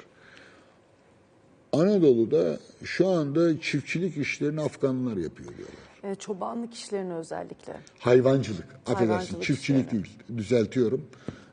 [1.74, 5.93] Anadolu'da şu anda çiftçilik işlerini Afganlar yapıyor diyorlar.
[6.04, 7.74] E, çobanlık işlerini özellikle.
[8.00, 10.06] Hayvancılık, affedersin Hayvancılık çiftçilik işlerini.
[10.06, 11.06] değil, düzeltiyorum.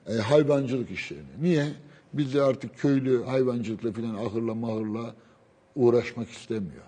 [0.07, 1.27] E, hayvancılık işlerini.
[1.41, 1.67] Niye?
[2.13, 5.15] Biz de artık köylü hayvancılıkla filan ahırla mahırla
[5.77, 6.85] uğraşmak istemiyor.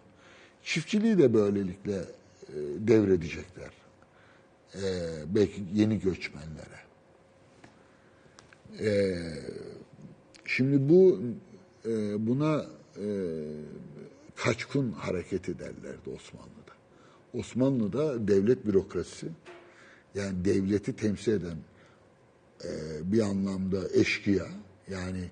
[0.62, 3.70] Çiftçiliği de böylelikle e, devredecekler.
[4.74, 4.80] E,
[5.26, 6.82] belki yeni göçmenlere.
[8.80, 9.16] E,
[10.44, 11.20] şimdi bu
[11.86, 12.66] e, buna
[12.96, 13.06] e,
[14.36, 16.51] kaçkun hareketi derlerdi Osmanlı'da.
[17.34, 19.28] Osmanlı'da devlet bürokrasisi
[20.14, 21.56] yani devleti temsil eden
[22.64, 22.68] e,
[23.12, 24.46] bir anlamda eşkıya
[24.90, 25.30] yani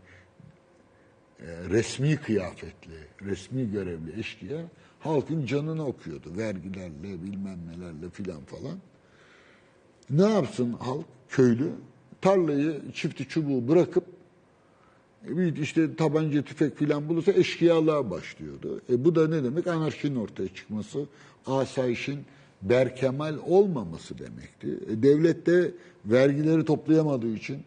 [1.40, 4.66] e, resmi kıyafetli, resmi görevli eşkıya
[5.01, 6.36] halkın canını okuyordu.
[6.36, 8.78] Vergilerle, bilmem nelerle filan falan.
[10.10, 11.70] Ne yapsın halk, köylü?
[12.20, 14.05] Tarlayı, çifti çubuğu bırakıp
[15.28, 18.81] e, bir işte tabanca tüfek filan bulursa eşkıyalığa başlıyordu.
[18.90, 19.66] E bu da ne demek?
[19.66, 21.06] Anarşinin ortaya çıkması,
[21.47, 22.19] asayişin
[22.62, 24.79] berkemal olmaması demekti.
[24.93, 25.71] E devlet de
[26.05, 27.62] vergileri toplayamadığı için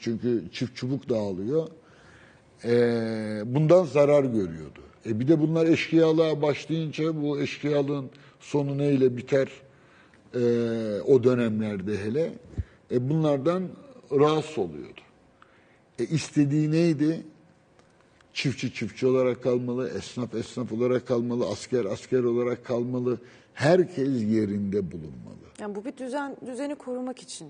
[0.00, 1.68] çünkü çift çubuk dağılıyor.
[2.64, 2.72] e,
[3.46, 4.80] bundan zarar görüyordu.
[5.06, 8.10] E bir de bunlar eşkıyalığa başlayınca bu eşkıyalığın
[8.40, 9.48] sonu neyle biter
[10.34, 10.40] e,
[11.00, 12.32] o dönemlerde hele
[12.90, 13.62] e, bunlardan
[14.12, 15.00] rahatsız oluyordu.
[15.98, 17.22] E istediği neydi?
[18.34, 23.18] Çiftçi çiftçi olarak kalmalı, esnaf esnaf olarak kalmalı, asker asker olarak kalmalı.
[23.54, 25.36] Herkes yerinde bulunmalı.
[25.60, 27.48] Yani bu bir düzen düzeni korumak için.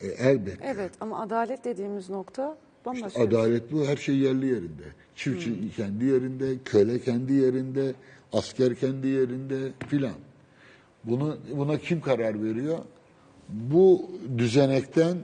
[0.00, 0.64] E, elbette.
[0.64, 3.06] Evet ama adalet dediğimiz nokta bambaşka.
[3.08, 3.22] bir şey.
[3.22, 4.82] Adalet bu her şey yerli yerinde.
[5.16, 7.94] Çiftçi kendi yerinde, köle kendi yerinde,
[8.32, 10.14] asker kendi yerinde filan.
[11.04, 12.78] Bunu buna kim karar veriyor?
[13.48, 15.16] Bu düzenekten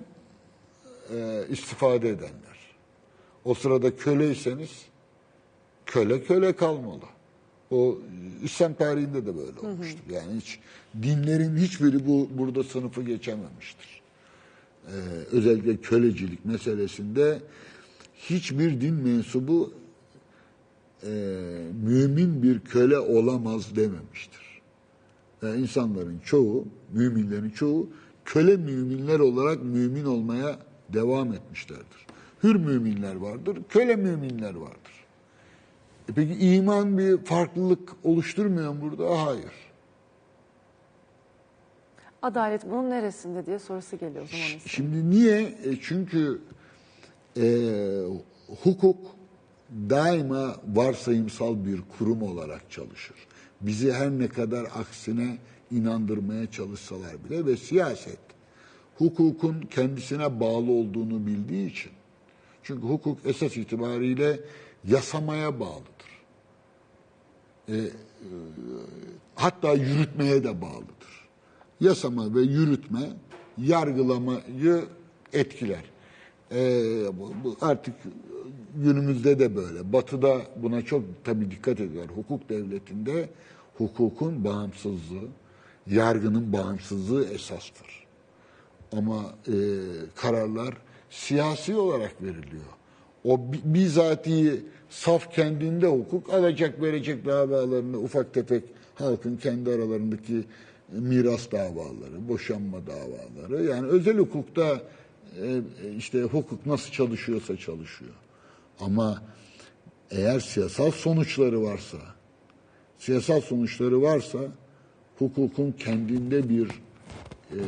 [1.15, 2.48] e, istifade edenler.
[3.49, 4.71] O sırada köleyseniz
[5.87, 7.05] köle köle kalmalı.
[7.71, 7.99] O
[8.43, 10.01] İslam tarihinde de böyle olmuştur.
[10.11, 10.59] Yani hiç
[11.03, 14.01] dinlerin hiçbiri bu burada sınıfı geçememiştir.
[14.87, 14.91] Ee,
[15.33, 17.39] özellikle kölecilik meselesinde
[18.17, 19.75] hiçbir din mensubu
[21.03, 21.09] e,
[21.85, 24.61] mümin bir köle olamaz dememiştir.
[25.43, 27.91] Ve insanların çoğu, müminlerin çoğu
[28.25, 30.59] köle müminler olarak mümin olmaya
[30.93, 32.08] devam etmişlerdir.
[32.43, 35.05] Hür müminler vardır, köle müminler vardır.
[36.09, 39.27] E peki iman bir farklılık oluşturmuyor mu burada?
[39.27, 39.53] Hayır.
[42.23, 44.45] Adalet bunun neresinde diye sorusu geliyor o zaman.
[44.55, 44.69] insan.
[44.69, 45.41] Şimdi niye?
[45.41, 46.41] E çünkü
[47.37, 47.47] e,
[48.63, 48.99] hukuk
[49.71, 53.17] daima varsayımsal bir kurum olarak çalışır.
[53.61, 55.39] Bizi her ne kadar aksine
[55.71, 58.19] inandırmaya çalışsalar bile ve siyaset
[58.99, 61.93] hukukun kendisine bağlı olduğunu bildiği için
[62.69, 64.41] çünkü hukuk esas itibariyle
[64.85, 66.11] yasamaya bağlıdır.
[67.69, 67.89] E, e,
[69.35, 71.29] hatta yürütmeye de bağlıdır.
[71.81, 73.01] Yasama ve yürütme
[73.59, 74.85] yargılamayı
[75.33, 75.85] etkiler.
[76.53, 76.61] E,
[77.45, 77.95] bu, artık
[78.77, 79.93] günümüzde de böyle.
[79.93, 82.07] Batı'da buna çok tabii dikkat ediyor.
[82.17, 83.29] Hukuk devletinde
[83.79, 85.29] hukukun bağımsızlığı,
[85.87, 88.07] yargının bağımsızlığı esastır.
[88.93, 89.55] Ama e,
[90.15, 90.75] kararlar
[91.11, 92.65] siyasi olarak veriliyor.
[93.25, 94.61] O bi- bizatihi
[94.91, 98.65] saf kendinde hukuk alacak verecek davalarını ufak tefek
[98.95, 100.45] halkın kendi aralarındaki
[100.93, 103.65] miras davaları, boşanma davaları.
[103.65, 104.81] Yani özel hukukta
[105.43, 105.61] e,
[105.97, 108.15] işte hukuk nasıl çalışıyorsa çalışıyor.
[108.81, 109.23] Ama
[110.11, 111.99] eğer siyasal sonuçları varsa,
[112.99, 114.39] siyasal sonuçları varsa
[115.19, 116.69] hukukun kendinde bir
[117.51, 117.61] e,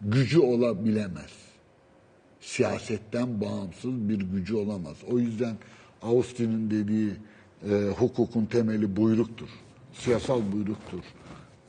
[0.00, 1.47] gücü olabilemez.
[2.40, 4.96] Siyasetten bağımsız bir gücü olamaz.
[5.10, 5.56] O yüzden
[6.02, 7.12] Austin'in dediği
[7.70, 9.48] e, hukukun temeli buyruktur.
[9.92, 11.02] Siyasal buyruktur.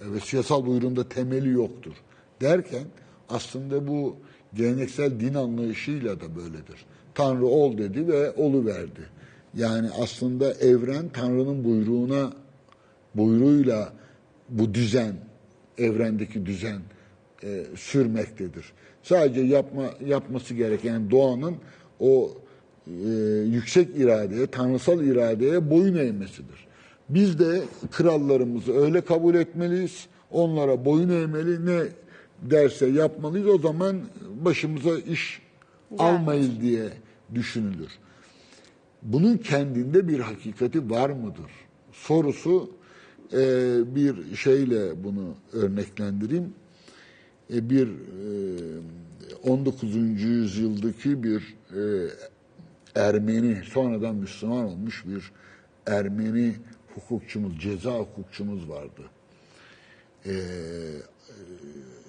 [0.02, 1.94] E, ve siyasal buyruğun da temeli yoktur.
[2.42, 2.86] Derken
[3.30, 4.16] aslında bu
[4.54, 6.86] geleneksel din anlayışıyla da böyledir.
[7.16, 9.02] Tanrı ol dedi ve olu verdi.
[9.56, 12.34] Yani aslında evren Tanrı'nın buyruğuna
[13.16, 13.94] buyruğuyla
[14.50, 15.16] bu düzen,
[15.78, 16.82] evrendeki düzen
[17.44, 18.74] e, sürmektedir.
[19.04, 21.56] Sadece yapma yapması gereken doğanın
[22.00, 22.32] o
[22.88, 23.10] e,
[23.46, 26.68] yüksek iradeye, tanrısal iradeye boyun eğmesidir.
[27.10, 27.62] Biz de
[27.92, 31.82] krallarımızı öyle kabul etmeliyiz, onlara boyun eğmeli, ne
[32.42, 33.48] derse yapmalıyız.
[33.48, 34.02] O zaman
[34.46, 35.42] başımıza iş
[35.98, 36.90] almayız diye
[37.36, 37.92] düşünülür.
[39.04, 41.52] Bunun kendinde bir hakikati var mıdır?
[41.92, 42.70] Sorusu
[43.34, 43.38] e,
[43.96, 46.54] bir şeyle bunu örneklendireyim.
[47.54, 49.96] E, bir e, 19.
[49.96, 52.10] yüzyıldaki bir e,
[52.96, 55.32] Ermeni, sonradan Müslüman olmuş bir
[55.86, 56.56] Ermeni
[56.96, 59.02] hukukçumuz, ceza hukukçumuz vardı.
[60.26, 60.34] E,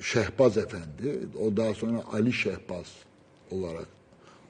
[0.01, 2.87] Şehbaz Efendi, o daha sonra Ali Şehbaz
[3.51, 3.87] olarak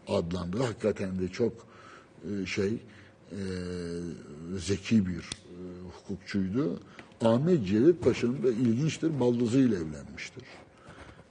[0.08, 0.58] adlandı.
[0.62, 1.52] Hakikaten de çok
[2.24, 2.72] e, şey
[3.32, 3.40] e,
[4.58, 5.56] zeki bir e,
[5.92, 6.80] hukukçuydu.
[7.20, 10.42] Ahmet Cevdet Paşa'nın da ilginçtir, baldızıyla evlenmiştir.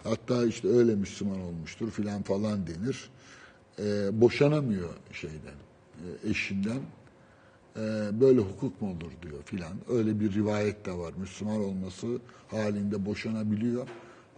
[0.03, 3.09] Hatta işte öyle Müslüman olmuştur filan falan denir.
[3.79, 5.57] E, boşanamıyor şeyden,
[5.97, 6.79] e, eşinden.
[7.75, 7.81] E,
[8.21, 9.73] böyle hukuk mu olur diyor filan.
[9.89, 11.13] Öyle bir rivayet de var.
[11.17, 12.07] Müslüman olması
[12.47, 13.87] halinde boşanabiliyor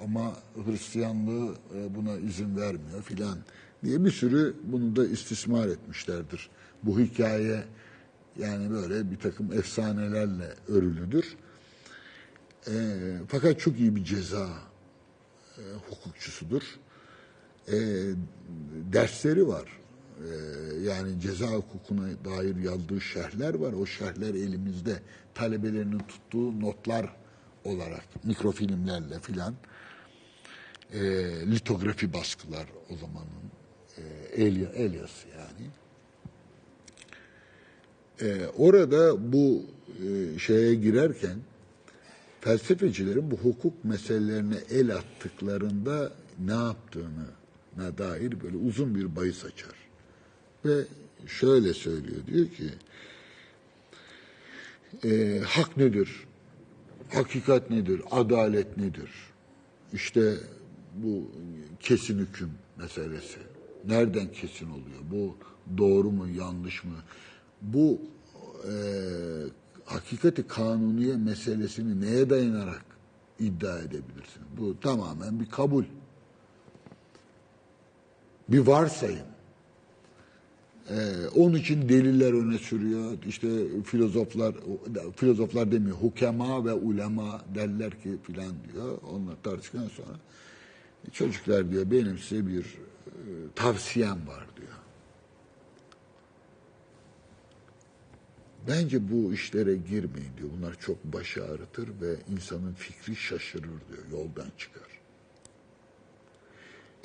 [0.04, 0.34] ama
[0.66, 3.38] Hristiyanlığı e, buna izin vermiyor filan
[3.84, 6.50] diye bir sürü bunu da istismar etmişlerdir.
[6.84, 7.64] Bu hikaye
[8.40, 11.36] yani böyle bir takım efsanelerle örülüdür.
[12.68, 12.74] E,
[13.28, 14.71] fakat çok iyi bir ceza
[15.62, 16.62] e, hukukçusudur.
[17.68, 17.78] E,
[18.94, 19.66] dersleri var.
[20.20, 20.28] E,
[20.84, 23.74] yani ceza hukukuna dair yazdığı şerhler var.
[23.74, 25.00] O şerhler elimizde
[25.34, 27.16] talebelerinin tuttuğu notlar
[27.64, 29.56] olarak mikrofilmlerle filan
[30.94, 31.02] e,
[31.52, 33.52] litografi baskılar o zamanın
[33.98, 34.02] e,
[34.44, 35.70] el, el yazısı yani.
[38.22, 41.38] E, orada bu e, şeye girerken
[42.42, 46.12] felsefecilerin bu hukuk meselelerine el attıklarında
[46.46, 49.76] ne yaptığına dair böyle uzun bir bahis açar.
[50.66, 50.86] Ve
[51.28, 52.70] şöyle söylüyor, diyor ki
[55.04, 56.26] e, hak nedir?
[57.14, 58.02] Hakikat nedir?
[58.12, 59.10] Adalet nedir?
[59.94, 60.34] İşte
[60.96, 61.32] bu
[61.80, 63.40] kesin hüküm meselesi.
[63.88, 65.02] Nereden kesin oluyor?
[65.12, 65.36] Bu
[65.78, 66.96] doğru mu, yanlış mı?
[67.62, 68.02] Bu
[68.68, 68.74] e,
[69.94, 72.86] hakikati kanuniye meselesini neye dayanarak
[73.40, 74.42] iddia edebilirsin?
[74.58, 75.84] Bu tamamen bir kabul.
[78.50, 79.26] Bir varsayım.
[80.90, 83.18] Ee, onun için deliller öne sürüyor.
[83.28, 83.48] İşte
[83.86, 84.56] filozoflar,
[85.16, 88.98] filozoflar demiyor, hukema ve ulema derler ki filan diyor.
[89.12, 90.18] Onlar tartıştıktan sonra
[91.12, 92.66] çocuklar diyor benim size bir e,
[93.56, 94.72] tavsiyem var diyor.
[98.68, 100.50] Bence bu işlere girmeyin diyor.
[100.58, 104.04] Bunlar çok baş ağrıtır ve insanın fikri şaşırır diyor.
[104.12, 104.88] Yoldan çıkar.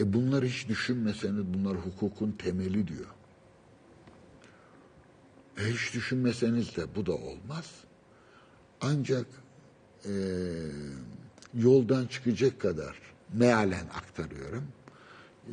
[0.00, 3.06] E bunları hiç düşünmeseniz bunlar hukukun temeli diyor.
[5.58, 7.70] E hiç düşünmeseniz de bu da olmaz.
[8.80, 9.26] Ancak
[10.04, 10.12] e,
[11.54, 12.96] yoldan çıkacak kadar
[13.32, 14.64] mealen aktarıyorum.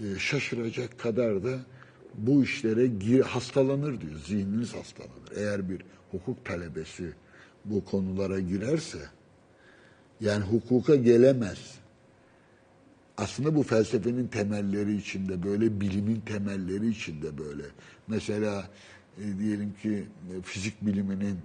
[0.03, 1.59] E, şaşıracak kadar da
[2.14, 4.19] bu işlere gir, hastalanır diyor.
[4.26, 5.31] Zihniniz hastalanır.
[5.35, 5.81] Eğer bir
[6.11, 7.14] hukuk talebesi
[7.65, 8.99] bu konulara girerse
[10.22, 11.76] yani hukuka gelemez.
[13.18, 17.64] Aslında bu felsefenin temelleri içinde böyle, bilimin temelleri içinde böyle.
[18.07, 18.69] Mesela
[19.18, 20.06] e, diyelim ki
[20.38, 21.38] e, fizik biliminin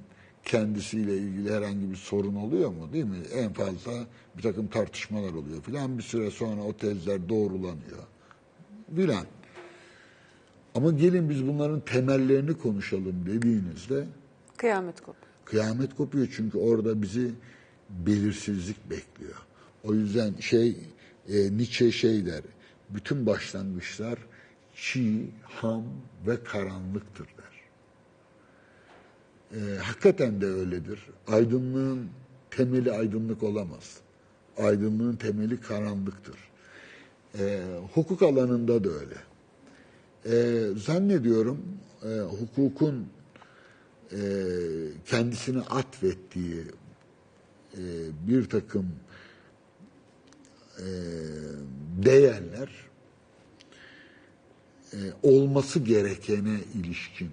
[0.45, 3.17] kendisiyle ilgili herhangi bir sorun oluyor mu değil mi?
[3.35, 3.93] En fazla
[4.37, 5.99] bir takım tartışmalar oluyor filan.
[5.99, 8.03] Bir süre sonra o tezler doğrulanıyor
[8.97, 9.27] filan.
[10.79, 14.07] Ama gelin biz bunların temellerini konuşalım dediğinizde
[14.57, 15.33] Kıyamet kopuyor.
[15.45, 17.31] kıyamet kopuyor çünkü orada bizi
[17.91, 19.35] belirsizlik bekliyor.
[19.85, 20.77] O yüzden şey
[21.29, 22.43] e, Nietzsche şey der.
[22.91, 24.19] Bütün başlangıçlar
[24.75, 25.85] çiğ, ham
[26.27, 27.55] ve karanlıktır der.
[29.59, 31.07] E, hakikaten de öyledir.
[31.29, 32.09] Aydınlığın
[32.51, 33.97] temeli aydınlık olamaz.
[34.59, 36.37] Aydınlığın temeli karanlıktır.
[37.39, 37.63] E,
[37.95, 39.28] hukuk alanında da öyle.
[40.27, 41.59] E, zannediyorum
[42.05, 43.07] e, hukukun
[44.13, 44.19] e,
[45.07, 46.65] kendisine atfettiği
[47.75, 47.83] e,
[48.29, 48.93] bir takım
[50.79, 50.87] e,
[52.05, 52.71] değerler
[54.93, 57.31] e, olması gerekene ilişkin.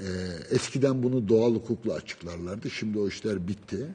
[0.00, 0.06] E,
[0.50, 2.70] eskiden bunu doğal hukukla açıklarlardı.
[2.70, 3.86] Şimdi o işler bitti.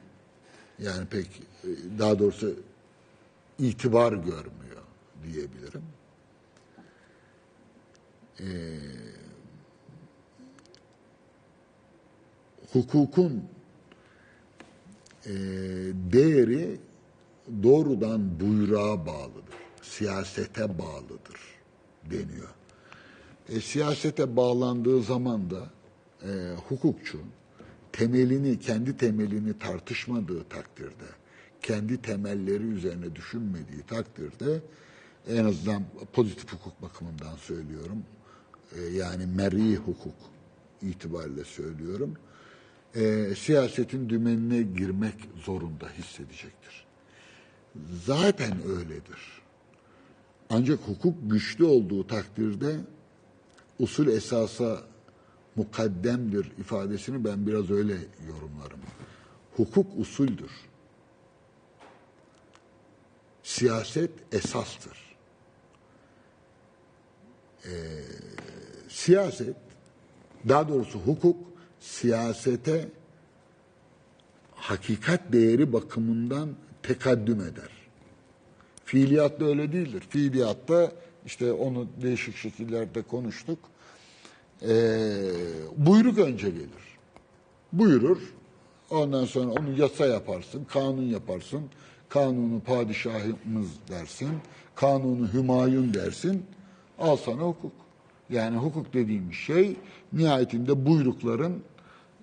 [0.78, 1.26] Yani pek
[1.64, 1.68] e,
[1.98, 2.54] daha doğrusu
[3.58, 4.82] itibar görmüyor
[5.24, 5.82] diyebilirim.
[12.72, 13.44] Hukukun
[15.26, 15.32] e,
[16.12, 16.80] değeri
[17.62, 19.56] doğrudan buyruğa bağlıdır.
[19.82, 21.40] Siyasete bağlıdır
[22.10, 22.48] deniyor.
[23.48, 25.70] E, siyasete bağlandığı zaman da
[26.22, 27.18] e, hukukçu
[27.92, 31.06] temelini, kendi temelini tartışmadığı takdirde,
[31.62, 34.60] kendi temelleri üzerine düşünmediği takdirde
[35.28, 35.82] en azından
[36.12, 38.02] pozitif hukuk bakımından söylüyorum.
[38.72, 40.16] E, yani meri hukuk
[40.82, 42.16] itibariyle söylüyorum
[42.96, 45.14] e, siyasetin dümenine girmek
[45.44, 46.86] zorunda hissedecektir.
[48.04, 49.42] Zaten öyledir.
[50.50, 52.76] Ancak hukuk güçlü olduğu takdirde
[53.78, 54.82] usul esasa
[55.56, 57.96] mukaddemdir ifadesini ben biraz öyle
[58.28, 58.80] yorumlarım.
[59.56, 60.50] Hukuk usuldür.
[63.42, 65.16] Siyaset esastır.
[67.64, 67.70] Ee,
[68.96, 69.56] siyaset,
[70.48, 71.36] daha doğrusu hukuk
[71.80, 72.88] siyasete
[74.54, 76.48] hakikat değeri bakımından
[76.82, 77.70] tekaddüm eder.
[78.84, 80.04] Fiiliyatta öyle değildir.
[80.08, 80.92] Fiiliyatta
[81.26, 83.58] işte onu değişik şekillerde konuştuk.
[84.62, 84.68] Ee,
[85.76, 86.98] buyruk önce gelir.
[87.72, 88.18] Buyurur.
[88.90, 91.62] Ondan sonra onu yasa yaparsın, kanun yaparsın.
[92.08, 94.30] Kanunu padişahımız dersin.
[94.74, 96.46] Kanunu hümayun dersin.
[96.98, 97.85] Al sana hukuk.
[98.30, 99.76] Yani hukuk dediğimiz şey
[100.12, 101.62] nihayetinde buyrukların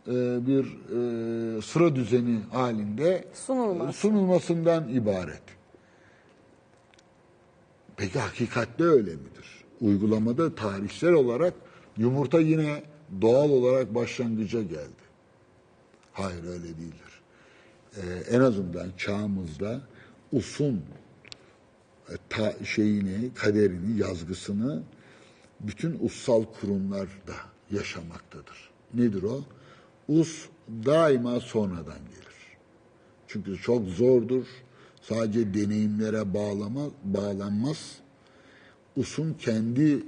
[0.08, 4.00] e, bir e, sıra düzeni halinde Sunulması.
[4.00, 5.42] sunulmasından ibaret.
[7.98, 9.64] Peki hakikatte öyle midir?
[9.82, 11.54] Uygulamada tarihsel olarak
[11.98, 12.84] yumurta yine
[13.22, 15.04] doğal olarak başlangıca geldi.
[16.14, 17.22] Hayır öyle değildir.
[17.98, 18.02] Ee,
[18.36, 19.82] en azından çağımızda
[20.32, 20.82] usun
[22.10, 24.84] e, ta, şeyini, kaderini, yazgısını
[25.64, 27.36] bütün ussal kurumlarda
[27.72, 28.70] yaşamaktadır.
[28.94, 29.44] Nedir o?
[30.08, 32.58] Us daima sonradan gelir.
[33.28, 34.46] Çünkü çok zordur.
[35.02, 37.98] Sadece deneyimlere bağlama, bağlanmaz.
[38.96, 40.04] Usun kendi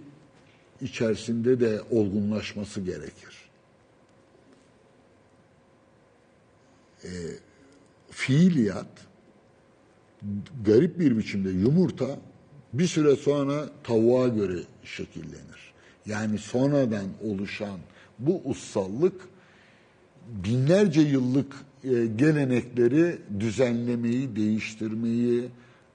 [0.82, 3.50] içerisinde de olgunlaşması gerekir.
[7.04, 7.10] E,
[8.12, 8.88] fiiliyat
[10.66, 12.20] garip bir biçimde yumurta
[12.80, 15.74] bir süre sonra tavuğa göre şekillenir.
[16.06, 17.80] Yani sonradan oluşan
[18.20, 19.14] bu ussallık
[20.28, 21.54] binlerce yıllık
[21.84, 25.50] e, gelenekleri düzenlemeyi, değiştirmeyi,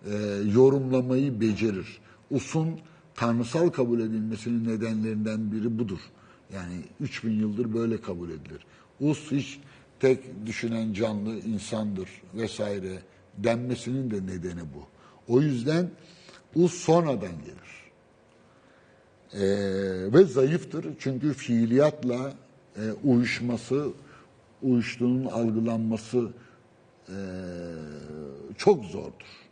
[0.06, 0.14] e,
[0.54, 1.98] yorumlamayı becerir.
[2.30, 2.68] Usun
[3.14, 6.00] tanrısal kabul edilmesinin nedenlerinden biri budur.
[6.54, 8.66] Yani 3000 yıldır böyle kabul edilir.
[9.00, 9.58] Us hiç
[10.00, 12.98] tek düşünen canlı insandır vesaire
[13.38, 14.86] denmesinin de nedeni bu.
[15.28, 15.90] O yüzden
[16.54, 17.70] Us sonradan gelir.
[19.34, 22.32] Ee, ve zayıftır çünkü fiiliyatla
[22.76, 23.88] e, uyuşması,
[24.62, 26.28] uyuştuğunun algılanması
[27.08, 27.18] e,
[28.58, 29.50] çok zordur.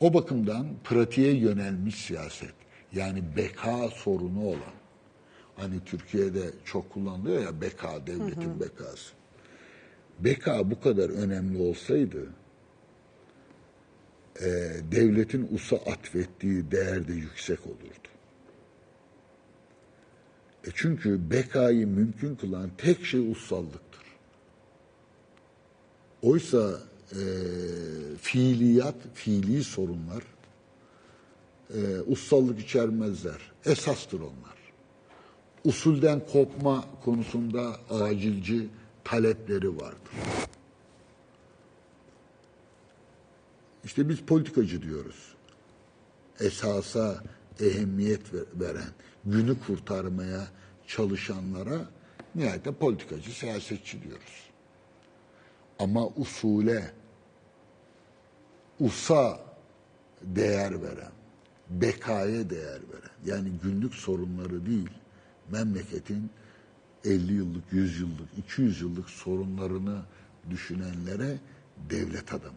[0.00, 2.54] O bakımdan pratiğe yönelmiş siyaset,
[2.92, 4.74] yani beka sorunu olan,
[5.56, 9.12] hani Türkiye'de çok kullanılıyor ya beka, devletin bekası.
[10.18, 12.26] Beka bu kadar önemli olsaydı,
[14.40, 14.46] e,
[14.92, 18.08] devletin USA atfettiği değer de yüksek olurdu.
[20.66, 24.02] E çünkü bekayı mümkün kılan tek şey ussallıktır.
[26.22, 26.80] Oysa
[27.12, 27.20] e,
[28.20, 30.22] fiiliyat, fiili sorunlar
[31.74, 33.52] e, ussallık içermezler.
[33.66, 34.52] Esastır onlar.
[35.64, 38.68] Usulden kopma konusunda acilci
[39.04, 40.12] talepleri vardır.
[43.84, 45.34] İşte biz politikacı diyoruz.
[46.40, 47.22] Esasa
[47.60, 48.90] ehemmiyet ver- veren,
[49.24, 50.46] günü kurtarmaya
[50.86, 51.80] çalışanlara
[52.34, 54.50] nihayet politikacı, siyasetçi diyoruz.
[55.78, 56.90] Ama usule,
[58.80, 59.40] usa
[60.22, 61.12] değer veren,
[61.70, 64.90] bekaya değer veren, yani günlük sorunları değil,
[65.50, 66.30] memleketin
[67.04, 70.02] 50 yıllık, 100 yıllık, 200 yıllık sorunlarını
[70.50, 71.38] düşünenlere
[71.90, 72.56] devlet adamı.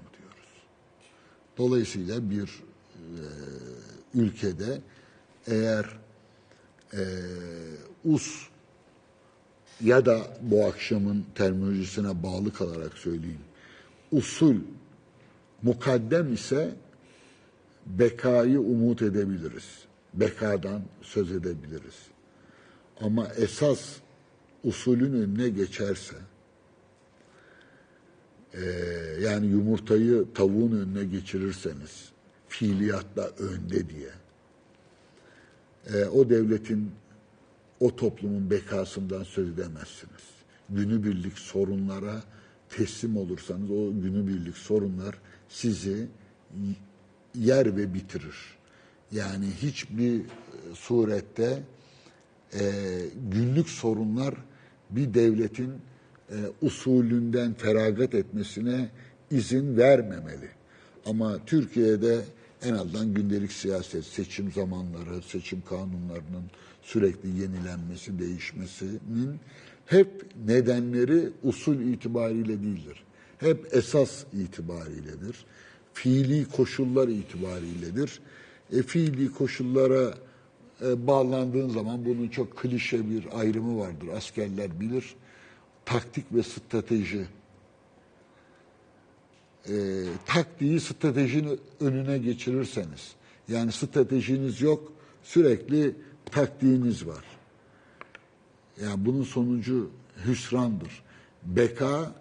[1.58, 3.24] Dolayısıyla bir e,
[4.14, 4.82] ülkede
[5.48, 5.86] eğer
[6.94, 7.04] e,
[8.06, 8.48] us
[9.82, 13.42] ya da bu akşamın terminolojisine bağlı kalarak söyleyeyim.
[14.12, 14.56] Usul
[15.62, 16.76] mukaddem ise
[17.86, 19.86] bekayı umut edebiliriz.
[20.14, 21.96] Bekadan söz edebiliriz.
[23.02, 23.96] Ama esas
[24.64, 26.16] usulün önüne geçerse
[28.56, 28.66] e,
[29.22, 32.10] yani yumurtayı tavuğun önüne geçirirseniz
[32.48, 34.10] fiiliyatla önde diye
[35.94, 36.92] e, o devletin
[37.80, 40.24] o toplumun bekasından söz edemezsiniz.
[40.70, 42.24] Günübirlik sorunlara
[42.70, 45.16] teslim olursanız o günübirlik sorunlar
[45.50, 46.08] sizi
[47.36, 48.36] yer ve bitirir.
[49.12, 50.24] Yani hiçbir e,
[50.74, 51.64] surette
[52.54, 52.62] e,
[53.32, 54.36] günlük sorunlar
[54.90, 55.74] bir devletin
[56.30, 58.90] e, usulünden feragat etmesine
[59.32, 60.50] izin vermemeli.
[61.06, 62.22] Ama Türkiye'de
[62.64, 66.44] en azından gündelik siyaset, seçim zamanları, seçim kanunlarının
[66.82, 69.40] sürekli yenilenmesi, değişmesinin
[69.86, 73.04] hep nedenleri usul itibariyle değildir.
[73.38, 75.46] Hep esas itibariyledir.
[75.94, 78.20] Fiili koşullar itibariyledir.
[78.72, 80.14] E, fiili koşullara
[80.82, 84.08] e, bağlandığın zaman bunun çok klişe bir ayrımı vardır.
[84.08, 85.16] Askerler bilir.
[85.86, 87.28] Taktik ve strateji
[89.70, 89.74] e,
[90.26, 93.16] taktiği stratejinin önüne geçirirseniz,
[93.48, 94.92] yani stratejiniz yok,
[95.24, 95.96] sürekli
[96.32, 97.24] taktiğiniz var.
[98.82, 99.92] Yani bunun sonucu
[100.26, 101.04] hüsrandır.
[101.44, 102.12] Beka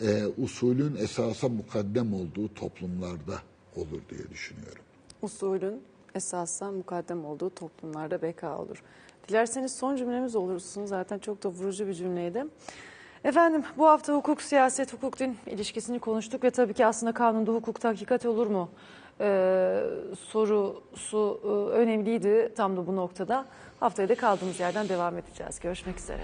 [0.00, 3.38] e, usulün esasa mukaddem olduğu toplumlarda
[3.76, 4.82] olur diye düşünüyorum.
[5.22, 5.82] Usulün
[6.14, 8.82] esasla mukaddem olduğu toplumlarda beka olur.
[9.28, 10.86] Dilerseniz son cümlemiz olursun.
[10.86, 12.44] Zaten çok da vurucu bir cümleydi.
[13.24, 17.88] Efendim bu hafta hukuk, siyaset, hukuk, din ilişkisini konuştuk ve tabii ki aslında kanunda hukukta
[17.88, 18.68] hakikat olur mu
[19.20, 19.80] ee,
[20.18, 21.40] sorusu
[21.72, 23.46] önemliydi tam da bu noktada.
[23.80, 25.60] Haftaya da kaldığımız yerden devam edeceğiz.
[25.60, 26.22] Görüşmek üzere.